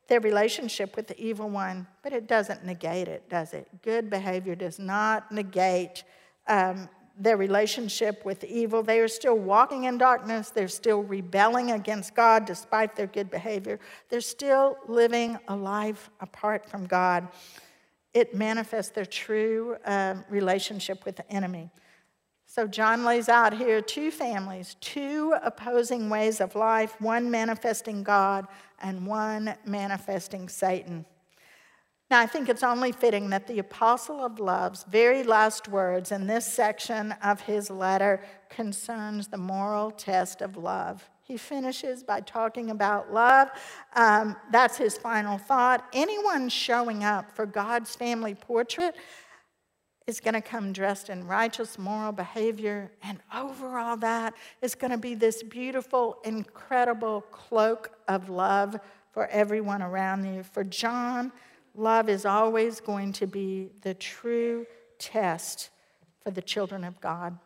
their 0.08 0.20
relationship 0.20 0.96
with 0.96 1.06
the 1.06 1.20
evil 1.20 1.48
one, 1.48 1.86
but 2.02 2.12
it 2.12 2.26
doesn't 2.26 2.64
negate 2.64 3.06
it, 3.06 3.30
does 3.30 3.54
it? 3.54 3.68
Good 3.82 4.10
behavior 4.10 4.54
does 4.54 4.78
not 4.78 5.30
negate 5.30 6.02
um, 6.46 6.88
their 7.18 7.36
relationship 7.36 8.24
with 8.24 8.42
evil. 8.44 8.82
They 8.82 9.00
are 9.00 9.08
still 9.08 9.36
walking 9.36 9.84
in 9.84 9.98
darkness. 9.98 10.50
They're 10.50 10.68
still 10.68 11.02
rebelling 11.02 11.70
against 11.70 12.14
God 12.14 12.44
despite 12.44 12.96
their 12.96 13.06
good 13.06 13.30
behavior. 13.30 13.78
They're 14.08 14.20
still 14.20 14.76
living 14.88 15.38
a 15.48 15.54
life 15.54 16.10
apart 16.20 16.68
from 16.68 16.86
God. 16.86 17.28
It 18.12 18.34
manifests 18.34 18.92
their 18.92 19.06
true 19.06 19.76
um, 19.84 20.24
relationship 20.28 21.04
with 21.04 21.16
the 21.16 21.30
enemy. 21.30 21.70
So, 22.46 22.68
John 22.68 23.04
lays 23.04 23.28
out 23.28 23.52
here 23.52 23.80
two 23.80 24.12
families, 24.12 24.76
two 24.80 25.34
opposing 25.42 26.08
ways 26.08 26.40
of 26.40 26.54
life, 26.54 27.00
one 27.00 27.28
manifesting 27.28 28.04
God 28.04 28.46
and 28.80 29.06
one 29.06 29.56
manifesting 29.64 30.48
Satan. 30.48 31.04
Now, 32.10 32.20
I 32.20 32.26
think 32.26 32.48
it's 32.48 32.62
only 32.62 32.92
fitting 32.92 33.30
that 33.30 33.46
the 33.46 33.58
Apostle 33.58 34.24
of 34.24 34.38
Love's 34.38 34.84
very 34.84 35.22
last 35.22 35.68
words 35.68 36.12
in 36.12 36.26
this 36.26 36.46
section 36.46 37.12
of 37.22 37.40
his 37.40 37.70
letter 37.70 38.22
concerns 38.50 39.28
the 39.28 39.38
moral 39.38 39.90
test 39.90 40.42
of 40.42 40.56
love. 40.56 41.08
He 41.22 41.38
finishes 41.38 42.02
by 42.02 42.20
talking 42.20 42.70
about 42.70 43.10
love. 43.10 43.48
Um, 43.96 44.36
that's 44.52 44.76
his 44.76 44.98
final 44.98 45.38
thought. 45.38 45.88
Anyone 45.94 46.50
showing 46.50 47.02
up 47.02 47.32
for 47.32 47.46
God's 47.46 47.96
family 47.96 48.34
portrait 48.34 48.94
is 50.06 50.20
going 50.20 50.34
to 50.34 50.42
come 50.42 50.74
dressed 50.74 51.08
in 51.08 51.26
righteous 51.26 51.78
moral 51.78 52.12
behavior, 52.12 52.92
and 53.02 53.20
over 53.34 53.78
all 53.78 53.96
that 53.96 54.34
is 54.60 54.74
going 54.74 54.90
to 54.90 54.98
be 54.98 55.14
this 55.14 55.42
beautiful, 55.42 56.18
incredible 56.24 57.22
cloak 57.30 57.90
of 58.06 58.28
love 58.28 58.78
for 59.12 59.26
everyone 59.28 59.80
around 59.80 60.26
you. 60.26 60.42
For 60.42 60.62
John, 60.62 61.32
love 61.74 62.08
is 62.08 62.24
always 62.24 62.80
going 62.80 63.12
to 63.14 63.26
be 63.26 63.70
the 63.82 63.94
true 63.94 64.66
test 64.98 65.70
for 66.22 66.30
the 66.30 66.42
children 66.42 66.84
of 66.84 67.00
God. 67.00 67.38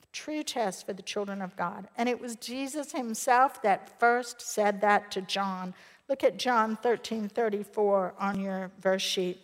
The 0.00 0.08
true 0.12 0.42
test 0.42 0.86
for 0.86 0.92
the 0.92 1.02
children 1.02 1.42
of 1.42 1.56
God. 1.56 1.88
And 1.96 2.08
it 2.08 2.20
was 2.20 2.36
Jesus 2.36 2.92
himself 2.92 3.62
that 3.62 3.98
first 4.00 4.40
said 4.40 4.80
that 4.80 5.10
to 5.12 5.22
John. 5.22 5.74
Look 6.08 6.24
at 6.24 6.38
John 6.38 6.76
13 6.82 7.28
34 7.28 8.14
on 8.18 8.40
your 8.40 8.70
verse 8.80 9.02
sheet. 9.02 9.38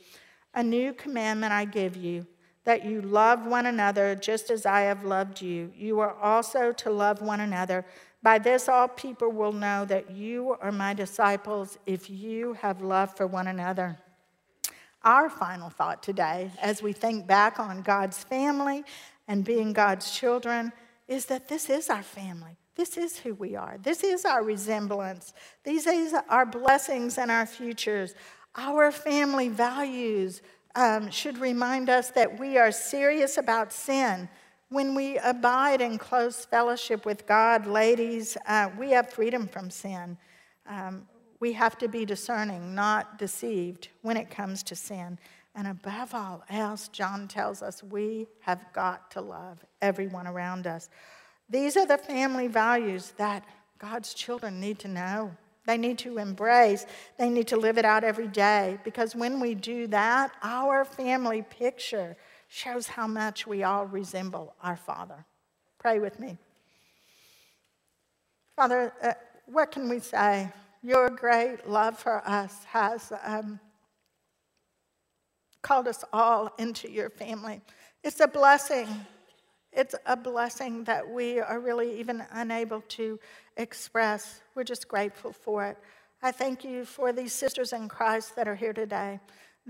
A 0.54 0.62
new 0.62 0.92
commandment 0.92 1.52
I 1.52 1.64
give 1.64 1.96
you 1.96 2.26
that 2.64 2.84
you 2.84 3.00
love 3.00 3.46
one 3.46 3.66
another 3.66 4.14
just 4.14 4.50
as 4.50 4.66
I 4.66 4.82
have 4.82 5.04
loved 5.04 5.40
you. 5.40 5.72
You 5.76 6.00
are 6.00 6.14
also 6.14 6.72
to 6.72 6.90
love 6.90 7.22
one 7.22 7.40
another. 7.40 7.86
By 8.22 8.38
this, 8.38 8.68
all 8.68 8.88
people 8.88 9.30
will 9.30 9.52
know 9.52 9.84
that 9.86 10.10
you 10.10 10.56
are 10.60 10.72
my 10.72 10.92
disciples 10.92 11.78
if 11.86 12.10
you 12.10 12.52
have 12.54 12.82
love 12.82 13.16
for 13.16 13.26
one 13.26 13.46
another. 13.46 13.96
Our 15.02 15.30
final 15.30 15.70
thought 15.70 16.02
today, 16.02 16.50
as 16.60 16.82
we 16.82 16.92
think 16.92 17.26
back 17.26 17.58
on 17.58 17.80
God's 17.80 18.22
family 18.22 18.84
and 19.26 19.44
being 19.44 19.72
God's 19.72 20.10
children, 20.10 20.72
is 21.08 21.26
that 21.26 21.48
this 21.48 21.70
is 21.70 21.88
our 21.88 22.02
family. 22.02 22.58
This 22.76 22.98
is 22.98 23.18
who 23.18 23.34
we 23.34 23.56
are. 23.56 23.78
This 23.82 24.04
is 24.04 24.26
our 24.26 24.44
resemblance. 24.44 25.32
These 25.64 25.86
are 25.86 26.24
our 26.28 26.46
blessings 26.46 27.16
and 27.16 27.30
our 27.30 27.46
futures. 27.46 28.14
Our 28.54 28.92
family 28.92 29.48
values 29.48 30.42
um, 30.74 31.10
should 31.10 31.38
remind 31.38 31.88
us 31.88 32.10
that 32.10 32.38
we 32.38 32.58
are 32.58 32.70
serious 32.70 33.38
about 33.38 33.72
sin 33.72 34.28
when 34.70 34.94
we 34.94 35.18
abide 35.18 35.80
in 35.80 35.98
close 35.98 36.44
fellowship 36.44 37.04
with 37.04 37.26
God, 37.26 37.66
ladies, 37.66 38.36
uh, 38.46 38.70
we 38.78 38.90
have 38.92 39.10
freedom 39.10 39.48
from 39.48 39.68
sin. 39.68 40.16
Um, 40.66 41.06
we 41.40 41.52
have 41.54 41.76
to 41.78 41.88
be 41.88 42.04
discerning, 42.04 42.74
not 42.74 43.18
deceived 43.18 43.88
when 44.02 44.16
it 44.16 44.30
comes 44.30 44.62
to 44.64 44.76
sin. 44.76 45.18
And 45.56 45.66
above 45.66 46.14
all 46.14 46.44
else, 46.48 46.86
John 46.88 47.26
tells 47.26 47.62
us 47.62 47.82
we 47.82 48.28
have 48.40 48.64
got 48.72 49.10
to 49.12 49.20
love 49.20 49.64
everyone 49.82 50.28
around 50.28 50.68
us. 50.68 50.88
These 51.48 51.76
are 51.76 51.86
the 51.86 51.98
family 51.98 52.46
values 52.46 53.12
that 53.16 53.44
God's 53.78 54.14
children 54.14 54.60
need 54.60 54.78
to 54.80 54.88
know. 54.88 55.32
They 55.66 55.78
need 55.78 55.98
to 55.98 56.18
embrace. 56.18 56.86
They 57.18 57.28
need 57.28 57.48
to 57.48 57.56
live 57.56 57.76
it 57.76 57.84
out 57.84 58.04
every 58.04 58.28
day 58.28 58.78
because 58.84 59.16
when 59.16 59.40
we 59.40 59.56
do 59.56 59.88
that, 59.88 60.30
our 60.42 60.84
family 60.84 61.42
picture 61.42 62.16
shows 62.50 62.88
how 62.88 63.06
much 63.06 63.46
we 63.46 63.62
all 63.62 63.86
resemble 63.86 64.54
our 64.60 64.76
Father. 64.76 65.24
Pray 65.78 66.00
with 66.00 66.18
me. 66.18 66.36
Father, 68.56 68.92
uh, 69.00 69.12
what 69.46 69.70
can 69.70 69.88
we 69.88 70.00
say? 70.00 70.52
Your 70.82 71.10
great 71.10 71.68
love 71.68 71.96
for 71.96 72.26
us 72.28 72.64
has 72.64 73.12
um, 73.22 73.60
called 75.62 75.86
us 75.86 76.02
all 76.12 76.52
into 76.58 76.90
your 76.90 77.08
family. 77.08 77.60
It's 78.02 78.18
a 78.18 78.26
blessing. 78.26 78.88
It's 79.72 79.94
a 80.04 80.16
blessing 80.16 80.82
that 80.84 81.08
we 81.08 81.38
are 81.38 81.60
really 81.60 82.00
even 82.00 82.24
unable 82.32 82.80
to 82.88 83.20
express. 83.56 84.40
We're 84.56 84.64
just 84.64 84.88
grateful 84.88 85.32
for 85.32 85.66
it. 85.66 85.78
I 86.20 86.32
thank 86.32 86.64
you 86.64 86.84
for 86.84 87.12
these 87.12 87.32
sisters 87.32 87.72
in 87.72 87.88
Christ 87.88 88.34
that 88.34 88.48
are 88.48 88.56
here 88.56 88.72
today 88.72 89.20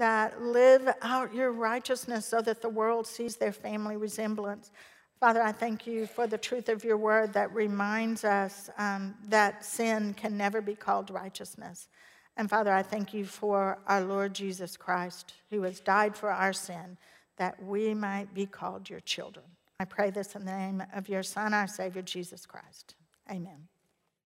that 0.01 0.42
live 0.42 0.88
out 1.03 1.34
your 1.34 1.53
righteousness 1.53 2.26
so 2.26 2.40
that 2.42 2.62
the 2.62 2.68
world 2.68 3.07
sees 3.07 3.36
their 3.36 3.53
family 3.53 3.96
resemblance. 3.96 4.70
Father, 5.20 5.42
I 5.42 5.53
thank 5.53 5.86
you 5.86 6.07
for 6.07 6.26
the 6.26 6.38
truth 6.38 6.68
of 6.68 6.82
your 6.82 6.96
word 6.96 7.34
that 7.34 7.55
reminds 7.55 8.24
us 8.24 8.70
um, 8.78 9.14
that 9.28 9.64
sin 9.64 10.14
can 10.14 10.36
never 10.36 10.61
be 10.61 10.74
called 10.74 11.11
righteousness. 11.11 11.88
And 12.36 12.48
Father, 12.48 12.72
I 12.72 12.82
thank 12.82 13.12
you 13.12 13.26
for 13.26 13.78
our 13.86 14.01
Lord 14.01 14.34
Jesus 14.34 14.76
Christ, 14.76 15.34
who 15.51 15.62
has 15.62 15.80
died 15.80 16.16
for 16.16 16.30
our 16.30 16.55
sin, 16.55 16.96
that 17.36 17.62
we 17.62 17.92
might 17.92 18.32
be 18.32 18.46
called 18.46 18.88
your 18.88 19.01
children. 19.01 19.44
I 19.78 19.84
pray 19.84 20.11
this 20.11 20.34
in 20.34 20.44
the 20.44 20.53
name 20.53 20.82
of 20.94 21.09
your 21.09 21.22
Son, 21.22 21.55
our 21.55 21.66
Savior, 21.66 22.03
Jesus 22.03 22.46
Christ. 22.46 22.94
Amen. 23.30 23.69